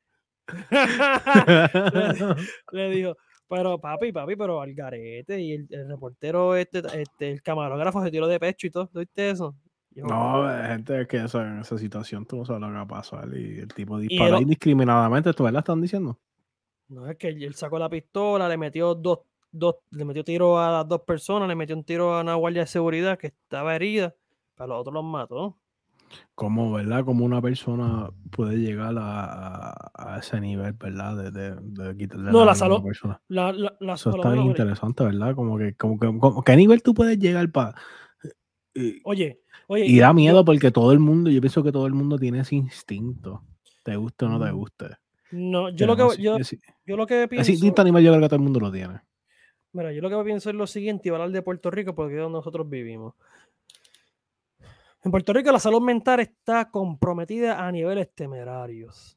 le, 2.70 2.90
dijo, 2.90 3.16
pero 3.48 3.78
papi, 3.80 4.12
papi, 4.12 4.37
pero 4.37 4.61
al 4.61 4.74
garete. 4.74 5.40
Y 5.40 5.52
el, 5.52 5.88
reportero, 5.88 6.56
este, 6.56 6.82
este, 6.94 7.32
el 7.32 7.42
camarógrafo 7.42 8.02
se 8.02 8.11
tiró 8.11 8.26
de 8.26 8.40
pecho 8.40 8.66
y 8.66 8.70
todo. 8.70 8.90
¿Viste 8.94 9.31
eso? 9.31 9.56
no, 9.94 10.46
gente, 10.66 11.00
es 11.00 11.08
que 11.08 11.25
eso, 11.25 11.40
en 11.40 11.60
esa 11.60 11.79
situación 11.79 12.27
tú 12.27 12.37
no 12.37 12.44
sabes 12.44 12.60
lo 12.60 12.68
que 12.68 12.75
va 12.75 12.81
a 12.83 12.87
pasar. 12.87 13.29
Y 13.35 13.60
el 13.60 13.68
tipo 13.68 13.98
disparó 13.98 14.40
indiscriminadamente. 14.40 15.31
¿Esto 15.31 15.44
verdad 15.44 15.60
están 15.60 15.81
diciendo? 15.81 16.18
No, 16.88 17.08
es 17.08 17.16
que 17.16 17.29
él, 17.29 17.54
sacó 17.54 17.79
la 17.79 17.88
pistola, 17.88 18.48
le 18.48 18.56
metió 18.56 18.94
dos, 18.94 19.21
dos, 19.50 19.77
le 19.90 20.04
metió 20.04 20.23
tiro 20.23 20.60
a 20.60 20.71
las 20.71 20.88
dos 20.88 21.00
personas, 21.02 21.48
le 21.48 21.54
metió 21.54 21.75
un 21.75 21.85
tiro 21.85 22.14
a 22.14 22.21
una 22.21 22.35
guardia 22.35 22.62
de 22.62 22.68
seguridad 22.68 23.18
que 23.18 23.29
estaba 23.29 23.75
herida 23.75 24.14
pero 24.56 24.68
los 24.68 24.81
otros 24.81 24.94
los 24.94 25.04
mató. 25.04 25.58
Como, 26.35 26.73
¿verdad? 26.73 27.04
Como 27.04 27.25
una 27.25 27.40
persona 27.40 28.11
puede 28.31 28.59
llegar 28.59 28.94
a, 28.98 29.73
a 29.94 30.19
ese 30.19 30.40
nivel, 30.40 30.73
¿verdad? 30.75 31.17
De, 31.17 31.31
de, 31.31 31.57
de 31.61 31.96
quitarle 31.96 32.31
No, 32.33 32.40
la 32.40 32.46
la 32.46 32.54
salud. 32.54 32.83
La, 33.29 33.52
la, 33.52 33.77
la, 33.81 33.94
Eso 33.94 34.11
está 34.11 34.31
bien 34.33 34.44
interesante, 34.46 35.04
¿verdad? 35.04 35.35
Como 35.35 35.57
que, 35.59 35.75
como 35.75 35.98
que, 35.98 36.07
como- 36.19 36.42
¿qué 36.44 36.57
nivel 36.57 36.83
tú 36.83 36.94
puedes 36.94 37.19
llegar 37.19 37.50
para... 37.50 37.75
Oye, 39.04 39.40
oye, 39.69 39.87
Y 39.87 39.98
da 39.98 40.13
miedo 40.13 40.44
porque 40.44 40.71
todo 40.71 40.92
el 40.92 40.98
mundo, 40.98 41.31
yo 41.31 41.40
pienso 41.40 41.63
que 41.63 41.73
todo 41.73 41.87
el 41.87 41.94
mundo 41.94 42.19
tiene 42.19 42.40
ese 42.40 42.57
instinto. 42.57 43.42
Te 43.83 43.96
guste 43.96 44.27
o 44.27 44.29
no 44.29 44.44
te 44.44 44.52
Mm, 44.52 44.57
guste. 44.57 44.87
no, 45.33 45.69
yo 45.71 45.77
Pero 45.79 45.96
lo 45.96 46.11
que 46.11 46.23
yo, 46.23 46.37
ese- 46.37 46.59
yo 46.85 46.96
lo 46.96 47.07
que 47.07 47.23
ese 47.23 47.29
pienso, 47.29 47.52
instinto 47.52 47.83
animal 47.83 48.02
yo 48.02 48.11
creo 48.11 48.21
que 48.23 48.29
todo 48.29 48.37
el 48.37 48.42
mundo 48.42 48.61
lo 48.61 48.71
tiene. 48.71 49.00
mira, 49.73 49.92
yo 49.92 50.00
lo 50.02 50.11
que 50.11 50.25
pienso 50.25 50.50
es 50.50 50.57
lo 50.57 50.67
siguiente, 50.67 51.09
y 51.09 51.11
voy 51.11 51.21
a 51.21 51.23
hablar 51.23 51.35
de 51.35 51.42
Puerto 51.42 51.71
Rico 51.71 51.94
porque 51.94 52.15
es 52.15 52.21
donde 52.21 52.37
nosotros 52.38 52.69
vivimos. 52.69 53.15
En 55.07 55.13
Puerto 55.13 55.33
Rico 55.33 55.52
la 55.52 55.61
salud 55.61 55.81
mental 55.81 56.19
está 56.19 56.69
comprometida 56.69 57.65
a 57.65 57.71
niveles 57.71 58.13
temerarios. 58.13 59.17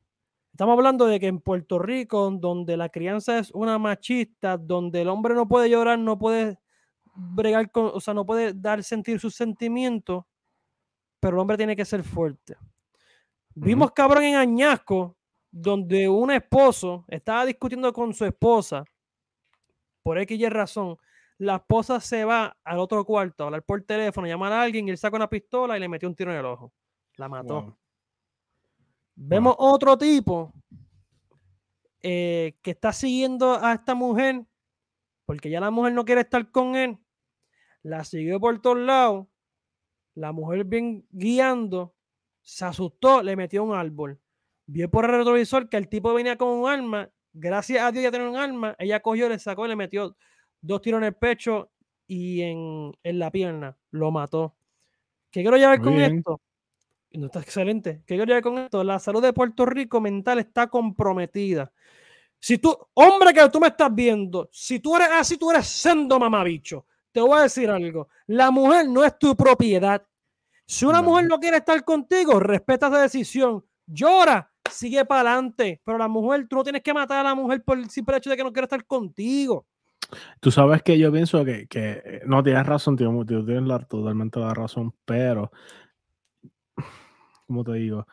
Estamos 0.52 0.78
hablando 0.78 1.08
de 1.08 1.20
que 1.20 1.26
en 1.26 1.40
Puerto 1.40 1.80
Rico, 1.80 2.30
donde 2.30 2.78
la 2.78 2.90
crianza 2.90 3.40
es 3.40 3.50
una 3.56 3.80
machista, 3.80 4.56
donde 4.56 5.02
el 5.02 5.08
hombre 5.08 5.34
no 5.34 5.48
puede 5.48 5.68
llorar, 5.68 5.98
no 5.98 6.20
puede 6.20 6.60
bregar 7.16 7.72
con, 7.72 7.90
o 7.92 8.00
sea, 8.00 8.14
no 8.14 8.24
puede 8.24 8.54
dar 8.54 8.84
sentir 8.84 9.20
sus 9.20 9.34
sentimientos, 9.34 10.26
pero 11.20 11.38
el 11.38 11.42
hombre 11.42 11.58
tiene 11.58 11.76
que 11.76 11.86
ser 11.86 12.04
fuerte. 12.04 12.56
Vimos 13.56 13.90
cabrón 13.92 14.26
en 14.26 14.36
Añasco, 14.36 15.18
donde 15.50 16.08
un 16.08 16.30
esposo 16.30 17.04
estaba 17.08 17.48
discutiendo 17.48 17.92
con 17.92 18.14
su 18.14 18.26
esposa 18.26 18.84
por 20.04 20.20
X 20.20 20.40
y 20.40 20.50
razón. 20.50 20.98
La 21.40 21.56
esposa 21.56 22.00
se 22.00 22.26
va 22.26 22.56
al 22.64 22.80
otro 22.80 23.04
cuarto 23.06 23.44
a 23.44 23.48
hablar 23.48 23.64
por 23.64 23.82
teléfono, 23.84 24.28
llamar 24.28 24.52
a 24.52 24.62
alguien 24.62 24.88
y 24.88 24.92
él 24.92 24.98
saca 24.98 25.16
una 25.16 25.30
pistola 25.30 25.76
y 25.78 25.80
le 25.80 25.90
metió 25.90 26.08
un 26.08 26.16
tiro 26.16 26.32
en 26.32 26.38
el 26.38 26.46
ojo. 26.46 26.74
La 27.16 27.28
mató. 27.28 27.62
Wow. 27.62 27.78
Vemos 29.16 29.56
otro 29.58 29.98
tipo 29.98 30.54
eh, 32.02 32.58
que 32.62 32.72
está 32.72 32.94
siguiendo 32.94 33.54
a 33.54 33.74
esta 33.74 33.96
mujer 33.96 34.46
porque 35.26 35.50
ya 35.50 35.60
la 35.60 35.70
mujer 35.70 35.94
no 35.94 36.06
quiere 36.06 36.22
estar 36.22 36.50
con 36.50 36.76
él. 36.76 36.98
La 37.84 38.04
siguió 38.04 38.40
por 38.40 38.60
todos 38.62 38.80
lados. 38.80 39.28
La 40.16 40.32
mujer 40.32 40.64
bien 40.64 41.06
guiando, 41.12 41.96
se 42.42 42.66
asustó, 42.66 43.22
le 43.22 43.36
metió 43.36 43.64
un 43.64 43.76
árbol. 43.76 44.20
Vio 44.66 44.90
por 44.90 45.06
el 45.06 45.12
retrovisor 45.12 45.70
que 45.70 45.78
el 45.78 45.88
tipo 45.88 46.14
venía 46.14 46.36
con 46.36 46.50
un 46.50 46.68
arma. 46.68 47.12
Gracias 47.32 47.84
a 47.84 47.92
Dios 47.92 48.04
ya 48.04 48.12
tenía 48.12 48.28
un 48.28 48.38
arma. 48.38 48.76
Ella 48.80 49.02
cogió, 49.02 49.30
le 49.30 49.38
sacó 49.38 49.66
y 49.66 49.70
le 49.70 49.76
metió 49.76 50.18
dos 50.62 50.82
tiros 50.82 51.00
en 51.00 51.06
el 51.06 51.16
pecho 51.16 51.72
y 52.08 52.42
en, 52.42 52.92
en 53.04 53.20
la 53.20 53.32
pierna. 53.32 53.78
Lo 53.92 54.12
mató. 54.12 54.56
¿Qué 55.32 55.42
quiero 55.42 55.58
llevar 55.58 55.80
Muy 55.80 55.86
con 55.86 55.96
bien. 55.96 56.18
esto? 56.18 56.42
No 57.12 57.26
está 57.28 57.40
excelente. 57.40 58.04
¿Qué 58.06 58.16
quiero 58.16 58.26
llevar 58.26 58.44
con 58.44 58.58
esto? 58.60 58.84
La 58.84 59.00
salud 59.00 59.22
de 59.22 59.34
Puerto 59.34 59.66
Rico 59.66 60.00
mental 60.00 60.40
está 60.40 60.68
comprometida. 60.68 61.72
Si 62.40 62.58
tú, 62.58 62.76
hombre 62.94 63.34
que 63.34 63.50
tú 63.50 63.60
me 63.60 63.68
estás 63.68 63.94
viendo, 63.94 64.50
si 64.52 64.80
tú 64.80 64.96
eres 64.96 65.10
así, 65.12 65.38
tú 65.38 65.52
eres 65.52 65.68
sendo 65.68 66.20
mamabicho. 66.20 66.86
Te 67.12 67.20
voy 67.20 67.40
a 67.40 67.44
decir 67.44 67.70
algo. 67.70 68.08
La 68.28 68.52
mujer 68.52 68.88
no 68.88 69.04
es 69.04 69.18
tu 69.18 69.36
propiedad. 69.36 70.06
Si 70.66 70.86
una 70.86 71.02
mujer 71.02 71.26
no 71.26 71.40
quiere 71.40 71.58
estar 71.58 71.84
contigo, 71.84 72.40
respeta 72.40 72.88
esa 72.88 73.02
decisión. 73.02 73.66
Llora, 73.88 74.52
sigue 74.70 75.04
para 75.04 75.32
adelante. 75.32 75.82
Pero 75.84 75.98
la 75.98 76.08
mujer, 76.08 76.48
tú 76.48 76.58
no 76.58 76.64
tienes 76.64 76.84
que 76.84 76.94
matar 76.94 77.20
a 77.20 77.30
la 77.30 77.36
mujer 77.36 77.64
por 77.64 77.78
el 77.78 77.90
simple 77.90 78.18
hecho 78.18 78.30
de 78.30 78.38
que 78.38 78.44
no 78.44 78.54
quiere 78.54 78.66
estar 78.66 78.86
contigo. 78.86 79.66
Tú 80.40 80.52
sabes 80.52 80.82
que 80.84 80.98
yo 80.98 81.12
pienso 81.12 81.44
que, 81.46 81.68
que 81.68 82.22
no 82.26 82.42
tienes 82.44 82.66
razón, 82.66 82.96
tío, 82.96 83.12
tío, 83.26 83.46
tienes 83.46 83.64
la- 83.64 83.80
totalmente 83.80 84.40
la 84.40 84.54
razón, 84.54 84.94
pero, 85.06 85.52
como 87.46 87.64
te 87.64 87.74
digo, 87.74 88.08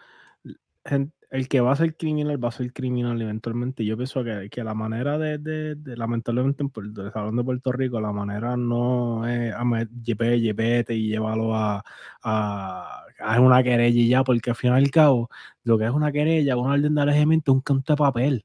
el 1.30 1.49
que 1.49 1.61
va 1.61 1.72
a 1.72 1.76
ser 1.76 1.97
criminal 1.97 2.43
va 2.43 2.49
a 2.49 2.53
ser 2.53 2.72
criminal 2.72 3.20
eventualmente. 3.20 3.84
Yo 3.84 3.97
pienso 3.97 4.22
que, 4.22 4.49
que 4.51 4.62
la 4.62 4.74
manera 4.74 5.18
de, 5.18 5.39
de- 5.39 5.74
de- 5.74 5.97
lamentablemente, 5.97 6.62
en 6.62 6.70
Puerto, 6.70 7.05
el 7.05 7.12
Salón 7.12 7.37
de 7.37 7.45
Puerto 7.45 7.72
Rico, 7.72 8.01
la 8.01 8.12
manera 8.12 8.57
no 8.57 9.26
es 9.26 9.53
a 9.53 9.64
lleve, 10.03 10.41
llevete 10.41 10.95
y 10.95 11.09
llevarlo 11.09 11.55
a, 11.55 11.82
a, 12.22 13.05
a 13.18 13.41
una 13.41 13.62
querella 13.62 14.01
y 14.01 14.09
ya, 14.09 14.22
porque 14.22 14.51
al 14.51 14.57
fin 14.57 14.70
y 14.70 14.74
al 14.74 14.91
cabo, 14.91 15.28
lo 15.64 15.78
que 15.78 15.84
es 15.87 15.91
una 15.91 16.12
querella, 16.12 16.57
una 16.57 16.74
orden 16.74 16.95
de 16.95 17.01
alejamiento, 17.03 17.53
es 17.53 17.55
un 17.57 17.61
canto 17.62 17.93
de 17.93 17.97
papel. 17.97 18.45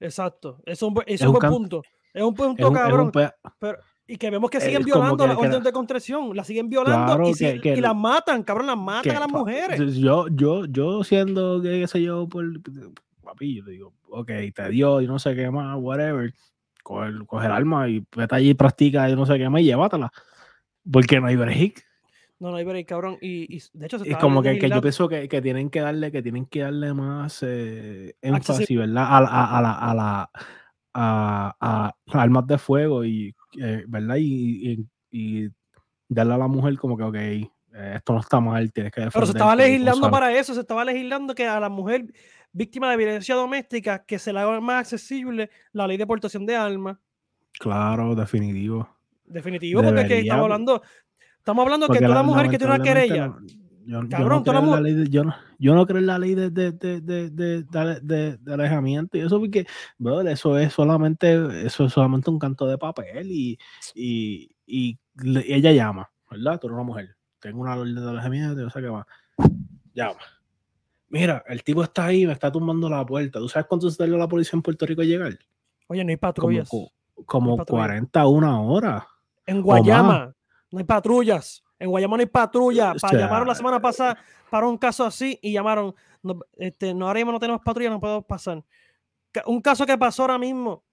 Exacto. 0.00 0.60
Es 0.66 0.82
un, 0.82 0.94
es 1.06 1.20
Es 1.20 1.26
un 1.26 1.32
buen 1.32 1.50
punto. 1.50 1.82
Es 2.14 2.22
un 2.22 2.32
punto, 2.34 2.62
Es 2.62 2.70
un, 2.70 2.76
es 2.76 2.82
cabrón. 2.82 3.00
un 3.06 3.10
pero- 3.58 3.78
y 4.06 4.16
que 4.18 4.30
vemos 4.30 4.50
que 4.50 4.58
es 4.58 4.64
siguen 4.64 4.84
violando 4.84 5.26
las 5.26 5.36
órdenes 5.36 5.64
de 5.64 5.72
constricción. 5.72 6.36
Las 6.36 6.46
siguen 6.46 6.68
violando 6.68 7.06
Claro, 7.16 7.28
y, 7.30 7.60
que- 7.60 7.74
y 7.76 7.80
las 7.80 7.96
matan, 7.96 8.42
cabrón. 8.42 8.66
Las 8.68 8.76
matan 8.76 9.02
que, 9.02 9.10
a 9.16 9.20
las 9.20 9.30
mujeres. 9.30 9.96
Yo, 9.96 10.28
yo, 10.28 10.66
yo 10.66 11.02
siendo, 11.04 11.60
qué 11.62 11.86
sé 11.88 12.02
yo, 12.02 12.28
por 12.28 12.44
papi, 13.22 13.56
yo 13.56 13.64
digo, 13.64 13.92
ok, 14.10 14.30
te 14.54 14.68
dio 14.68 15.00
y 15.00 15.06
no 15.06 15.18
sé 15.18 15.34
qué 15.34 15.50
más, 15.50 15.76
whatever, 15.80 16.32
coge, 16.82 17.08
el- 17.08 17.26
coge 17.26 17.46
el 17.46 17.52
arma 17.52 17.88
y 17.88 18.04
vete 18.14 18.34
allí 18.34 18.50
y 18.50 18.54
practica 18.54 19.08
y 19.08 19.16
no 19.16 19.24
sé 19.26 19.38
qué 19.38 19.48
más 19.48 19.62
y 19.62 19.64
llévatela. 19.64 20.12
Porque 20.90 21.18
no 21.18 21.26
hay 21.28 21.36
break. 21.36 21.82
No, 22.38 22.50
no 22.50 22.56
hay 22.58 22.64
break, 22.64 22.86
cabrón. 22.86 23.16
Y, 23.22 23.56
y 23.56 23.62
de 23.72 23.86
hecho, 23.86 23.98
se 23.98 24.10
Es 24.10 24.18
como 24.18 24.42
que, 24.42 24.58
que 24.58 24.68
yo 24.68 24.82
pienso 24.82 25.08
que, 25.08 25.28
que 25.28 25.40
tienen 25.40 25.70
que 25.70 25.80
darle, 25.80 26.12
que 26.12 26.20
tienen 26.20 26.44
que 26.44 26.60
darle 26.60 26.92
más 26.92 27.42
eh, 27.42 28.16
énfasis, 28.20 28.76
¿verdad? 28.76 29.04
A, 29.04 29.16
a, 29.18 29.58
a 29.58 29.62
la, 29.62 29.72
a 29.72 29.94
la 29.94 30.30
a, 30.94 31.54
a 31.60 31.94
armas 32.20 32.46
de 32.46 32.56
fuego 32.58 33.04
y 33.04 33.34
eh, 33.60 33.84
¿verdad? 33.88 34.16
Y, 34.18 34.72
y, 34.72 34.86
y 35.44 35.50
darle 36.08 36.34
a 36.34 36.38
la 36.38 36.48
mujer 36.48 36.76
como 36.78 36.96
que, 36.96 37.02
ok, 37.02 37.14
eh, 37.16 37.48
esto 37.96 38.12
no 38.12 38.20
está 38.20 38.40
mal, 38.40 38.72
tienes 38.72 38.92
que 38.92 39.08
Pero 39.12 39.26
se 39.26 39.32
estaba 39.32 39.56
legislando 39.56 40.10
para 40.10 40.32
eso, 40.32 40.54
se 40.54 40.60
estaba 40.60 40.84
legislando 40.84 41.34
que 41.34 41.46
a 41.46 41.58
la 41.60 41.68
mujer 41.68 42.06
víctima 42.52 42.90
de 42.90 42.96
violencia 42.96 43.34
doméstica 43.34 44.04
que 44.04 44.18
se 44.18 44.32
le 44.32 44.38
haga 44.40 44.60
más 44.60 44.80
accesible 44.80 45.50
la 45.72 45.86
ley 45.86 45.96
de 45.96 46.06
portación 46.06 46.46
de 46.46 46.56
armas. 46.56 46.98
Claro, 47.58 48.14
definitivo. 48.14 48.88
Definitivo, 49.24 49.82
porque 49.82 50.00
es 50.02 50.06
que 50.06 50.14
Debería, 50.14 50.32
estamos 50.32 50.44
hablando, 50.44 50.82
estamos 51.38 51.62
hablando 51.64 51.88
que 51.88 52.00
toda 52.00 52.22
mujer 52.22 52.50
que 52.50 52.58
tiene 52.58 52.74
una 52.74 52.84
querella, 52.84 53.26
no- 53.28 53.38
yo, 53.86 54.02
yo 54.02 54.08
Cabrón, 54.08 54.28
no 54.38 54.42
toda 54.42 54.60
creo 54.60 54.64
en 54.64 54.70
la 54.70 54.80
ley 54.80 54.94
de, 54.94 55.08
yo, 55.08 55.24
no, 55.24 55.34
yo 55.58 55.74
no 55.74 55.86
creo 55.86 55.98
en 55.98 56.06
la 56.06 56.18
ley 56.18 56.34
de, 56.34 56.50
de, 56.50 56.72
de, 56.72 58.38
de, 58.40 58.52
alejamiento 58.52 59.16
y 59.16 59.20
eso 59.20 59.38
porque, 59.38 59.66
brother, 59.98 60.32
eso 60.32 60.58
es 60.58 60.72
solamente, 60.72 61.66
eso 61.66 61.84
es 61.86 61.92
solamente 61.92 62.30
un 62.30 62.38
canto 62.38 62.66
de 62.66 62.78
papel 62.78 63.30
y, 63.30 63.58
y, 63.94 64.50
y 64.66 64.98
le- 65.22 65.54
ella 65.54 65.72
llama, 65.72 66.10
¿verdad? 66.30 66.58
Tú 66.60 66.66
eres 66.68 66.74
una 66.74 66.84
mujer, 66.84 67.16
tengo 67.40 67.60
una 67.60 67.76
orden 67.76 67.94
de 67.94 68.08
alejamiento, 68.08 68.54
no 68.62 68.70
sé 68.70 68.80
qué 68.80 68.90
más. 68.90 69.06
Llama. 69.94 70.18
Mira, 71.08 71.44
el 71.46 71.62
tipo 71.62 71.82
está 71.82 72.06
ahí, 72.06 72.26
me 72.26 72.32
está 72.32 72.50
tumbando 72.50 72.88
la 72.88 73.04
puerta. 73.06 73.38
¿Tú 73.38 73.48
sabes 73.48 73.66
cuánto 73.68 73.88
se 73.88 73.96
tardó 73.96 74.16
la 74.16 74.26
policía 74.26 74.56
en 74.56 74.62
Puerto 74.62 74.84
Rico 74.86 75.02
a 75.02 75.04
llegar? 75.04 75.38
oye, 75.86 76.02
no 76.02 76.10
hay 76.10 76.16
Como, 76.16 76.20
patrullas. 76.20 76.70
como 77.26 77.56
patrullas. 77.56 77.86
40 77.86 78.20
a 78.20 78.26
una 78.26 78.60
hora. 78.60 79.06
En. 79.46 79.62
Guayama 79.62 80.34
no 80.70 80.78
hay 80.78 80.84
patrullas. 80.84 81.62
En 81.78 81.90
Guayama 81.90 82.16
no 82.16 82.20
hay 82.20 82.26
patrulla. 82.26 82.92
O 82.92 83.12
llamaron 83.12 83.48
la 83.48 83.54
semana 83.54 83.80
pasada 83.80 84.18
para 84.50 84.66
un 84.66 84.78
caso 84.78 85.04
así 85.04 85.38
y 85.42 85.52
llamaron. 85.52 85.94
No, 86.22 86.40
este, 86.56 86.94
no, 86.94 87.06
ahora 87.06 87.18
mismo 87.18 87.32
no 87.32 87.40
tenemos 87.40 87.60
patrulla, 87.62 87.90
no 87.90 88.00
podemos 88.00 88.24
pasar. 88.24 88.62
Un 89.46 89.60
caso 89.60 89.84
que 89.84 89.98
pasó 89.98 90.22
ahora 90.22 90.38
mismo, 90.38 90.84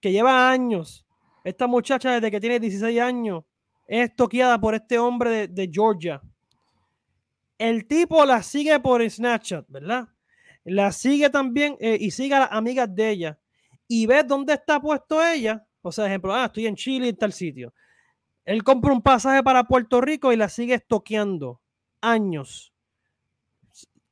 que 0.00 0.12
lleva 0.12 0.50
años. 0.50 1.06
Esta 1.42 1.66
muchacha 1.66 2.12
desde 2.12 2.30
que 2.30 2.40
tiene 2.40 2.60
16 2.60 3.00
años 3.00 3.44
es 3.88 4.14
toqueada 4.14 4.60
por 4.60 4.74
este 4.74 4.98
hombre 4.98 5.30
de, 5.30 5.48
de 5.48 5.70
Georgia. 5.72 6.20
El 7.58 7.86
tipo 7.86 8.24
la 8.24 8.42
sigue 8.42 8.78
por 8.80 9.08
Snapchat, 9.08 9.64
¿verdad? 9.68 10.08
La 10.64 10.92
sigue 10.92 11.30
también 11.30 11.76
eh, 11.80 11.96
y 12.00 12.10
sigue 12.10 12.34
a 12.34 12.40
las 12.40 12.52
amigas 12.52 12.94
de 12.94 13.10
ella. 13.10 13.38
Y 13.88 14.06
ves 14.06 14.26
dónde 14.26 14.54
está 14.54 14.80
puesto 14.80 15.24
ella. 15.24 15.64
O 15.80 15.90
sea, 15.90 16.06
ejemplo, 16.06 16.34
ah, 16.34 16.46
estoy 16.46 16.66
en 16.66 16.76
Chile 16.76 17.08
en 17.08 17.16
tal 17.16 17.32
sitio. 17.32 17.72
Él 18.44 18.64
compra 18.64 18.92
un 18.92 19.02
pasaje 19.02 19.42
para 19.42 19.64
Puerto 19.64 20.00
Rico 20.00 20.32
y 20.32 20.36
la 20.36 20.48
sigue 20.48 20.74
estoqueando. 20.74 21.60
Años. 22.00 22.72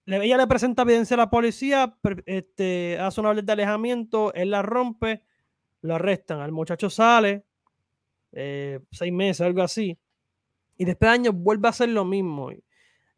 Ella 0.06 0.36
le 0.36 0.46
presenta 0.46 0.82
evidencia 0.82 1.14
a 1.14 1.18
la 1.18 1.30
policía, 1.30 1.96
este, 2.26 2.98
hace 2.98 3.20
una 3.20 3.30
orden 3.30 3.46
de 3.46 3.52
alejamiento, 3.52 4.32
él 4.34 4.50
la 4.50 4.62
rompe, 4.62 5.22
lo 5.82 5.96
arrestan. 5.96 6.40
Al 6.40 6.52
muchacho 6.52 6.90
sale, 6.90 7.44
eh, 8.32 8.80
seis 8.90 9.12
meses, 9.12 9.40
algo 9.42 9.62
así. 9.62 9.98
Y 10.76 10.84
después 10.84 11.10
de 11.10 11.14
años 11.14 11.34
vuelve 11.34 11.68
a 11.68 11.70
hacer 11.70 11.90
lo 11.90 12.04
mismo. 12.04 12.50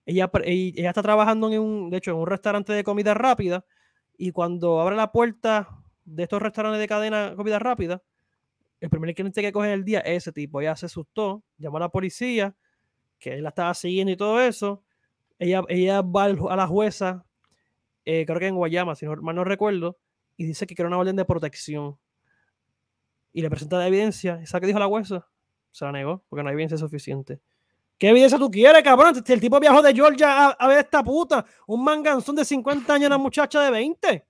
Ella, 0.04 0.30
está 0.34 1.02
trabajando 1.02 1.50
en 1.50 1.60
un, 1.60 1.90
de 1.90 1.98
hecho, 1.98 2.10
en 2.10 2.18
un 2.18 2.26
restaurante 2.26 2.72
de 2.72 2.84
comida 2.84 3.14
rápida. 3.14 3.64
Y 4.16 4.32
cuando 4.32 4.80
abre 4.80 4.96
la 4.96 5.12
puerta 5.12 5.68
de 6.04 6.24
estos 6.24 6.42
restaurantes 6.42 6.80
de 6.80 6.88
cadena 6.88 7.30
de 7.30 7.36
comida 7.36 7.58
rápida, 7.58 8.02
el 8.82 8.90
primer 8.90 9.14
cliente 9.14 9.40
que 9.40 9.52
coge 9.52 9.72
el 9.72 9.84
día 9.84 10.00
es 10.00 10.24
ese 10.24 10.32
tipo. 10.32 10.60
Ella 10.60 10.74
se 10.74 10.86
asustó, 10.86 11.44
llamó 11.56 11.76
a 11.76 11.80
la 11.80 11.88
policía, 11.88 12.56
que 13.16 13.34
él 13.34 13.44
la 13.44 13.50
estaba 13.50 13.72
siguiendo 13.74 14.10
y 14.10 14.16
todo 14.16 14.40
eso. 14.40 14.82
Ella, 15.38 15.62
ella 15.68 16.02
va 16.02 16.24
a 16.24 16.56
la 16.56 16.66
jueza, 16.66 17.24
eh, 18.04 18.24
creo 18.26 18.40
que 18.40 18.48
en 18.48 18.56
Guayama, 18.56 18.96
si 18.96 19.06
no, 19.06 19.14
mal 19.22 19.36
no 19.36 19.44
recuerdo, 19.44 19.98
y 20.36 20.46
dice 20.46 20.66
que 20.66 20.74
quiere 20.74 20.88
una 20.88 20.98
orden 20.98 21.14
de 21.14 21.24
protección. 21.24 21.96
Y 23.32 23.40
le 23.40 23.50
presenta 23.50 23.78
la 23.78 23.86
evidencia. 23.86 24.40
¿Y 24.42 24.46
sabe 24.46 24.62
qué 24.62 24.66
dijo 24.66 24.80
la 24.80 24.86
jueza? 24.86 25.28
Se 25.70 25.84
la 25.84 25.92
negó, 25.92 26.24
porque 26.28 26.42
no 26.42 26.48
hay 26.48 26.54
evidencia 26.54 26.76
suficiente. 26.76 27.40
¿Qué 27.98 28.08
evidencia 28.08 28.36
tú 28.36 28.50
quieres, 28.50 28.82
cabrón? 28.82 29.14
El 29.24 29.40
tipo 29.40 29.60
viajó 29.60 29.80
de 29.80 29.94
Georgia 29.94 30.48
a, 30.48 30.66
ver 30.66 30.78
esta 30.78 31.04
puta, 31.04 31.46
un 31.68 31.84
manganzón 31.84 32.34
de 32.34 32.44
50 32.44 32.92
años, 32.92 33.06
una 33.06 33.18
muchacha 33.18 33.60
de 33.60 33.70
20. 33.70 34.26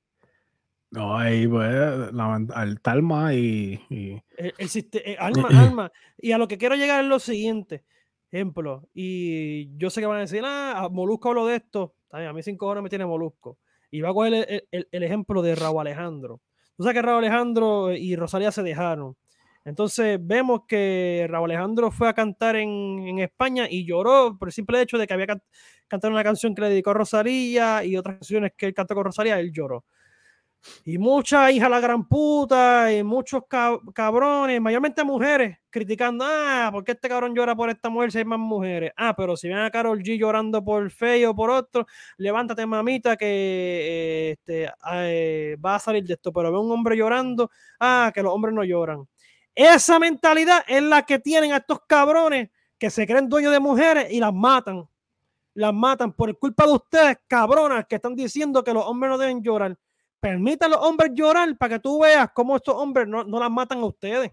No, 0.93 1.16
ahí 1.16 1.49
pues, 1.49 1.74
al 1.74 2.80
talma 2.80 3.34
y. 3.34 3.80
El, 3.90 4.22
eh, 4.59 5.16
alma, 5.18 5.49
alma. 5.51 5.93
Y 6.18 6.32
a 6.32 6.38
lo 6.38 6.47
que 6.47 6.59
quiero 6.59 6.76
llegar 6.76 7.03
es 7.03 7.09
lo 7.09 7.18
siguiente. 7.18 7.84
Ejemplo, 8.30 8.88
y 8.95 9.76
yo 9.76 9.90
sé 9.90 10.01
que 10.01 10.07
van 10.07 10.18
a 10.18 10.20
decir, 10.20 10.43
ah, 10.45 10.88
Molusco 10.90 11.30
hablo 11.30 11.47
de 11.47 11.57
esto. 11.57 11.95
A 12.11 12.32
mí 12.32 12.43
cinco 12.43 12.66
horas 12.66 12.82
me 12.82 12.88
tiene 12.88 13.05
Molusco. 13.05 13.59
Y 13.90 14.01
va 14.01 14.11
a 14.11 14.14
coger 14.14 14.64
el, 14.70 14.88
el 14.90 15.03
ejemplo 15.03 15.43
de 15.43 15.55
Raúl 15.55 15.80
Alejandro. 15.80 16.40
Tú 16.76 16.82
sabes 16.82 16.95
que 16.95 17.03
Raúl 17.03 17.24
Alejandro 17.24 17.93
y 17.93 18.16
Rosalía 18.16 18.53
se 18.53 18.62
dejaron. 18.62 19.16
Entonces 19.64 20.18
vemos 20.20 20.62
que 20.66 21.26
Raúl 21.28 21.51
Alejandro 21.51 21.90
fue 21.90 22.09
a 22.09 22.14
cantar 22.14 22.57
en, 22.57 23.18
España 23.20 23.66
y 23.70 23.84
lloró 23.86 24.36
por 24.38 24.49
el 24.49 24.53
simple 24.53 24.80
hecho 24.80 24.99
de 24.99 25.07
que 25.07 25.14
había 25.14 25.26
cantado 25.86 26.12
una 26.12 26.24
canción 26.24 26.55
que 26.55 26.62
le 26.62 26.70
dedicó 26.70 26.90
a 26.90 26.95
Rosalía 26.95 27.84
y 27.84 27.97
otras 27.97 28.16
canciones 28.16 28.53
que 28.57 28.66
él 28.66 28.74
cantó 28.74 28.95
con 28.95 29.05
Rosalía, 29.05 29.38
él 29.38 29.53
lloró. 29.53 29.84
Y 30.84 30.98
muchas 30.98 31.50
hijas 31.52 31.70
la 31.70 31.80
gran 31.80 32.06
puta 32.06 32.92
y 32.92 33.02
muchos 33.02 33.42
cabrones, 33.94 34.60
mayormente 34.60 35.04
mujeres, 35.04 35.58
criticando, 35.70 36.24
ah, 36.26 36.68
¿por 36.72 36.84
qué 36.84 36.92
este 36.92 37.08
cabrón 37.08 37.34
llora 37.34 37.54
por 37.54 37.70
esta 37.70 37.88
mujer 37.88 38.12
si 38.12 38.18
hay 38.18 38.24
más 38.24 38.38
mujeres? 38.38 38.92
Ah, 38.96 39.14
pero 39.16 39.36
si 39.36 39.48
ven 39.48 39.58
a 39.58 39.70
Carol 39.70 40.02
G 40.02 40.18
llorando 40.18 40.62
por 40.64 40.90
feo 40.90 41.30
o 41.30 41.34
por 41.34 41.50
otro, 41.50 41.86
levántate 42.16 42.64
mamita 42.66 43.16
que 43.16 44.32
este, 44.32 44.70
eh, 44.92 45.56
va 45.64 45.76
a 45.76 45.78
salir 45.78 46.04
de 46.04 46.14
esto, 46.14 46.32
pero 46.32 46.52
ve 46.52 46.58
un 46.58 46.70
hombre 46.70 46.96
llorando, 46.96 47.50
ah, 47.80 48.10
que 48.14 48.22
los 48.22 48.32
hombres 48.32 48.54
no 48.54 48.64
lloran. 48.64 49.06
Esa 49.54 49.98
mentalidad 49.98 50.64
es 50.66 50.82
la 50.82 51.02
que 51.02 51.18
tienen 51.18 51.52
a 51.52 51.58
estos 51.58 51.80
cabrones 51.86 52.50
que 52.78 52.90
se 52.90 53.06
creen 53.06 53.28
dueños 53.28 53.52
de 53.52 53.60
mujeres 53.60 54.10
y 54.10 54.18
las 54.18 54.32
matan. 54.32 54.88
Las 55.54 55.74
matan 55.74 56.12
por 56.12 56.36
culpa 56.38 56.66
de 56.66 56.72
ustedes, 56.72 57.18
cabronas, 57.26 57.86
que 57.86 57.96
están 57.96 58.16
diciendo 58.16 58.64
que 58.64 58.72
los 58.72 58.84
hombres 58.86 59.10
no 59.10 59.18
deben 59.18 59.42
llorar. 59.42 59.76
Permita 60.22 60.66
a 60.66 60.68
los 60.68 60.78
hombres 60.78 61.10
llorar 61.14 61.58
para 61.58 61.74
que 61.74 61.80
tú 61.80 62.00
veas 62.00 62.30
cómo 62.32 62.54
estos 62.54 62.76
hombres 62.76 63.08
no, 63.08 63.24
no 63.24 63.40
las 63.40 63.50
matan 63.50 63.78
a 63.78 63.86
ustedes. 63.86 64.30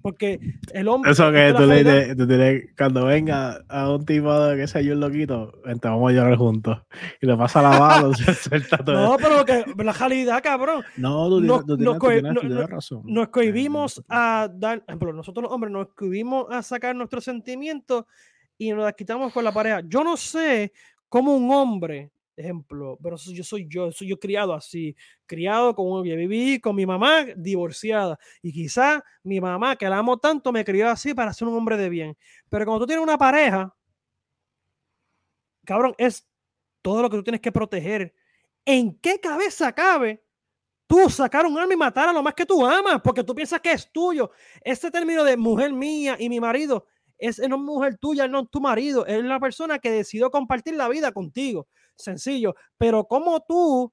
Porque 0.00 0.40
el 0.72 0.88
hombre. 0.88 1.12
Eso 1.12 1.30
que 1.30 1.52
tú 1.54 1.66
le 1.66 1.84
dices, 1.84 2.70
cuando 2.76 3.04
venga 3.04 3.62
a 3.68 3.92
un 3.92 4.06
tipo 4.06 4.32
de 4.40 4.56
que 4.56 4.66
sea 4.66 4.80
yo 4.80 4.94
un 4.94 5.00
loquito, 5.00 5.52
te 5.62 5.88
vamos 5.88 6.10
a 6.10 6.14
llorar 6.14 6.36
juntos. 6.38 6.78
Y 7.20 7.26
le 7.26 7.36
pasa 7.36 7.60
la 7.60 7.78
mano, 7.78 8.14
se 8.14 8.32
suelta 8.32 8.78
todo. 8.78 8.96
No, 8.96 9.16
pero 9.18 9.44
que 9.44 9.64
la 9.84 9.92
calidad, 9.92 10.42
cabrón. 10.42 10.82
No, 10.96 11.28
tú, 11.28 11.40
tienes, 11.40 11.66
tú, 11.66 11.76
tienes, 11.76 12.34
tú, 12.34 12.40
tienes, 12.40 12.70
razón. 12.70 13.02
Nos 13.04 13.28
cohibimos 13.28 14.02
a 14.08 14.48
dar, 14.50 14.82
ejemplo, 14.88 15.12
nosotros 15.12 15.42
los 15.42 15.52
hombres 15.52 15.70
nos 15.70 15.88
cohibimos 15.94 16.46
a 16.50 16.62
sacar 16.62 16.96
nuestros 16.96 17.24
sentimientos 17.24 18.06
y 18.56 18.70
nos 18.70 18.84
las 18.84 18.94
quitamos 18.94 19.30
con 19.30 19.44
la 19.44 19.52
pareja. 19.52 19.82
Yo 19.84 20.02
no 20.02 20.16
sé 20.16 20.72
cómo 21.08 21.36
un 21.36 21.50
hombre 21.52 22.11
ejemplo, 22.36 22.98
pero 23.02 23.16
yo 23.16 23.44
soy 23.44 23.66
yo, 23.68 23.92
soy 23.92 24.08
yo 24.08 24.18
criado 24.18 24.54
así, 24.54 24.96
criado 25.26 25.74
como 25.74 26.02
viví 26.02 26.60
con 26.60 26.74
mi 26.76 26.86
mamá 26.86 27.26
divorciada 27.36 28.18
y 28.42 28.52
quizá 28.52 29.04
mi 29.22 29.40
mamá 29.40 29.76
que 29.76 29.88
la 29.88 29.98
amo 29.98 30.18
tanto 30.18 30.52
me 30.52 30.64
crió 30.64 30.88
así 30.88 31.14
para 31.14 31.32
ser 31.32 31.48
un 31.48 31.54
hombre 31.54 31.76
de 31.76 31.88
bien. 31.88 32.16
Pero 32.48 32.64
cuando 32.64 32.84
tú 32.84 32.86
tienes 32.88 33.02
una 33.02 33.18
pareja, 33.18 33.74
cabrón, 35.64 35.94
es 35.98 36.26
todo 36.82 37.02
lo 37.02 37.10
que 37.10 37.16
tú 37.16 37.22
tienes 37.22 37.40
que 37.40 37.52
proteger. 37.52 38.14
¿En 38.64 38.98
qué 38.98 39.18
cabeza 39.20 39.72
cabe 39.72 40.22
tú 40.86 41.08
sacar 41.08 41.46
un 41.46 41.58
arma 41.58 41.72
y 41.72 41.76
matar 41.76 42.08
a 42.08 42.12
lo 42.12 42.22
más 42.22 42.34
que 42.34 42.46
tú 42.46 42.64
amas? 42.66 43.00
Porque 43.02 43.24
tú 43.24 43.34
piensas 43.34 43.60
que 43.60 43.72
es 43.72 43.90
tuyo. 43.90 44.30
Este 44.62 44.90
término 44.90 45.24
de 45.24 45.36
mujer 45.36 45.72
mía 45.72 46.16
y 46.18 46.28
mi 46.28 46.40
marido 46.40 46.86
es 47.22 47.38
no 47.48 47.58
mujer 47.58 47.98
tuya, 47.98 48.28
no 48.28 48.46
tu 48.46 48.60
marido, 48.60 49.06
es 49.06 49.22
la 49.24 49.40
persona 49.40 49.78
que 49.78 49.90
decidió 49.90 50.30
compartir 50.30 50.74
la 50.74 50.88
vida 50.88 51.12
contigo 51.12 51.66
sencillo. 51.96 52.54
Pero 52.76 53.04
como 53.04 53.40
tú, 53.40 53.92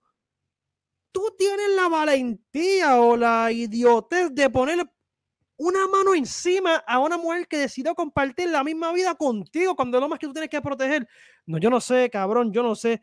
tú 1.11 1.35
tienes 1.37 1.69
la 1.75 1.87
valentía 1.87 2.99
o 3.01 3.15
la 3.15 3.51
idiotez 3.51 4.33
de 4.33 4.49
poner 4.49 4.79
una 5.57 5.87
mano 5.87 6.15
encima 6.15 6.77
a 6.87 6.99
una 6.99 7.17
mujer 7.17 7.47
que 7.47 7.57
decidió 7.57 7.93
compartir 7.93 8.49
la 8.49 8.63
misma 8.63 8.93
vida 8.93 9.15
contigo 9.15 9.75
cuando 9.75 9.97
es 9.97 10.01
lo 10.01 10.09
más 10.09 10.19
que 10.19 10.27
tú 10.27 10.33
tienes 10.33 10.49
que 10.49 10.61
proteger. 10.61 11.07
No, 11.45 11.57
yo 11.57 11.69
no 11.69 11.81
sé, 11.81 12.09
cabrón, 12.09 12.51
yo 12.53 12.63
no 12.63 12.75
sé. 12.75 13.01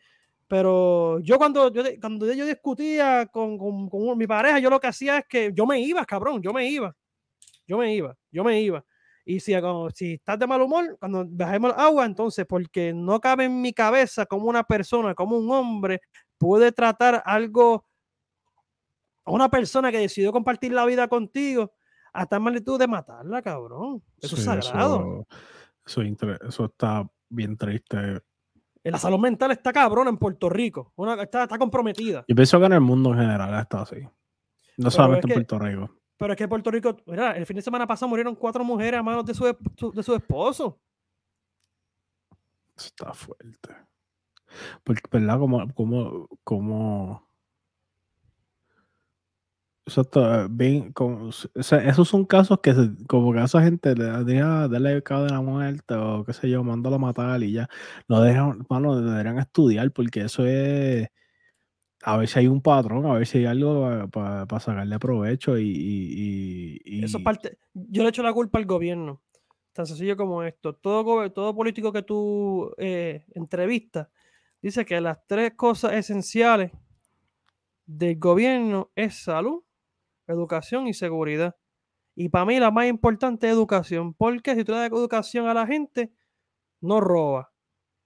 Pero 0.49 1.19
yo 1.21 1.39
cuando 1.39 1.73
yo, 1.73 1.83
cuando 2.01 2.33
yo 2.33 2.47
discutía 2.47 3.27
con, 3.27 3.59
con, 3.59 3.89
con 3.89 4.17
mi 4.17 4.27
pareja, 4.27 4.61
yo 4.61 4.71
lo 4.71 4.79
que 4.79 4.87
hacía 4.87 5.19
es 5.19 5.27
que 5.29 5.51
yo 5.53 5.67
me 5.67 5.81
iba, 5.81 6.05
cabrón, 6.07 6.41
yo 6.41 6.53
me 6.53 6.69
iba. 6.69 6.95
Yo 7.67 7.79
me 7.79 7.95
iba, 7.95 8.17
yo 8.31 8.45
me 8.45 8.61
iba. 8.61 8.85
Y 9.29 9.41
si, 9.41 9.53
si 9.93 10.13
estás 10.15 10.39
de 10.39 10.47
mal 10.47 10.63
humor, 10.63 10.97
cuando 11.01 11.27
bajemos 11.29 11.73
el 11.75 11.81
agua, 11.81 12.07
entonces, 12.07 12.47
porque 12.47 12.95
no 12.95 13.21
cabe 13.21 13.47
en 13.47 13.61
mi 13.61 13.73
cabeza 13.73 14.25
como 14.25 14.47
una 14.47 14.63
persona, 14.63 15.17
como 15.17 15.37
un 15.37 15.51
hombre, 15.51 16.01
puede 16.39 16.71
tratar 16.71 17.25
algo 17.27 17.85
a 19.25 19.33
una 19.33 19.51
persona 19.51 19.91
que 19.91 19.99
decidió 19.99 20.31
compartir 20.31 20.73
la 20.73 20.87
vida 20.87 21.09
contigo 21.09 21.73
hasta 22.13 22.39
magnitud 22.39 22.79
de 22.79 22.87
matarla, 22.87 23.43
cabrón. 23.43 24.01
Eso 24.21 24.37
es 24.37 24.45
sagrado. 24.45 25.27
Eso, 25.85 26.03
eso, 26.03 26.65
está 26.67 27.11
bien 27.29 27.57
triste. 27.57 28.23
La 28.85 28.99
salud 28.99 29.19
mental 29.19 29.51
está 29.51 29.73
cabrón 29.73 30.07
en 30.07 30.19
Puerto 30.19 30.49
Rico. 30.49 30.95
está, 31.21 31.43
está 31.43 31.59
comprometida. 31.59 32.25
Y 32.29 32.35
pienso 32.35 32.61
que 32.61 32.67
en 32.67 32.75
el 32.75 32.81
mundo 32.81 33.13
en 33.13 33.19
general 33.19 33.61
está 33.61 33.83
así. 33.83 34.07
No 34.77 34.89
solamente 34.89 35.27
en 35.27 35.35
Puerto 35.35 35.59
Rico. 35.59 35.96
Pero 36.17 36.33
es 36.33 36.39
que 36.39 36.49
Puerto 36.49 36.71
Rico, 36.71 36.97
mira, 37.07 37.33
el 37.33 37.47
fin 37.47 37.57
de 37.57 37.63
semana 37.63 37.87
pasado 37.87 38.09
murieron 38.09 38.35
cuatro 38.35 38.65
mujeres 38.65 38.99
a 38.99 39.03
manos 39.03 39.25
de 39.27 39.35
su, 39.35 39.45
de 39.45 40.03
su 40.03 40.15
esposo. 40.15 40.81
Está 42.77 43.13
fuerte. 43.13 43.75
Porque, 44.85 45.03
¿verdad? 45.11 45.39
Como, 45.39 45.75
como, 45.75 46.29
como. 46.45 47.27
Eso 49.85 50.01
está 50.01 50.49
bien. 50.51 50.93
Como, 50.93 51.29
o 51.29 51.31
esos 51.31 52.09
son 52.09 52.25
casos 52.25 52.61
que, 52.61 52.75
como 53.09 53.33
que 53.33 53.41
a 53.41 53.45
esa 53.45 53.63
gente 53.63 53.95
le 53.95 54.25
deja 54.25 54.69
darle 54.69 54.93
el 54.93 55.03
cabo 55.03 55.25
de 55.25 55.31
la 55.31 55.41
muerte 55.41 55.95
o 55.95 56.25
qué 56.25 56.33
sé 56.33 56.51
yo, 56.51 56.65
mándalo 56.65 56.97
a 56.97 56.99
matar 56.99 57.43
y 57.43 57.53
ya. 57.53 57.69
Lo 58.09 58.21
dejan, 58.21 58.67
bueno, 58.69 59.01
deberían 59.01 59.39
estudiar 59.39 59.91
porque 59.93 60.23
eso 60.23 60.45
es 60.47 61.09
a 62.09 62.17
ver 62.17 62.29
si 62.29 62.39
hay 62.39 62.47
un 62.47 62.61
patrón, 62.61 63.05
a 63.05 63.15
ver 63.15 63.27
si 63.27 63.39
hay 63.39 63.47
algo 63.47 64.09
para 64.11 64.61
sacarle 64.61 64.97
provecho 65.01 65.59
y, 65.59 66.81
Eso 67.03 67.21
parte. 67.21 67.59
Yo 67.75 68.05
le 68.05 68.11
echo 68.11 68.23
la 68.23 68.33
culpa 68.33 68.61
al 68.61 68.65
gobierno. 68.65 69.21
Tan 69.73 69.87
sencillo 69.87 70.17
como 70.17 70.45
esto. 70.45 70.73
Todo, 70.73 71.33
todo 71.33 71.53
político 71.53 71.93
que 71.93 72.03
tú 72.03 72.73
eh, 72.79 73.27
entrevistas 73.35 74.07
dice 74.63 74.85
que 74.85 75.01
las 75.01 75.19
tres 75.27 75.55
cosas 75.55 75.95
esenciales 75.95 76.71
del 77.87 78.17
gobierno 78.21 78.93
es 78.95 79.25
salud, 79.25 79.65
educación 80.29 80.87
y 80.87 80.95
seguridad. 80.95 81.57
Y 82.15 82.29
para 82.29 82.45
mí 82.45 82.61
la 82.61 82.71
más 82.71 82.87
importante 82.87 83.49
es 83.49 83.53
educación, 83.53 84.15
porque 84.15 84.55
si 84.55 84.63
tú 84.63 84.71
le 84.71 84.79
das 84.79 84.93
educación 84.93 85.49
a 85.49 85.55
la 85.55 85.67
gente, 85.67 86.13
no 86.81 87.01
roba. 87.01 87.53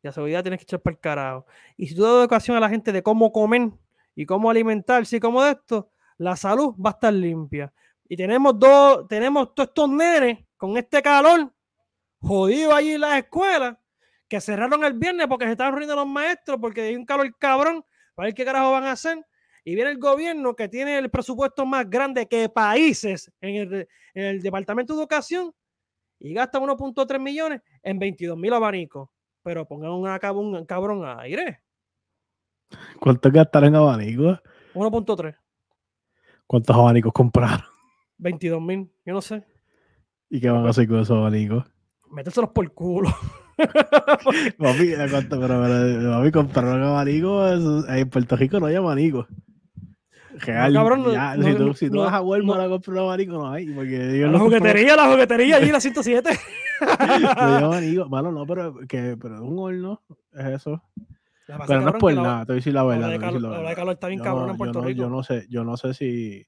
Y 0.02 0.06
la 0.08 0.12
seguridad 0.12 0.42
tienes 0.42 0.60
que 0.60 0.64
echar 0.64 0.80
para 0.80 0.94
el 0.94 1.00
carajo. 1.00 1.46
Y 1.76 1.88
si 1.88 1.94
tú 1.94 2.02
das 2.02 2.14
educación 2.14 2.56
a 2.56 2.60
la 2.60 2.70
gente 2.70 2.92
de 2.92 3.02
cómo 3.02 3.30
comer, 3.30 3.70
y 4.14 4.26
cómo 4.26 4.50
alimentarse 4.50 5.16
y 5.16 5.20
cómo 5.20 5.42
de 5.42 5.52
esto, 5.52 5.90
la 6.18 6.36
salud 6.36 6.74
va 6.74 6.90
a 6.90 6.92
estar 6.92 7.12
limpia. 7.12 7.72
Y 8.08 8.16
tenemos 8.16 8.58
dos, 8.58 9.06
tenemos 9.08 9.54
todos 9.54 9.68
estos 9.68 9.88
nenes 9.88 10.38
con 10.56 10.76
este 10.76 11.00
calor, 11.00 11.52
jodido 12.18 12.74
allí 12.74 12.92
en 12.92 13.00
las 13.00 13.18
escuelas, 13.18 13.76
que 14.28 14.40
cerraron 14.40 14.84
el 14.84 14.94
viernes 14.94 15.26
porque 15.26 15.46
se 15.46 15.52
estaban 15.52 15.72
reuniendo 15.72 15.96
los 15.96 16.06
maestros, 16.06 16.58
porque 16.60 16.82
hay 16.82 16.96
un 16.96 17.04
calor 17.04 17.34
cabrón, 17.38 17.84
para 18.14 18.26
ver 18.26 18.34
qué 18.34 18.44
carajo 18.44 18.72
van 18.72 18.84
a 18.84 18.92
hacer. 18.92 19.24
Y 19.64 19.74
viene 19.74 19.90
el 19.90 19.98
gobierno 19.98 20.54
que 20.54 20.68
tiene 20.68 20.98
el 20.98 21.10
presupuesto 21.10 21.66
más 21.66 21.88
grande 21.88 22.26
que 22.26 22.48
países 22.48 23.30
en 23.40 23.56
el, 23.56 23.88
en 24.14 24.24
el 24.24 24.42
Departamento 24.42 24.94
de 24.94 25.00
Educación 25.00 25.54
y 26.18 26.34
gasta 26.34 26.60
1.3 26.60 27.18
millones 27.18 27.62
en 27.82 27.98
22 27.98 28.36
mil 28.36 28.52
abanicos. 28.52 29.08
Pero 29.42 29.66
pongan 29.66 29.90
un 29.92 30.66
cabrón 30.66 31.02
aire. 31.20 31.62
¿Cuánto 32.98 33.30
gastaron 33.30 33.70
en 33.70 33.74
abanicos? 33.76 34.38
1.3. 34.74 35.36
¿Cuántos 36.46 36.76
abanicos 36.76 37.12
compraron? 37.12 37.64
22 38.18 38.60
mil, 38.60 38.90
yo 39.04 39.14
no 39.14 39.20
sé. 39.20 39.44
¿Y 40.28 40.40
qué 40.40 40.50
van 40.50 40.66
a 40.66 40.70
hacer 40.70 40.86
con 40.86 41.00
esos 41.00 41.16
abanicos? 41.16 41.64
Méteselos 42.10 42.50
por 42.50 42.72
culo. 42.72 43.08
mami, 44.58 44.90
¿cuánto, 45.10 45.40
pero, 45.40 45.62
pero, 45.62 46.10
mami, 46.10 46.30
compraron 46.30 46.82
abanicos. 46.82 47.86
En 47.88 48.10
Puerto 48.10 48.36
Rico 48.36 48.60
no 48.60 48.66
hay 48.66 48.76
abanicos. 48.76 49.26
Real, 50.38 50.72
no, 50.72 50.80
cabrón, 50.80 51.12
ya, 51.12 51.36
no, 51.36 51.44
si 51.44 51.54
tú, 51.54 51.74
si 51.74 51.90
tú 51.90 51.98
vas 51.98 52.14
a 52.14 52.22
Walmart 52.22 52.62
a 52.62 52.68
comprar 52.68 52.96
un 52.96 53.02
abanico, 53.02 53.32
no 53.32 53.50
hay. 53.50 53.66
Porque 53.66 53.98
la 53.98 54.38
juguetería, 54.38 54.96
la 54.96 55.10
juguetería 55.10 55.56
allí, 55.56 55.70
la 55.72 55.80
107. 55.80 56.30
no 56.80 56.86
abanico. 57.66 58.08
Bueno, 58.08 58.32
no, 58.32 58.46
pero, 58.46 58.74
que, 58.88 59.16
pero 59.20 59.44
un 59.44 59.58
horno 59.58 60.02
es 60.32 60.46
eso. 60.46 60.82
Pero 61.66 61.80
no 61.80 61.86
es 61.88 61.92
por 62.00 62.10
nada, 62.22 62.40
te 62.46 62.52
voy 62.52 62.54
a 62.54 62.56
decir 62.56 62.74
la 62.74 62.82
verdad. 62.84 63.06
La 63.62 63.68
de 63.70 63.74
calor 63.76 63.92
está 63.94 64.06
bien 64.08 64.18
cabrón 64.24 64.50
en 64.50 64.56
Puerto 64.58 64.80
Rico. 64.88 64.98
Yo 65.02 65.08
no 65.10 65.22
sé, 65.22 65.46
yo 65.48 65.64
no 65.64 65.76
sé 65.76 65.94
si, 65.94 66.46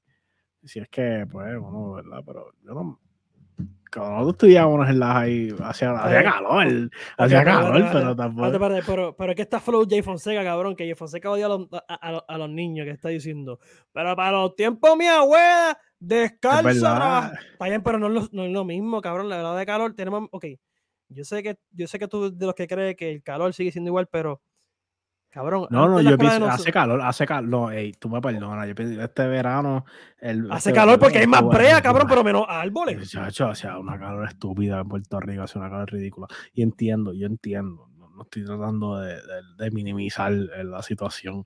si 0.63 0.79
es 0.79 0.89
que, 0.89 1.25
pues, 1.31 1.59
bueno, 1.59 1.93
¿verdad? 1.93 2.23
Pero 2.25 2.53
yo 2.63 2.73
no. 2.73 2.99
Cuando 3.93 4.11
nosotros 4.11 4.33
estudiábamos 4.33 4.89
en 4.89 4.99
las 4.99 5.15
ahí, 5.15 5.55
hacía, 5.63 5.93
calor, 6.23 6.89
hacía 7.15 7.43
calor, 7.43 7.85
pero 7.91 8.15
tampoco. 8.15 8.47
pero, 8.87 9.15
pero 9.15 9.31
es 9.31 9.35
que 9.35 9.41
está 9.43 9.59
flow 9.59 9.85
Jay 9.87 10.01
Fonseca, 10.01 10.43
cabrón, 10.43 10.75
que 10.75 10.83
Jay 10.85 10.95
Fonseca 10.95 11.29
odia 11.29 11.45
a 11.45 11.49
los, 11.49 11.67
a, 11.71 12.23
a- 12.27 12.37
los 12.39 12.49
niños 12.49 12.85
que 12.85 12.91
está 12.91 13.09
diciendo. 13.09 13.59
Pero 13.91 14.15
para 14.15 14.31
los 14.31 14.55
tiempos 14.55 14.97
mi 14.97 15.05
abuela, 15.05 15.77
descalza. 15.99 16.63
verdad. 16.63 16.95
trabaja". 16.95 17.33
Está 17.51 17.65
bien, 17.65 17.83
pero 17.83 17.99
no 17.99 18.07
es, 18.07 18.13
lo, 18.13 18.27
no 18.31 18.45
es 18.45 18.51
lo 18.51 18.65
mismo, 18.65 18.99
cabrón. 18.99 19.29
La 19.29 19.37
verdad 19.37 19.57
de 19.59 19.65
calor 19.67 19.93
tenemos. 19.93 20.27
Ok, 20.31 20.45
yo 21.09 21.23
sé 21.23 21.43
que 21.43 21.57
yo 21.69 21.85
sé 21.87 21.99
que 21.99 22.07
tú 22.07 22.35
de 22.35 22.45
los 22.47 22.55
que 22.55 22.65
cree 22.67 22.95
que 22.95 23.11
el 23.11 23.21
calor 23.21 23.53
sigue 23.53 23.71
siendo 23.71 23.89
igual, 23.89 24.07
pero. 24.07 24.41
Cabrón, 25.33 25.65
No, 25.71 25.87
no, 25.89 25.99
yo 25.99 26.15
pienso, 26.15 26.45
hace 26.47 26.71
calor, 26.71 27.01
hace 27.01 27.25
calor. 27.25 27.49
No, 27.49 27.71
ey, 27.71 27.93
tú 27.93 28.07
me 28.07 28.21
perdonas. 28.21 28.67
Yo 28.67 28.75
pienso, 28.75 29.01
este 29.01 29.25
verano. 29.25 29.83
El, 30.19 30.45
Hace 30.51 30.69
este 30.69 30.73
calor 30.73 30.99
porque 30.99 31.17
hay 31.17 31.27
más 31.27 31.43
brea, 31.47 31.81
cabrón, 31.81 32.05
pero 32.07 32.23
menos 32.23 32.45
árboles. 32.47 32.99
Muchacho, 32.99 33.47
hacía 33.47 33.79
una 33.79 33.97
calor 33.97 34.27
estúpida 34.27 34.79
en 34.79 34.87
Puerto 34.87 35.19
Rico, 35.19 35.41
hacía 35.41 35.59
una 35.61 35.71
calor 35.71 35.91
ridícula. 35.91 36.27
Y 36.53 36.61
entiendo, 36.61 37.13
yo 37.13 37.25
entiendo. 37.25 37.89
No, 37.97 38.09
no 38.09 38.21
estoy 38.23 38.45
tratando 38.45 38.99
de, 38.99 39.15
de- 39.15 39.21
de 39.57 39.71
minimizar 39.71 40.31
eh, 40.31 40.63
la 40.63 40.83
situación. 40.83 41.43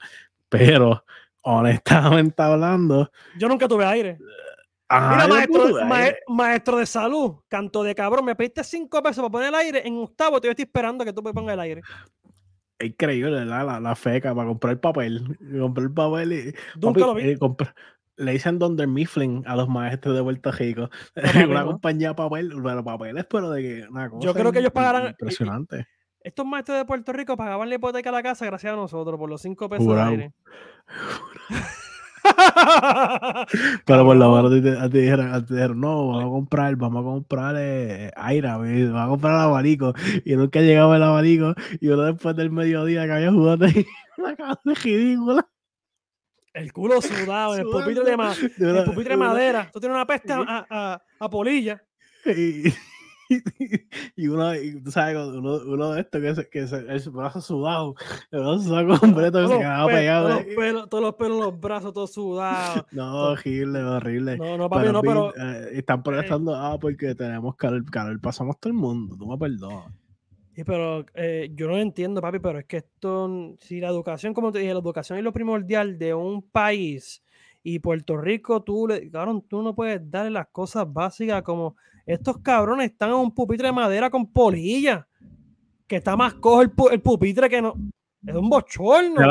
Pero, 0.50 1.06
honestamente 1.44 2.42
hablando. 2.44 3.10
Yo 3.38 3.48
nunca 3.48 3.70
tuve 3.70 3.86
aire. 3.86 4.18
ajá, 4.90 5.16
Mira, 5.16 5.28
maestro, 6.28 6.78
eh, 6.78 6.80
de 6.82 6.86
salud, 6.86 7.36
canto 7.48 7.84
de 7.84 7.96
cabrón, 7.96 8.26
me 8.26 8.36
pediste 8.36 8.66
cinco 8.66 9.02
pesos 9.02 9.22
para 9.24 9.32
poner 9.32 9.48
el 9.50 9.56
aire. 9.56 9.88
En 9.88 9.98
octavo 9.98 10.42
te 10.42 10.50
estoy 10.50 10.64
esperando 10.64 11.06
que 11.06 11.14
tú 11.14 11.22
me 11.24 11.34
pongas 11.34 11.54
el 11.54 11.60
aire. 11.62 11.82
Es 12.80 12.88
increíble, 12.90 13.32
¿verdad? 13.32 13.66
La, 13.66 13.80
la 13.80 13.96
feca 13.96 14.36
para 14.36 14.48
comprar 14.48 14.80
papel. 14.80 15.38
Comprar 15.60 15.92
papel 15.94 16.34
y. 16.34 16.80
Nunca 16.80 17.00
papi, 17.00 17.00
lo 17.00 17.14
vi. 17.16 17.30
eh, 17.30 17.38
compra- 17.38 17.74
le 18.18 18.32
dicen 18.32 18.58
Donder 18.60 18.88
Mifflin 18.88 19.44
a 19.46 19.56
los 19.56 19.68
maestros 19.70 20.16
de 20.16 20.24
Puerto 20.24 20.52
Rico. 20.52 20.90
una 21.50 21.62
no. 21.62 21.66
compañía 21.68 22.10
de 22.10 22.16
papel, 22.16 22.52
pero 22.64 22.84
papeles, 22.84 23.26
pero 23.30 23.50
de 23.52 23.62
que 23.62 23.88
una 23.90 24.10
cosa. 24.10 24.26
Yo 24.26 24.34
creo 24.34 24.52
que 24.52 24.60
ellos 24.60 24.72
pagarán- 24.74 25.10
Impresionante. 25.10 25.88
Estos 26.22 26.46
maestros 26.46 26.78
de 26.80 26.86
Puerto 26.86 27.14
Rico 27.14 27.38
pagaban 27.38 27.70
la 27.70 27.76
hipoteca 27.76 28.10
a 28.10 28.14
la 28.14 28.22
casa 28.24 28.46
gracias 28.46 28.74
a 28.74 28.76
nosotros 28.76 29.18
por 29.18 29.30
los 29.30 29.42
cinco 29.42 29.70
pesos 29.70 29.86
Jurado. 29.86 30.08
de 30.12 30.12
aire. 30.12 30.34
Pero 33.86 34.04
por 34.06 34.20
Cabrón. 34.20 34.52
menos 34.52 34.90
te, 34.92 35.00
dijeron, 35.00 35.46
te 35.46 35.54
dijeron, 35.54 35.80
no, 35.80 36.08
vamos 36.08 36.24
a 36.24 36.28
comprar, 36.28 36.76
vamos 36.76 37.02
a 37.02 37.04
comprar 37.06 37.56
eh, 37.58 38.12
aire, 38.16 38.48
ve, 38.60 38.90
vamos 38.90 39.06
a 39.06 39.10
comprar 39.10 39.34
el 39.36 39.40
abanico. 39.42 39.94
Y 40.26 40.36
nunca 40.36 40.62
llegaba 40.62 40.96
el 40.98 41.04
abanico. 41.04 41.54
Y 41.80 41.88
uno 41.90 42.04
después 42.04 42.36
del 42.36 42.52
mediodía 42.52 43.06
que 43.06 43.12
había 43.14 43.32
jugado 43.32 43.66
ahí, 43.66 43.86
una 44.18 44.36
casa 44.36 44.60
ridícula. 44.84 45.48
El 46.54 46.74
culo 46.74 47.02
sudado, 47.02 47.54
en 47.54 47.62
el 47.62 47.68
pupitre 47.68 48.04
de, 48.04 48.18
ma- 48.18 48.34
el 48.34 48.84
pupitre 48.84 49.12
de 49.12 49.18
madera. 49.18 49.70
Tú 49.72 49.80
tienes 49.80 49.96
una 49.96 50.08
peste 50.08 50.34
a, 50.34 50.40
a- 50.40 50.66
a- 50.70 51.02
a 51.20 51.30
polilla. 51.30 51.82
Y, 52.26 52.74
y 54.16 54.28
uno, 54.28 54.56
y 54.56 54.82
tú 54.82 54.92
sabes, 54.92 55.16
uno, 55.18 55.60
uno 55.66 55.92
de 55.92 56.02
estos 56.02 56.22
que, 56.22 56.36
se, 56.36 56.50
que 56.50 56.68
se, 56.68 56.78
el 56.88 57.10
brazo 57.12 57.42
sudado, 57.42 57.96
el 58.32 58.40
brazo 58.40 58.60
sudado 58.60 59.00
completo 59.00 59.42
que 59.42 59.48
se 59.54 59.58
quedaba 59.60 59.88
pe- 59.88 59.94
pegado. 59.94 60.28
todos 60.30 60.46
los 60.46 60.56
pelos, 60.56 60.90
todos 60.90 61.04
los 61.04 61.16
pelos 61.16 61.38
en 61.38 61.44
los 61.44 61.60
brazos, 61.60 61.94
todos 61.94 62.14
sudados. 62.14 62.86
No, 62.92 63.32
horrible, 63.32 63.84
horrible. 63.84 64.38
No, 64.38 64.58
no, 64.58 64.70
papi, 64.70 64.82
Pero, 64.82 64.94
no, 64.94 65.02
pero. 65.02 65.34
eh, 65.36 65.70
están 65.74 66.04
protestando, 66.04 66.56
ah, 66.56 66.78
porque 66.80 67.16
tenemos 67.16 67.56
calor, 67.56 67.84
calor, 67.92 68.20
pasamos 68.22 68.60
todo 68.60 68.72
el 68.72 68.78
mundo, 68.80 69.16
tú 69.18 69.28
me 69.28 69.38
perdonas. 69.38 69.94
Sí, 70.54 70.64
pero 70.64 71.06
eh, 71.14 71.52
yo 71.54 71.68
no 71.68 71.78
entiendo, 71.78 72.20
papi, 72.20 72.40
pero 72.40 72.58
es 72.58 72.66
que 72.66 72.78
esto, 72.78 73.56
si 73.60 73.80
la 73.80 73.90
educación, 73.90 74.34
como 74.34 74.52
te 74.52 74.58
dije, 74.60 74.74
la 74.74 74.80
educación 74.80 75.20
es 75.20 75.24
lo 75.24 75.32
primordial 75.32 76.00
de 76.00 76.16
un 76.16 76.42
país 76.42 77.24
y 77.62 77.78
Puerto 77.78 78.18
Rico, 78.18 78.64
tú, 78.64 78.88
le, 78.88 79.12
cabrón, 79.12 79.44
tú 79.48 79.62
no 79.62 79.76
puedes 79.76 80.10
darle 80.10 80.32
las 80.32 80.48
cosas 80.48 80.92
básicas 80.92 81.44
como 81.44 81.76
estos 82.08 82.40
cabrones 82.40 82.90
están 82.92 83.10
en 83.10 83.16
un 83.16 83.34
pupitre 83.34 83.68
de 83.68 83.74
madera 83.74 84.10
con 84.10 84.32
polilla, 84.32 85.08
que 85.88 85.98
está 85.98 86.16
más 86.16 86.34
cojo 86.36 86.62
el, 86.62 86.74
pu- 86.76 86.92
el 86.92 87.02
pupitre 87.02 87.50
que 87.50 87.62
no. 87.62 87.76
Es 88.26 88.34
un 88.36 88.50
bochorno. 88.50 89.22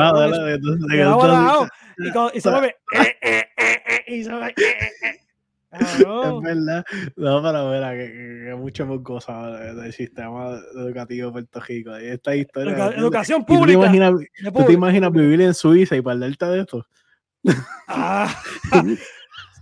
Y, 2.33 2.41
se 2.41 2.49
mueve. 2.49 2.75
eh, 2.93 3.15
eh, 3.21 3.45
eh, 3.57 4.03
y 4.07 4.23
se 4.23 4.29
mueve. 4.31 4.53
Es 5.71 6.41
verdad. 6.41 6.85
No, 7.17 7.41
pero 7.43 7.69
mira, 7.71 7.91
que, 7.91 8.05
que, 8.11 8.45
que 8.47 8.55
mucho 8.55 8.83
hemos 8.83 9.03
gozado 9.03 9.53
de- 9.57 9.75
del 9.75 9.93
sistema 9.93 10.59
educativo 10.75 11.27
de 11.27 11.31
Puerto 11.33 11.59
Rico. 11.59 11.95
Esta 11.95 12.35
historia. 12.35 12.87
Educación 12.95 13.41
¿Y 13.41 13.45
tú 13.45 13.53
te, 13.53 13.59
pública. 13.59 13.79
imaginas, 13.79 14.13
tú 14.53 14.63
te 14.65 14.73
imaginas 14.73 15.11
vivir 15.11 15.41
en 15.41 15.53
Suiza 15.53 15.95
y 15.95 16.01
perderte 16.01 16.45
de 16.45 16.61
esto? 16.61 16.85
Ah, 17.87 18.33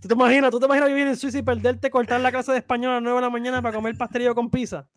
¿Tú 0.05 0.09
te 0.09 0.13
imaginas, 0.13 0.51
tú 0.51 0.59
te 0.59 0.65
imaginas 0.67 0.89
vivir 0.89 1.07
en 1.07 1.15
Suiza 1.15 1.39
y 1.39 1.41
perderte, 1.41 1.89
cortar 1.89 2.21
la 2.21 2.29
clase 2.31 2.51
de 2.51 2.59
español 2.59 2.91
a 2.91 2.93
las 2.95 3.01
9 3.03 3.15
de 3.17 3.21
la 3.23 3.29
mañana 3.31 3.59
para 3.63 3.73
comer 3.75 3.97
pastelillo 3.97 4.35
con 4.35 4.51
pizza? 4.51 4.87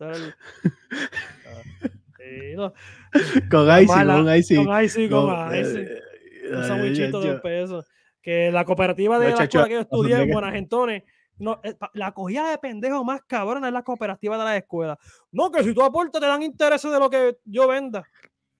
Sí, 2.17 2.53
no, 2.55 2.71
Con 3.49 3.65
Con 3.67 3.85
mala- 3.87 4.15
con 4.17 4.35
icing. 4.35 4.65
Con 4.65 4.83
icing, 4.83 5.09
con 5.09 5.55
icing. 5.55 5.77
eh, 5.87 6.55
Un 6.55 6.63
sandwichito 6.63 7.21
de 7.21 7.35
pesos. 7.39 7.87
Que 8.21 8.51
la 8.51 8.65
cooperativa 8.65 9.17
de 9.17 9.31
No, 9.31 9.37
la 9.37 9.43
escuela 9.45 9.67
que 9.67 9.73
yo 9.73 9.79
estudié, 9.79 10.21
en 10.21 10.29
Buenagentones, 10.29 11.03
no, 11.39 11.59
eh, 11.63 11.75
la 11.93 12.11
cogida 12.11 12.51
de 12.51 12.59
pendejo 12.59 13.03
más 13.03 13.21
cabrona 13.25 13.65
es 13.67 13.73
la 13.73 13.81
cooperativa 13.81 14.37
de 14.37 14.43
la 14.43 14.57
escuela. 14.57 14.99
No, 15.31 15.51
que 15.51 15.63
si 15.63 15.73
tú 15.73 15.81
aportas 15.81 16.21
te 16.21 16.27
dan 16.27 16.43
intereses 16.43 16.91
de 16.91 16.99
lo 16.99 17.09
que 17.09 17.37
yo 17.45 17.67
venda. 17.67 18.03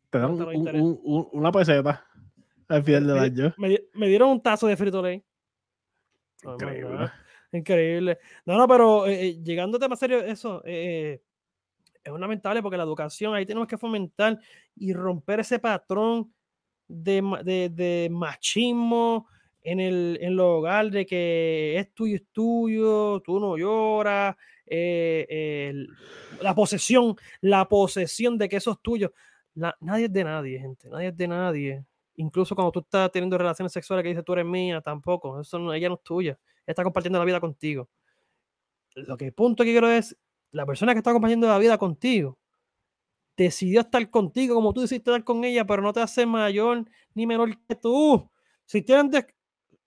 Te 0.10 0.18
dan 0.18 0.32
un- 0.32 0.56
interesa. 0.56 0.84
un- 0.84 1.00
un- 1.04 1.28
una 1.34 1.52
peseta 1.52 2.04
al 2.70 2.84
final 2.84 3.06
del 3.06 3.16
Me, 3.18 3.68
año. 3.68 3.80
me 3.94 4.08
dieron 4.08 4.30
un 4.32 4.42
tazo 4.42 4.66
de 4.66 4.76
frito 4.76 5.00
lay. 5.04 5.24
Oh 6.46 6.54
Increíble. 6.54 7.12
Increíble. 7.52 8.20
No, 8.46 8.58
no, 8.58 8.68
pero 8.68 9.08
eh, 9.08 9.28
eh, 9.30 9.44
llegando 9.44 9.78
a 9.78 9.80
tema 9.80 9.96
serio, 9.96 10.20
eso 10.20 10.62
eh, 10.66 11.22
es 12.04 12.12
lamentable 12.22 12.62
porque 12.62 12.78
la 12.78 12.84
educación 12.84 13.34
ahí 13.34 13.46
tenemos 13.46 13.68
que 13.68 13.78
fomentar 13.78 14.40
y 14.76 14.94
romper 14.94 15.40
ese 15.42 15.60
patrón 15.60 16.32
de, 16.88 17.22
de- 17.44 17.70
de 17.70 18.10
machismo 18.12 19.28
en 19.62 19.80
el, 19.80 20.18
en 20.22 20.36
de 20.92 21.06
que 21.06 21.76
es 21.78 21.94
tuyo, 21.94 22.16
es 22.16 22.24
tuyo, 22.32 23.20
tú 23.22 23.40
no 23.40 23.58
lloras, 23.58 24.36
eh, 24.66 25.74
la 26.42 26.56
posesión, 26.56 27.16
la 27.42 27.68
posesión 27.68 28.38
de 28.38 28.48
que 28.48 28.58
eso 28.58 28.72
es 28.72 28.78
tuyo. 28.82 29.14
La- 29.56 29.76
nadie 29.82 30.06
es 30.06 30.14
de 30.14 30.24
nadie, 30.24 30.60
gente, 30.60 30.90
nadie 30.90 31.08
es 31.10 31.18
de 31.18 31.28
nadie. 31.28 31.84
Incluso 32.20 32.56
cuando 32.56 32.72
tú 32.72 32.80
estás 32.82 33.12
teniendo 33.12 33.38
relaciones 33.38 33.72
sexuales 33.74 34.04
que 34.04 34.10
dices 34.10 34.26
tú 34.26 34.34
eres 34.34 34.46
mía, 34.46 34.82
tampoco, 34.82 35.40
eso 35.42 35.74
ella 35.74 35.90
no 35.90 35.96
es 35.96 36.04
tuya, 36.04 36.40
está 36.68 36.84
compartiendo 36.84 37.20
la 37.20 37.26
vida 37.26 37.40
contigo. 37.40 37.90
Lo 38.96 39.18
que 39.18 39.26
el 39.26 39.34
punto 39.34 39.64
que 39.64 39.72
quiero 39.72 39.90
es, 39.90 40.16
la 40.52 40.66
persona 40.66 40.94
que 40.94 41.00
está 41.00 41.12
compartiendo 41.14 41.48
la 41.48 41.58
vida 41.60 41.78
contigo 41.78 42.38
decidió 43.38 43.82
estar 43.82 44.10
contigo 44.10 44.56
como 44.56 44.74
tú 44.74 44.82
decidiste 44.82 45.12
estar 45.12 45.24
con 45.24 45.44
ella, 45.46 45.66
pero 45.66 45.82
no 45.82 45.94
te 45.94 46.02
hace 46.02 46.26
mayor 46.26 46.86
ni 47.14 47.26
menor 47.26 47.58
que 47.68 47.76
tú. 47.76 48.30
Si 48.66 48.82
tienen 48.82 49.10
des- 49.10 49.28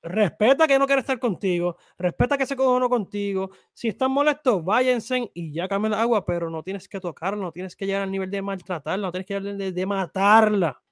respeta 0.03 0.67
que 0.69 0.79
no 0.79 0.87
quiere 0.87 1.01
estar 1.01 1.19
contigo, 1.19 1.77
respeta 1.99 2.39
que 2.39 2.47
se 2.47 2.57
cojonó 2.57 2.89
contigo. 2.89 3.51
Si 3.75 3.89
están 3.89 4.13
molestos, 4.13 4.65
váyanse 4.65 5.31
y 5.35 5.53
ya 5.55 5.69
cambien 5.69 5.95
el 5.95 6.01
agua, 6.01 6.25
pero 6.27 6.51
no 6.51 6.63
tienes 6.63 6.89
que 6.89 7.01
tocarla, 7.01 7.43
no 7.43 7.53
tienes 7.53 7.77
que 7.77 7.87
llegar 7.87 8.03
al 8.03 8.11
nivel 8.13 8.31
de 8.31 8.43
maltratarla, 8.43 9.09
no 9.09 9.13
tienes 9.13 9.27
que 9.27 9.35
llegar 9.35 9.49
al 9.51 9.59
nivel 9.59 9.75
de, 9.75 9.81
de 9.81 9.87
matarla. 9.87 10.83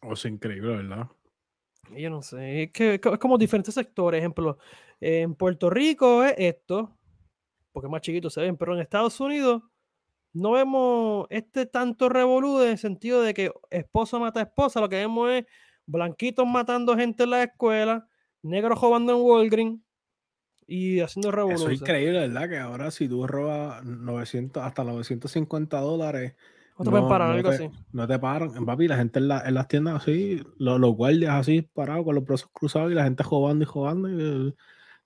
O 0.00 0.16
sea, 0.16 0.30
increíble, 0.30 0.76
¿verdad? 0.76 1.08
Yo 1.96 2.10
no 2.10 2.22
sé, 2.22 2.64
es 2.64 2.70
que 2.72 2.94
es 2.94 3.00
co- 3.00 3.14
es 3.14 3.18
como 3.18 3.38
diferentes 3.38 3.74
sectores. 3.74 4.18
Ejemplo, 4.18 4.58
en 5.00 5.34
Puerto 5.34 5.70
Rico 5.70 6.22
es 6.24 6.34
esto, 6.36 6.96
porque 7.72 7.86
es 7.86 7.90
más 7.90 8.02
chiquito 8.02 8.28
se 8.30 8.42
ven, 8.42 8.56
pero 8.56 8.74
en 8.74 8.80
Estados 8.80 9.18
Unidos 9.20 9.62
no 10.34 10.52
vemos 10.52 11.26
este 11.30 11.64
tanto 11.66 12.08
revolú 12.08 12.60
en 12.62 12.70
el 12.70 12.78
sentido 12.78 13.22
de 13.22 13.32
que 13.34 13.50
esposo 13.70 14.20
mata 14.20 14.40
a 14.40 14.42
esposa, 14.44 14.80
lo 14.80 14.88
que 14.88 14.96
vemos 14.96 15.30
es 15.30 15.46
blanquitos 15.86 16.46
matando 16.46 16.94
gente 16.96 17.24
en 17.24 17.30
la 17.30 17.42
escuela, 17.44 18.06
negros 18.42 18.78
robando 18.80 19.12
en 19.16 19.22
Walgreens 19.22 19.80
y 20.66 21.00
haciendo 21.00 21.30
Eso 21.30 21.36
revolución. 21.36 21.72
es 21.72 21.80
increíble, 21.80 22.18
¿verdad? 22.28 22.48
Que 22.50 22.58
ahora 22.58 22.90
si 22.90 23.08
tú 23.08 23.26
robas 23.26 23.82
900, 23.84 24.62
hasta 24.62 24.84
950 24.84 25.80
dólares, 25.80 26.34
No 26.78 26.84
te 26.84 26.90
pueden 26.90 27.08
parar, 27.08 27.28
no 27.30 27.34
algo 27.34 27.50
te- 27.50 27.54
así. 27.56 27.70
no 27.92 28.06
te 28.06 28.18
paran. 28.18 28.64
Papi, 28.64 28.88
la 28.88 28.96
gente 28.96 29.18
en, 29.18 29.28
la- 29.28 29.42
en 29.46 29.54
las 29.54 29.68
tiendas 29.68 29.96
así, 30.02 30.42
los, 30.58 30.78
los 30.78 30.94
guardias 30.94 31.34
así 31.34 31.62
parados 31.62 32.04
con 32.04 32.14
los 32.14 32.24
brazos 32.24 32.48
cruzados 32.52 32.90
y 32.92 32.94
la 32.94 33.04
gente 33.04 33.24
jugando 33.24 33.64
y 33.64 33.66
jugando. 33.66 34.08
Y, 34.08 34.48
eh, 34.48 34.54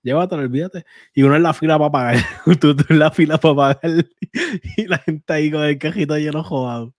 llévatelo, 0.02 0.42
olvídate. 0.42 0.84
Y 1.14 1.22
uno 1.22 1.36
en 1.36 1.42
la 1.42 1.54
fila 1.54 1.78
para 1.78 1.90
pagar. 1.90 2.16
tú, 2.60 2.76
tú 2.76 2.84
en 2.90 2.98
la 2.98 3.10
fila 3.10 3.38
para 3.38 3.54
pagar 3.54 4.04
y 4.76 4.86
la 4.86 4.98
gente 4.98 5.32
ahí 5.32 5.50
con 5.50 5.62
el 5.64 5.78
cajito 5.78 6.16
lleno 6.18 6.44
jugado. 6.44 6.94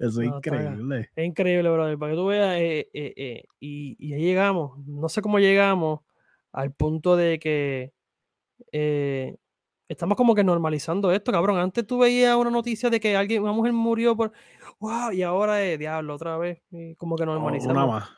Eso 0.00 0.20
es 0.20 0.28
No, 0.28 0.36
increíble. 0.38 1.10
Es 1.14 1.24
increíble, 1.26 1.70
brother, 1.70 1.96
para 1.96 2.12
que 2.12 2.16
tú 2.16 2.26
veas. 2.26 2.56
eh, 2.56 2.88
eh, 2.92 3.14
eh, 3.16 3.44
y, 3.60 3.96
y 3.98 4.12
ahí 4.14 4.22
llegamos. 4.22 4.78
No 4.86 5.08
sé 5.08 5.22
cómo 5.22 5.38
llegamos 5.38 6.00
al 6.52 6.72
punto 6.72 7.16
de 7.16 7.38
que 7.38 7.92
estamos 9.88 10.16
como 10.16 10.34
que 10.34 10.44
normalizando 10.44 11.10
esto, 11.12 11.32
cabrón. 11.32 11.58
Antes 11.58 11.86
tú 11.86 11.98
veías 11.98 12.36
una 12.36 12.50
noticia 12.50 12.90
de 12.90 13.00
que 13.00 13.16
alguien, 13.16 13.42
una 13.42 13.52
mujer 13.52 13.72
murió 13.72 14.16
por. 14.16 14.32
¡Wow! 14.80 15.12
Y 15.12 15.22
ahora 15.22 15.62
es 15.62 15.78
diablo 15.78 16.14
otra 16.14 16.36
vez. 16.38 16.60
y 16.70 16.94
como 16.96 17.16
que 17.16 17.22
Una 17.24 17.32
normalizamos. 17.34 17.88
más. 17.88 18.08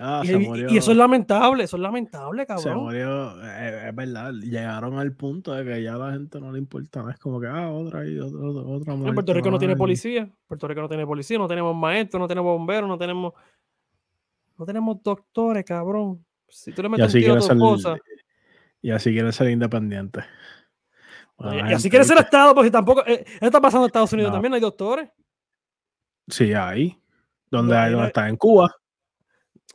Ah, 0.00 0.22
Y, 0.24 0.26
se 0.28 0.32
y- 0.32 0.38
murió. 0.38 0.70
y 0.70 0.78
eso 0.78 0.90
es 0.92 0.96
lamentable, 0.96 1.64
eso 1.64 1.76
es 1.76 1.82
lamentable, 1.82 2.42
Se 2.42 2.46
cabrón. 2.46 2.84
murió, 2.84 3.32
eh, 3.44 3.88
es 3.90 3.94
verdad, 3.94 4.32
llegaron 4.32 4.98
al 4.98 5.12
punto 5.14 5.52
de 5.52 5.64
que 5.66 5.82
ya 5.82 5.96
a 5.96 5.98
la 5.98 6.12
gente 6.12 6.40
no 6.40 6.50
le 6.50 6.58
importa, 6.60 7.02
no 7.02 7.10
es 7.10 7.18
como 7.18 7.38
que, 7.38 7.46
ah, 7.48 7.70
otra 7.70 8.00
ahí, 8.00 8.18
otra, 8.18 8.38
otra, 8.40 8.94
otra 8.94 9.12
Puerto 9.12 9.34
Rico 9.34 9.50
no 9.50 9.58
tiene 9.58 9.74
y- 9.74 9.76
policía, 9.76 10.30
Puerto 10.48 10.66
Rico 10.66 10.80
no 10.80 10.88
tiene 10.88 11.04
policía, 11.06 11.36
no 11.36 11.46
tenemos 11.46 11.76
maestros, 11.76 12.18
no 12.18 12.26
tenemos 12.26 12.56
bomberos, 12.56 12.88
no 12.88 12.96
tenemos, 12.96 13.34
no 14.56 14.64
tenemos 14.64 15.02
doctores, 15.02 15.62
cabrón. 15.62 16.24
Si 16.48 16.72
tú 16.72 16.80
le 16.80 16.88
Y 16.88 16.90
metes 16.92 17.14
un 17.14 17.20
tiro 17.20 17.34
a 17.34 17.38
tu 17.40 17.52
esposa, 17.52 17.96
y 18.82 18.90
así 18.90 19.12
quiere 19.12 19.32
ser 19.32 19.48
independiente. 19.48 20.24
Bueno, 21.38 21.54
y, 21.56 21.60
así 21.60 21.70
gente, 21.84 21.90
quiere 21.90 22.04
ser 22.04 22.16
¿viste? 22.16 22.26
Estado, 22.26 22.54
pues 22.54 22.66
si 22.66 22.70
tampoco, 22.70 23.04
eh, 23.06 23.24
eso 23.26 23.46
está 23.46 23.60
pasando 23.60 23.86
en 23.86 23.88
Estados 23.88 24.12
Unidos 24.12 24.30
No. 24.30 24.34
también, 24.34 24.50
no 24.50 24.56
hay 24.56 24.60
doctores. 24.60 25.08
Sí, 26.28 26.52
ahí. 26.52 26.98
Donde, 27.50 27.76
hay, 27.76 27.92
donde 27.92 28.06
está 28.08 28.28
en 28.28 28.36
Cuba. 28.36 28.74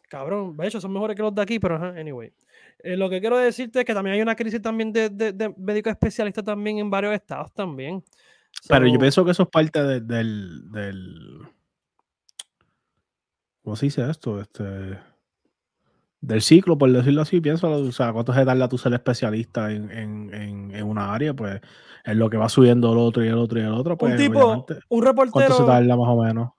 Cabrón, 0.10 0.56
de 0.56 0.68
hecho 0.68 0.80
son 0.80 0.94
mejores 0.94 1.16
que 1.16 1.22
los 1.22 1.34
de 1.36 1.42
aquí, 1.42 1.60
pero 1.60 1.76
ajá, 1.76 1.88
anyway. 1.90 2.34
Eh, 2.80 2.96
lo 2.96 3.10
que 3.10 3.20
quiero 3.20 3.38
decirte 3.38 3.80
es 3.80 3.86
que 3.86 3.94
también 3.94 4.16
hay 4.16 4.22
una 4.22 4.36
crisis 4.36 4.62
también 4.62 4.94
de, 4.94 5.10
de, 5.10 5.34
de 5.34 5.54
médicos 5.58 5.92
especialistas 5.92 6.44
también 6.44 6.78
en 6.80 6.90
varios 6.90 7.14
estados 7.14 7.52
también. 7.54 8.04
Pero 8.68 8.88
yo 8.88 8.94
So, 8.94 9.00
pienso 9.00 9.26
que 9.26 9.32
eso 9.32 9.44
es 9.44 9.50
parte 9.50 9.84
de- 9.84 10.02
del, 10.02 10.72
del. 10.72 11.48
¿Cómo 13.64 13.76
se 13.76 13.88
dice 13.88 14.10
esto? 14.10 14.40
Este. 14.40 14.98
Del 16.20 16.42
ciclo, 16.42 16.78
por 16.78 16.92
decirlo 16.92 17.22
así, 17.22 17.40
pienso, 17.40 17.70
o 17.70 17.92
sea, 17.92 18.12
cuánto 18.12 18.34
se 18.34 18.44
tarda 18.44 18.68
tú 18.68 18.78
ser 18.78 18.94
especialista 18.94 19.72
en, 19.72 19.92
en, 19.92 20.34
en, 20.34 20.76
en 20.76 20.86
una 20.86 21.14
área, 21.14 21.34
pues 21.34 21.62
es 22.04 22.16
lo 22.16 22.30
que 22.30 22.38
va 22.38 22.50
subiendo 22.50 22.92
el 22.92 22.98
otro 22.98 23.24
y 23.24 23.28
el 23.28 23.38
otro 23.38 23.60
y 23.60 23.64
el 23.64 23.72
otro, 23.74 23.98
pues 23.98 24.14
un 24.14 24.18
tipo, 24.18 24.40
un 24.40 24.66
¿cuánto 24.66 24.74
se 24.76 25.06
reportero, 25.06 25.66
tarda 25.66 25.96
más 25.96 26.08
o 26.08 26.24
menos? 26.24 26.50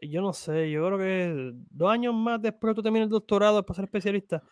yo 0.00 0.20
no 0.20 0.32
sé, 0.32 0.70
yo 0.70 0.84
creo 0.86 0.98
que 0.98 1.52
dos 1.70 1.90
años 1.90 2.14
más 2.14 2.42
después 2.42 2.72
de 2.72 2.74
tú 2.74 2.82
termines 2.82 3.06
el 3.06 3.10
doctorado 3.10 3.64
para 3.64 3.76
ser 3.76 3.84
especialista, 3.84 4.42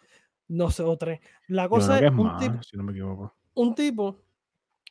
no 0.49 0.71
sé, 0.71 0.83
o 0.83 0.97
tres. 0.97 1.21
La 1.49 1.69
cosa 1.69 1.99
es 1.99 2.05
es 2.05 2.11
un 2.11 2.27
más, 2.27 2.41
tipo, 2.41 2.63
si 2.63 2.77
no 2.77 2.85
me 2.85 2.93
equivoco. 2.93 3.35
un 3.55 3.75
tipo, 3.75 4.23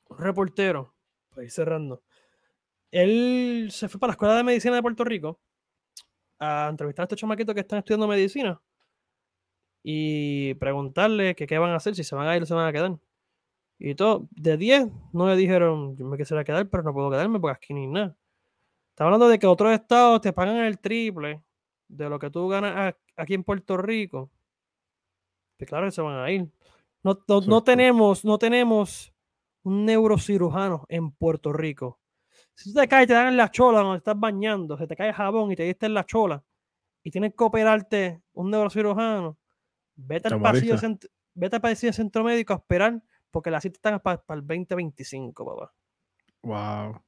un 0.10 0.18
reportero, 0.18 0.94
para 1.30 1.44
ir 1.44 1.52
cerrando, 1.52 2.04
él 2.92 3.70
se 3.72 3.88
fue 3.88 4.00
para 4.00 4.10
la 4.10 4.14
Escuela 4.14 4.36
de 4.36 4.44
Medicina 4.44 4.76
de 4.76 4.82
Puerto 4.82 5.04
Rico 5.04 5.40
a 6.38 6.68
entrevistar 6.70 7.04
a 7.04 7.06
estos 7.06 7.18
chamaquitos 7.20 7.56
que 7.56 7.62
están 7.62 7.80
estudiando 7.80 8.08
medicina 8.08 8.62
y 9.84 10.54
preguntarle 10.56 11.36
que 11.36 11.46
qué 11.48 11.58
van 11.58 11.72
a 11.72 11.76
hacer, 11.76 11.96
si 11.96 12.04
se 12.04 12.16
van 12.16 12.28
a 12.28 12.36
ir 12.38 12.44
o 12.44 12.46
se 12.46 12.54
van 12.54 12.68
a 12.68 12.72
quedar. 12.74 12.98
Y 13.80 13.96
todo, 13.96 14.28
de 14.32 14.58
10, 14.58 14.88
no 15.14 15.28
le 15.28 15.36
dijeron, 15.36 15.98
yo 15.98 16.06
me 16.06 16.18
quisiera 16.18 16.44
quedar, 16.44 16.70
pero 16.70 16.84
no 16.84 16.94
puedo 16.94 17.12
quedarme 17.12 17.40
porque 17.40 17.58
aquí 17.58 17.74
ni 17.74 17.88
nada. 17.88 18.16
Está 18.92 19.06
hablando 19.06 19.28
de 19.28 19.40
que 19.40 19.48
otros 19.48 19.74
estados 19.74 20.22
te 20.22 20.34
pagan 20.34 20.58
el 20.58 20.80
triple 20.80 21.42
de 21.88 22.10
lo 22.10 22.20
que 22.20 22.30
tú 22.30 22.48
ganas 22.48 22.96
aquí 23.18 23.34
en 23.34 23.44
Puerto 23.44 23.78
Rico. 23.78 24.30
Pues 25.58 25.70
claro 25.70 25.86
que 25.88 25.92
se 25.92 26.02
van 26.02 26.18
a 26.18 26.32
ir. 26.32 26.48
No, 27.04 27.20
no- 27.28 27.42
no 27.42 27.64
tenemos, 27.64 28.26
no 28.26 28.38
tenemos 28.38 29.14
un 29.64 29.86
neurocirujano 29.86 30.86
en 30.90 31.12
Puerto 31.12 31.54
Rico. 31.54 32.00
Si 32.56 32.72
tú 32.74 32.80
te 32.80 32.88
caes 32.88 33.06
y 33.06 33.08
te 33.08 33.14
dan 33.14 33.28
en 33.30 33.38
la 33.38 33.50
chola 33.52 33.80
cuando 33.80 33.96
estás 33.96 34.20
bañando, 34.20 34.78
se 34.78 34.88
te 34.88 34.96
cae 34.96 35.14
jabón 35.14 35.52
y 35.52 35.56
te 35.56 35.64
diste 35.64 35.86
en 35.88 35.94
la 35.96 36.06
chola 36.06 36.44
y 37.04 37.12
tienes 37.12 37.34
que 37.36 37.44
operarte 37.44 38.22
un 38.34 38.52
neurocirujano, 38.52 39.38
vete 39.96 40.30
Te 40.30 40.36
al 40.36 40.42
pasillo, 40.42 40.78
cent- 40.78 41.08
vete 41.34 41.56
al 41.58 41.62
pasillo 41.62 41.90
de 41.90 41.94
centro 41.94 42.24
médico 42.24 42.54
a 42.54 42.58
esperar 42.58 43.02
porque 43.32 43.50
las 43.52 43.64
citas 43.64 43.78
están 43.78 44.00
para 44.00 44.22
el 44.40 44.46
2025, 44.48 45.46
papá. 45.46 45.74
Wow. 46.44 47.02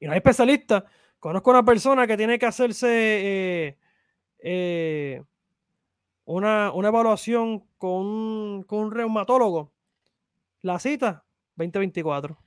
Y 0.00 0.06
no 0.06 0.12
hay 0.12 0.18
especialistas. 0.18 0.84
Conozco 1.18 1.50
una 1.50 1.64
persona 1.64 2.06
que 2.06 2.16
tiene 2.16 2.38
que 2.38 2.46
hacerse 2.46 2.88
eh, 2.88 3.78
eh, 4.38 5.22
una, 6.24 6.72
una 6.72 6.88
evaluación 6.88 7.66
con 7.78 7.90
un, 8.06 8.62
con 8.64 8.78
un 8.80 8.90
reumatólogo. 8.92 9.72
La 10.62 10.78
cita, 10.78 11.24
2024. 11.56 12.38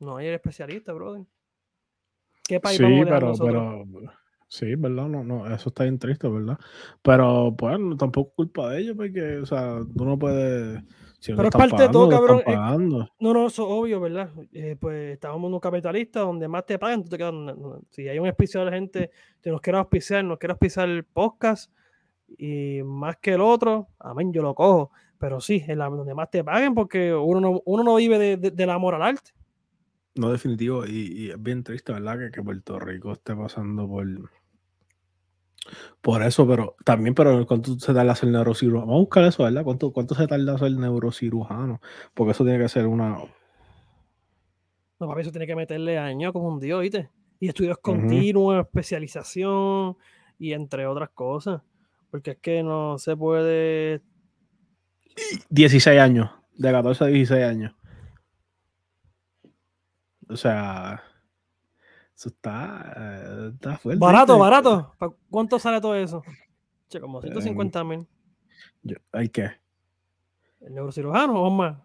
No 0.00 0.16
hay 0.16 0.28
especialista, 0.28 0.92
brother. 0.92 1.24
¿Qué 2.44 2.58
país 2.60 2.78
Sí, 2.78 2.82
vamos 2.82 3.06
a 3.06 3.10
pero, 3.10 3.26
nosotros? 3.28 3.86
pero, 3.92 4.12
sí, 4.50 4.74
¿verdad? 4.74 5.06
No, 5.08 5.22
no, 5.22 5.46
eso 5.46 5.68
está 5.68 5.84
bien 5.84 5.98
triste, 5.98 6.28
¿verdad? 6.28 6.58
Pero, 7.02 7.54
pues, 7.56 7.78
no, 7.78 7.96
tampoco 7.96 8.30
es 8.30 8.34
culpa 8.36 8.70
de 8.70 8.80
ellos, 8.80 8.96
porque, 8.96 9.38
o 9.38 9.46
sea, 9.46 9.78
tú 9.96 10.04
no 10.04 10.18
puedes, 10.18 10.82
si 11.20 11.30
no 11.32 11.36
Pero 11.36 11.48
es 11.50 11.54
parte 11.56 11.82
de 11.84 11.88
todo, 11.88 12.08
pagando, 12.08 12.26
cabrón, 12.26 12.38
eh, 12.40 12.42
pagando. 12.44 13.08
No, 13.20 13.32
no, 13.32 13.46
eso 13.46 13.62
es 13.62 13.68
obvio, 13.70 14.00
¿verdad? 14.00 14.30
Eh, 14.52 14.76
pues 14.78 15.14
estamos 15.14 15.48
en 15.48 15.54
un 15.54 15.60
capitalista 15.60 16.20
donde 16.20 16.48
más 16.48 16.66
te 16.66 16.78
pagan, 16.78 17.04
tú 17.04 17.10
te 17.10 17.16
quedas. 17.18 17.32
no, 17.32 17.54
no, 17.54 17.80
Si 17.90 18.08
hay 18.08 18.18
un 18.18 18.26
auspiciador 18.26 18.70
de 18.70 18.76
gente 18.76 19.10
que 19.40 19.50
nos 19.50 19.60
quiera 19.60 19.78
auspiciar, 19.78 20.24
nos 20.24 20.38
quiere 20.38 20.52
auspiciar 20.52 20.88
el 20.88 21.04
podcast 21.04 21.72
y 22.36 22.82
más 22.84 23.16
que 23.18 23.34
el 23.34 23.40
otro, 23.40 23.88
amén, 23.98 24.32
yo 24.32 24.42
lo 24.42 24.54
cojo. 24.54 24.90
Pero 25.18 25.40
sí, 25.40 25.62
la, 25.68 25.88
donde 25.88 26.14
más 26.14 26.30
te 26.30 26.42
paguen, 26.42 26.74
porque 26.74 27.14
uno 27.14 27.40
no, 27.40 27.62
uno 27.66 27.84
no 27.84 27.94
vive 27.96 28.18
de- 28.18 28.36
de- 28.36 28.50
del 28.50 28.70
amor 28.70 28.94
al 28.94 29.02
arte. 29.02 29.32
No, 30.14 30.30
definitivo, 30.30 30.84
y, 30.86 31.12
y 31.26 31.30
es 31.30 31.40
bien 31.42 31.62
triste, 31.62 31.92
¿verdad? 31.92 32.18
Que, 32.18 32.30
que 32.30 32.42
Puerto 32.42 32.78
Rico 32.80 33.12
esté 33.12 33.34
pasando 33.36 33.86
por, 33.86 34.06
por 36.00 36.22
eso, 36.22 36.46
pero 36.46 36.76
también, 36.84 37.14
pero 37.14 37.46
¿cuánto 37.46 37.78
se 37.78 37.94
tarda 37.94 38.12
hacer 38.12 38.28
neurocirujano? 38.28 38.86
Vamos 38.86 38.96
a 38.96 39.00
buscar 39.00 39.24
eso, 39.24 39.44
¿verdad? 39.44 39.64
¿Cuánto, 39.64 39.92
cuánto 39.92 40.14
se 40.14 40.26
tarda 40.26 40.54
hacer 40.54 40.72
neurocirujano? 40.72 41.80
Porque 42.14 42.32
eso 42.32 42.44
tiene 42.44 42.58
que 42.58 42.68
ser 42.68 42.86
una... 42.86 43.18
No, 44.98 45.08
papi, 45.08 45.22
eso 45.22 45.30
tiene 45.30 45.46
que 45.46 45.56
meterle 45.56 45.98
años 45.98 46.32
como 46.32 46.48
un 46.48 46.60
dios, 46.60 46.82
¿viste? 46.82 47.10
Y 47.38 47.48
estudios 47.48 47.78
continuos, 47.78 48.60
especialización 48.60 49.96
y 50.38 50.52
entre 50.52 50.86
otras 50.86 51.10
cosas. 51.10 51.62
Porque 52.10 52.32
es 52.32 52.38
que 52.38 52.62
no 52.62 52.98
se 52.98 53.16
puede 53.16 54.02
16 55.50 55.98
años, 55.98 56.30
de 56.56 56.70
14 56.70 57.04
a 57.04 57.06
16 57.08 57.44
años. 57.44 57.74
O 60.28 60.36
sea, 60.36 61.02
eso 62.20 62.28
está, 62.28 62.92
eh, 62.98 63.50
está 63.54 63.78
fuerte. 63.78 63.98
Barato, 63.98 64.38
barato. 64.38 64.94
¿Pa- 64.98 65.10
¿Cuánto 65.30 65.58
sale 65.58 65.80
todo 65.80 65.94
eso? 65.94 66.22
Che, 66.86 67.00
como 67.00 67.18
Eh, 67.20 67.22
150 67.22 67.82
mil. 67.82 68.06
Yo- 68.82 68.96
¿El 69.14 69.30
qué? 69.30 69.52
¿El 70.60 70.74
neurocirujano 70.74 71.40
o 71.42 71.50
más? 71.50 71.78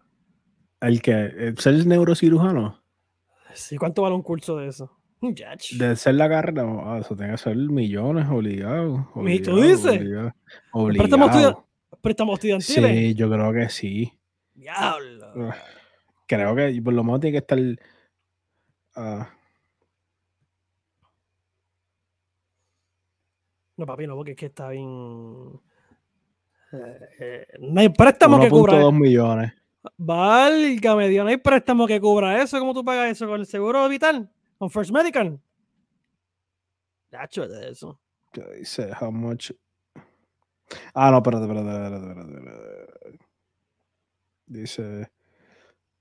¿El 0.82 1.02
qué? 1.02 1.14
¿El 1.14 1.58
¿Ser 1.58 1.88
neurocirujano? 1.88 2.82
Sí, 3.54 3.78
¿cuánto 3.78 4.02
vale 4.02 4.14
un 4.16 4.24
curso 4.24 4.58
de 4.58 4.68
eso? 4.68 4.92
Yach. 5.22 5.72
De 5.78 5.96
ser 5.96 6.16
la 6.16 6.28
carrera, 6.28 6.64
no, 6.64 6.82
ah, 6.92 6.98
eso 7.00 7.16
tiene 7.16 7.32
que 7.32 7.38
ser 7.38 7.56
millones, 7.56 8.28
obligado. 8.30 9.08
¿Y 9.26 9.40
tú 9.42 9.52
obligado, 9.52 9.62
dices? 9.62 9.86
Obligado. 10.02 10.34
obligado. 10.74 11.66
Préstamos 12.02 12.34
estudiantiles. 12.36 12.92
Sí, 12.92 13.16
yo 13.16 13.30
creo 13.32 13.54
que 13.54 13.70
sí. 13.70 14.12
Diablo. 14.54 15.54
Creo 16.28 16.56
que 16.58 16.82
por 16.84 16.94
lo 16.94 17.06
menos 17.06 17.22
tiene 17.22 17.32
que 17.32 17.38
estar. 17.38 17.58
ah, 18.96 19.30
No, 23.78 23.86
papi, 23.86 24.08
no, 24.08 24.16
porque 24.16 24.32
es 24.32 24.38
que 24.38 24.46
está 24.48 24.70
bien. 24.70 25.60
Eh, 26.72 27.10
eh, 27.20 27.48
no 27.60 27.82
hay 27.82 27.90
préstamo 27.90 28.40
que 28.40 28.50
cubra. 28.50 28.74
1.2 28.74 29.00
millones. 29.00 29.54
Válgame 29.98 31.10
Dios, 31.10 31.24
no 31.24 31.30
hay 31.30 31.38
préstamo 31.38 31.86
que 31.86 32.00
cubra 32.00 32.42
eso. 32.42 32.60
¿Cómo 32.60 32.74
tú 32.74 32.84
pagas 32.84 33.12
eso? 33.12 33.28
¿Con 33.28 33.40
el 33.40 33.46
seguro 33.46 33.88
vital? 33.88 34.30
¿Con 34.58 34.70
First 34.70 34.92
Medical? 34.92 35.40
Nacho, 37.12 37.48
de 37.48 37.70
eso. 37.70 38.00
¿Qué 38.32 38.44
dice? 38.60 38.92
How 39.00 39.12
much? 39.12 39.52
Ah, 40.94 41.12
no, 41.12 41.18
espérate, 41.18 41.46
espérate, 41.46 41.70
espérate, 41.70 41.96
espérate, 41.96 42.38
espérate. 42.38 43.20
Dice. 44.48 45.12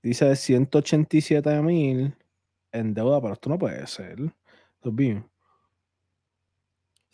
Dice 0.01 0.35
187 0.35 1.61
mil 1.63 2.15
en 2.71 2.93
deuda, 2.93 3.19
pero 3.21 3.33
esto 3.33 3.49
no 3.49 3.57
puede 3.57 3.87
ser. 3.87 4.19
Esto 4.19 4.89
es 4.89 4.95
bien, 4.95 5.27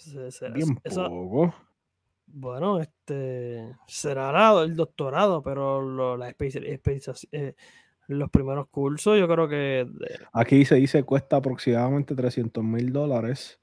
Se- 0.02 0.32
se- 0.32 0.50
bien 0.50 0.80
eso- 0.84 1.08
poco. 1.10 1.54
bueno, 2.28 2.80
este 2.80 3.76
será 3.88 4.32
el 4.64 4.76
doctorado, 4.76 5.44
pero 5.44 5.82
lo- 5.82 6.18
la 6.18 6.30
eh, 7.32 7.56
los 8.08 8.30
primeros 8.30 8.68
cursos, 8.70 9.18
yo 9.20 9.28
creo 9.28 9.48
que 9.48 9.88
de- 9.90 10.20
Aquí 10.34 10.58
dice, 10.58 10.76
dice 10.76 11.04
cuesta 11.04 11.38
aproximadamente 11.38 12.16
300 12.16 12.64
mil 12.64 12.92
dólares 12.92 13.60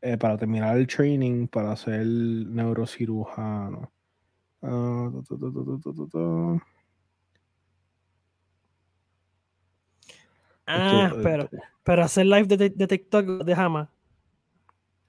eh, 0.00 0.16
para 0.16 0.36
terminar 0.38 0.76
el 0.76 0.86
training 0.86 1.48
para 1.48 1.74
ser 1.76 2.06
neurocirujano. 2.06 3.90
Ah, 4.62 5.10
tu, 5.26 5.38
tu, 5.38 6.08
tu. 6.08 6.60
Ah, 10.66 11.06
Esto, 11.06 11.20
eh, 11.20 11.22
pero, 11.22 11.48
pero 11.82 12.02
hacer 12.02 12.26
live 12.26 12.46
de, 12.56 12.70
de 12.70 12.86
TikTok 12.86 13.44
de 13.44 13.54
Jama. 13.54 13.90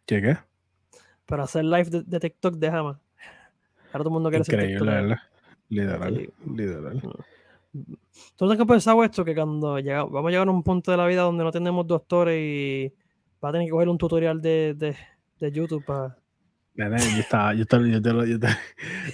¿Qué 0.08 0.22
qué? 0.22 0.38
Pero 1.28 1.44
hacer 1.44 1.66
live 1.66 1.90
de, 1.92 2.04
de 2.04 2.20
TikTok 2.20 2.56
de 2.56 2.72
Jama. 2.72 3.00
Ahora 3.92 4.00
todo 4.04 4.10
el 4.10 4.14
mundo 4.14 4.30
quiere 4.30 4.46
ser 4.46 4.56
Increíble, 4.56 4.80
TikToker. 4.80 5.04
¿verdad? 5.04 5.18
Literal, 5.70 6.16
Sí. 6.16 6.30
literal. 6.56 7.02
¿Tú 8.36 8.46
no 8.46 8.52
has 8.54 8.66
pensado 8.66 9.04
esto? 9.04 9.24
Que 9.26 9.36
cuando 9.36 9.78
llega, 9.80 10.04
vamos 10.06 10.30
a 10.30 10.32
llegar 10.32 10.48
a 10.48 10.52
un 10.52 10.64
punto 10.64 10.90
de 10.90 10.98
la 10.98 11.06
vida 11.06 11.22
donde 11.22 11.44
no 11.44 11.52
tenemos 11.52 11.86
doctores 11.86 12.40
y 12.42 12.94
Va 13.44 13.50
a 13.50 13.52
tener 13.52 13.68
que 13.68 13.72
coger 13.72 13.90
un 13.90 14.00
tutorial 14.00 14.42
de, 14.42 14.74
de, 14.76 14.96
de 15.40 15.52
YouTube 15.52 15.86
para. 15.86 16.18
Nene, 16.74 16.98
yo, 16.98 17.20
estaba, 17.20 17.54
yo, 17.54 17.66
te, 17.68 17.78
yo, 17.92 18.02
te, 18.02 18.10
yo, 18.10 18.40
te, 18.40 18.48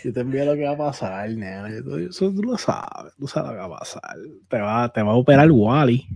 yo 0.04 0.14
te 0.14 0.20
envío 0.22 0.46
lo 0.46 0.54
que 0.54 0.64
va 0.64 0.72
a 0.72 0.78
pasar, 0.78 1.30
nene. 1.30 1.80
Eso 2.10 2.32
tú 2.34 2.42
lo 2.44 2.58
sabes, 2.58 3.14
tú 3.18 3.28
sabes 3.28 3.50
lo 3.50 3.54
que 3.56 3.60
va 3.70 3.76
a 3.76 3.80
pasar. 3.80 4.16
Te 4.48 4.60
va, 4.62 4.88
te 4.94 5.02
va 5.02 5.12
a 5.12 5.16
operar 5.16 5.52
Wally. 5.52 6.08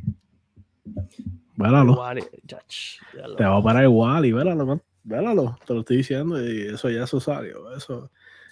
Vélalo. 1.57 1.91
Igual, 1.93 2.19
chach, 2.45 2.99
ya 3.15 3.27
lo- 3.27 3.35
Te 3.35 3.43
va 3.43 3.49
a 3.49 3.57
operar 3.57 3.87
Wally, 3.87 4.31
vélalo, 4.31 4.65
man. 4.65 4.81
Vélalo. 5.03 5.57
Te 5.65 5.73
lo 5.73 5.79
estoy 5.81 5.97
diciendo 5.97 6.41
y 6.41 6.67
eso 6.67 6.89
ya 6.89 7.03
eso 7.03 7.19
salió. 7.19 7.75
Eso, 7.75 8.09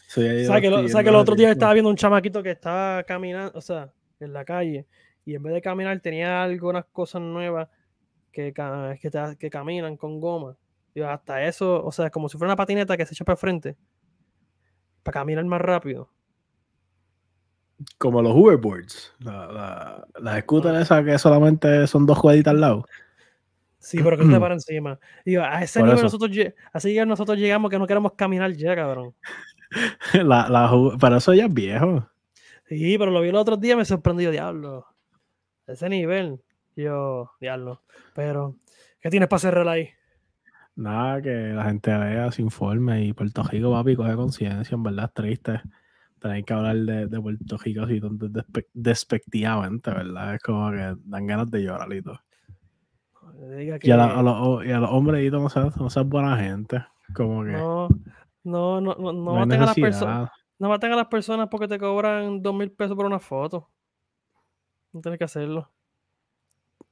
eso 0.07 0.21
ya 0.21 0.33
yo 0.33 0.47
¿Sabes 0.47 0.61
que, 0.63 0.69
lo 0.69 0.87
sabes 0.89 1.03
que 1.03 1.09
el 1.09 1.15
otro 1.15 1.35
día 1.35 1.51
estaba 1.51 1.73
viendo 1.73 1.89
un 1.89 1.95
chamaquito 1.95 2.41
que 2.43 2.51
estaba 2.51 3.03
caminando, 3.03 3.51
o 3.57 3.61
sea, 3.61 3.91
en 4.19 4.33
la 4.33 4.43
calle, 4.43 4.85
y 5.23 5.35
en 5.35 5.43
vez 5.43 5.53
de 5.53 5.61
caminar 5.61 5.99
tenía 5.99 6.43
algunas 6.43 6.85
cosas 6.85 7.21
nuevas 7.21 7.67
que, 8.31 8.53
que, 8.99 9.09
te- 9.11 9.37
que 9.37 9.49
caminan 9.49 9.97
con 9.97 10.19
goma. 10.19 10.57
Y 10.93 11.01
hasta 11.01 11.43
eso, 11.43 11.83
o 11.85 11.91
sea, 11.91 12.09
como 12.09 12.27
si 12.29 12.37
fuera 12.37 12.49
una 12.53 12.55
patineta 12.57 12.95
que 12.97 13.05
se 13.05 13.13
echa 13.13 13.23
para 13.25 13.33
el 13.35 13.39
frente, 13.39 13.75
para 15.03 15.13
caminar 15.19 15.43
más 15.45 15.61
rápido. 15.61 16.09
Como 17.97 18.21
los 18.21 18.33
hoverboards. 18.33 19.13
La, 19.19 19.47
la, 19.47 20.07
las 20.19 20.39
scooters 20.41 20.75
Ah. 20.75 20.81
esas 20.81 21.05
que 21.05 21.17
solamente 21.17 21.87
son 21.87 22.05
dos 22.05 22.17
jueguitas 22.17 22.53
al 22.53 22.61
lado. 22.61 22.85
Sí, 23.79 23.99
pero 24.03 24.17
que 24.17 24.25
te 24.25 24.39
para 24.39 24.55
encima. 24.55 24.99
Digo, 25.23 25.43
a 25.43 25.61
ese 25.61 25.79
Por 25.79 25.89
nivel 25.89 26.05
eso. 26.05 26.17
nosotros, 26.17 26.53
así 26.73 26.93
que 26.95 27.05
nosotros 27.05 27.37
llegamos 27.37 27.69
que 27.69 27.77
no 27.77 27.85
queremos 27.85 28.13
caminar 28.13 28.51
ya, 28.53 28.75
cabrón. 28.75 29.13
La, 30.13 30.71
pero 30.99 31.17
eso 31.17 31.33
ya 31.33 31.45
es 31.45 31.53
viejo. 31.53 32.09
Sí, 32.67 32.97
pero 32.97 33.11
lo 33.11 33.21
vi 33.21 33.29
el 33.29 33.35
otro 33.35 33.57
día 33.57 33.73
y 33.73 33.77
me 33.77 33.85
sorprendió, 33.85 34.31
diablo. 34.31 34.87
Ese 35.67 35.87
nivel. 35.87 36.41
Yo, 36.75 37.31
diablo. 37.39 37.83
Pero, 38.15 38.55
¿qué 38.99 39.09
tienes 39.09 39.29
para 39.29 39.39
cerrar 39.39 39.67
ahí? 39.67 39.89
Nada, 40.75 41.21
que 41.21 41.29
la 41.29 41.65
gente 41.65 41.95
vea, 41.95 42.31
se 42.31 42.41
informe 42.41 43.05
y 43.05 43.13
Puerto 43.13 43.43
Rico, 43.43 43.71
papi, 43.71 43.95
coge 43.95 44.15
conciencia, 44.15 44.75
en 44.75 44.83
verdad 44.83 45.05
es 45.05 45.13
triste 45.13 45.61
tener 46.27 46.43
que 46.43 46.53
hablar 46.53 46.75
de, 46.77 47.07
de 47.07 47.21
Puerto 47.21 47.57
Rico 47.57 47.83
así 47.83 47.99
despe- 48.01 48.67
despectivamente, 48.73 49.91
¿verdad? 49.91 50.35
Es 50.35 50.41
como 50.41 50.71
que 50.71 50.95
dan 51.05 51.27
ganas 51.27 51.51
de 51.51 51.61
llorar 51.63 51.93
y 51.93 52.01
todo. 52.01 52.19
Diga 53.57 53.77
Y 53.81 53.91
a, 53.91 53.97
la- 53.97 54.07
que- 54.07 54.13
a 54.13 54.21
los, 54.23 54.65
y 54.65 54.71
a 54.71 54.79
los 54.79 54.89
hombres 54.91 55.31
no 55.31 55.49
seas, 55.49 55.77
no 55.77 56.05
buena 56.05 56.37
gente. 56.37 56.83
Como 57.13 57.43
que 57.43 57.51
no, 57.51 57.87
No, 58.43 58.81
no, 58.81 58.95
no, 58.95 59.13
no, 59.13 59.33
maten 59.35 59.61
a 59.61 59.65
las 59.67 59.75
personas. 59.75 60.31
No 60.57 60.69
maten 60.69 60.91
a 60.93 60.95
las 60.95 61.07
personas 61.07 61.47
porque 61.49 61.67
te 61.67 61.77
cobran 61.77 62.41
dos 62.41 62.55
mil 62.55 62.71
pesos 62.71 62.95
por 62.95 63.05
una 63.05 63.19
foto. 63.19 63.69
No 64.93 65.01
tienes 65.01 65.17
que 65.19 65.25
hacerlo. 65.25 65.69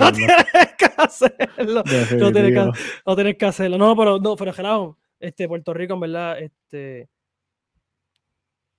que 0.79 0.87
hacerlo. 0.99 1.35
hacerlo. 1.45 1.75
No 1.75 1.83
tienes 1.85 2.09
que, 2.09 2.17
Definitivo. 2.25 2.73
no 3.07 3.15
tienes 3.17 3.37
que 3.37 3.47
hacerlo. 3.47 3.79
No, 3.79 3.95
pero 3.97 4.19
no, 4.19 4.35
pero 4.37 4.53
relajo. 4.53 4.99
Este, 5.19 5.47
Puerto 5.47 5.75
Rico, 5.75 5.95
en 5.95 6.01
verdad, 6.01 6.39
este. 6.41 7.09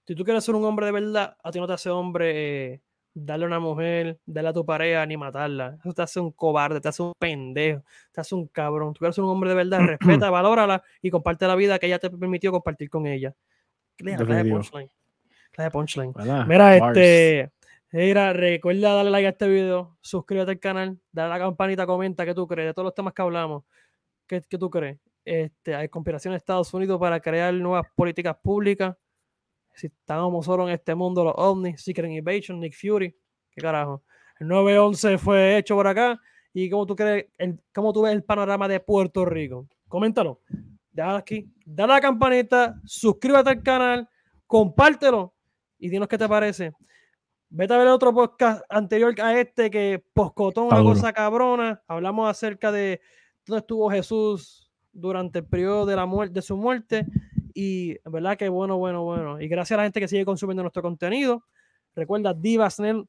Si 0.05 0.15
tú 0.15 0.23
quieres 0.23 0.43
ser 0.43 0.55
un 0.55 0.65
hombre 0.65 0.87
de 0.87 0.91
verdad, 0.91 1.37
a 1.43 1.51
ti 1.51 1.59
no 1.59 1.67
te 1.67 1.73
hace 1.73 1.89
hombre 1.89 2.73
eh, 2.73 2.81
darle 3.13 3.45
a 3.45 3.47
una 3.47 3.59
mujer, 3.59 4.19
darle 4.25 4.49
a 4.49 4.53
tu 4.53 4.65
pareja 4.65 5.05
ni 5.05 5.17
matarla. 5.17 5.77
Eso 5.79 5.93
te 5.93 6.01
hace 6.01 6.19
un 6.19 6.31
cobarde, 6.31 6.81
te 6.81 6.87
hace 6.87 7.03
un 7.03 7.13
pendejo, 7.17 7.83
te 8.11 8.21
hace 8.21 8.35
un 8.35 8.47
cabrón. 8.47 8.93
Tú 8.93 8.99
quieres 8.99 9.15
ser 9.15 9.23
un 9.23 9.29
hombre 9.29 9.49
de 9.49 9.55
verdad, 9.55 9.79
respeta, 9.99 10.29
valórala 10.29 10.83
y 11.01 11.09
comparte 11.09 11.45
la 11.47 11.55
vida 11.55 11.77
que 11.79 11.87
ella 11.87 11.99
te 11.99 12.09
permitió 12.09 12.51
compartir 12.51 12.89
con 12.89 13.05
ella. 13.05 13.35
Clase 13.97 14.25
de 14.25 14.45
punchline. 14.45 14.89
Clase 15.51 15.63
de 15.63 15.71
punchline. 15.71 16.13
Mira, 16.47 16.79
Bars. 16.79 16.97
este. 16.97 17.51
Mira, 17.93 18.31
recuerda 18.31 18.93
darle 18.93 19.11
like 19.11 19.27
a 19.27 19.29
este 19.31 19.49
video, 19.49 19.97
suscríbete 19.99 20.51
al 20.51 20.59
canal, 20.59 20.97
dale 21.11 21.33
a 21.33 21.37
la 21.37 21.43
campanita, 21.43 21.85
comenta 21.85 22.25
qué 22.25 22.33
tú 22.33 22.47
crees 22.47 22.69
de 22.69 22.73
todos 22.73 22.85
los 22.85 22.95
temas 22.95 23.13
que 23.13 23.21
hablamos. 23.21 23.65
¿Qué, 24.25 24.41
qué 24.47 24.57
tú 24.57 24.69
crees? 24.69 24.97
Este, 25.25 25.75
hay 25.75 25.89
conspiración 25.89 26.31
de 26.31 26.37
Estados 26.37 26.73
Unidos 26.73 26.97
para 26.97 27.19
crear 27.19 27.53
nuevas 27.53 27.85
políticas 27.93 28.37
públicas. 28.41 28.95
Si 29.73 29.87
estábamos 29.87 30.45
solo 30.45 30.67
en 30.67 30.73
este 30.73 30.95
mundo, 30.95 31.23
los 31.23 31.33
ovnis, 31.37 31.81
Secret 31.81 32.11
Invasion, 32.11 32.59
Nick 32.59 32.75
Fury, 32.75 33.15
qué 33.51 33.61
carajo. 33.61 34.03
El 34.39 34.47
9-11 34.47 35.17
fue 35.17 35.57
hecho 35.57 35.75
por 35.75 35.87
acá. 35.87 36.19
¿Y 36.53 36.69
cómo 36.69 36.85
tú 36.85 36.95
crees, 36.95 37.27
el, 37.37 37.59
cómo 37.73 37.93
tú 37.93 38.01
ves 38.01 38.13
el 38.13 38.23
panorama 38.23 38.67
de 38.67 38.79
Puerto 38.79 39.23
Rico? 39.23 39.67
Coméntalo. 39.87 40.41
Dale 40.91 41.17
aquí, 41.17 41.49
dale 41.65 41.93
a 41.93 41.95
la 41.95 42.01
campanita, 42.01 42.75
suscríbete 42.83 43.49
al 43.49 43.63
canal, 43.63 44.09
compártelo 44.45 45.33
y 45.79 45.89
dinos 45.89 46.09
qué 46.09 46.17
te 46.17 46.27
parece. 46.27 46.73
Vete 47.49 47.73
a 47.73 47.77
ver 47.77 47.87
el 47.87 47.93
otro 47.93 48.13
podcast 48.13 48.63
anterior 48.69 49.13
a 49.21 49.39
este 49.39 49.69
que 49.69 50.03
poscotó 50.13 50.63
una 50.63 50.81
cosa 50.81 51.11
cabrona. 51.13 51.81
Hablamos 51.87 52.29
acerca 52.29 52.71
de 52.71 53.01
dónde 53.45 53.59
estuvo 53.59 53.89
Jesús 53.89 54.71
durante 54.93 55.39
el 55.39 55.45
periodo 55.45 55.85
de, 55.85 55.95
la 55.95 56.05
muerte, 56.05 56.35
de 56.35 56.41
su 56.41 56.55
muerte. 56.55 57.05
Y 57.53 57.97
verdad 58.05 58.37
que 58.37 58.49
bueno, 58.49 58.77
bueno, 58.77 59.03
bueno. 59.03 59.41
Y 59.41 59.47
gracias 59.47 59.77
a 59.77 59.77
la 59.77 59.83
gente 59.83 59.99
que 59.99 60.07
sigue 60.07 60.25
consumiendo 60.25 60.63
nuestro 60.63 60.81
contenido. 60.81 61.43
Recuerda 61.95 62.33
Divasnel 62.33 63.05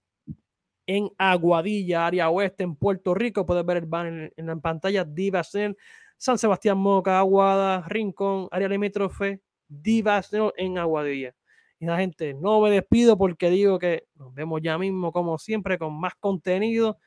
en 0.87 1.11
Aguadilla, 1.19 2.07
área 2.07 2.31
oeste, 2.31 2.65
en 2.65 2.77
Puerto 2.77 3.15
Rico. 3.15 3.47
Puedes 3.47 3.65
ver 3.65 3.79
el 3.79 3.87
banner 3.87 4.33
en 4.37 4.47
la 4.47 4.57
pantalla. 4.57 5.05
Divasnel, 5.05 5.77
San 6.17 6.39
Sebastián, 6.39 6.79
Moca, 6.79 7.19
Aguada, 7.19 7.85
Rincón, 7.89 8.49
área 8.51 8.69
limítrofe. 8.69 9.41
Divasnel 9.69 10.53
en 10.57 10.79
Aguadilla. 10.79 11.35
Y 11.79 11.87
la 11.87 11.97
gente, 11.97 12.35
no 12.35 12.61
me 12.61 12.71
despido 12.71 13.19
porque 13.19 13.51
digo 13.51 13.79
que 13.79 14.07
nos 14.15 14.33
vemos 14.35 14.61
ya 14.63 14.79
mismo, 14.79 15.11
como 15.11 15.39
siempre, 15.39 15.79
con 15.79 15.99
más 15.99 16.15
contenido 16.15 16.99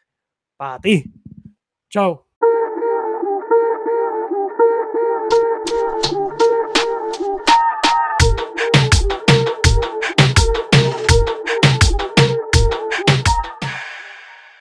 para 0.57 0.79
ti. 0.79 1.05
Chao. 1.89 2.24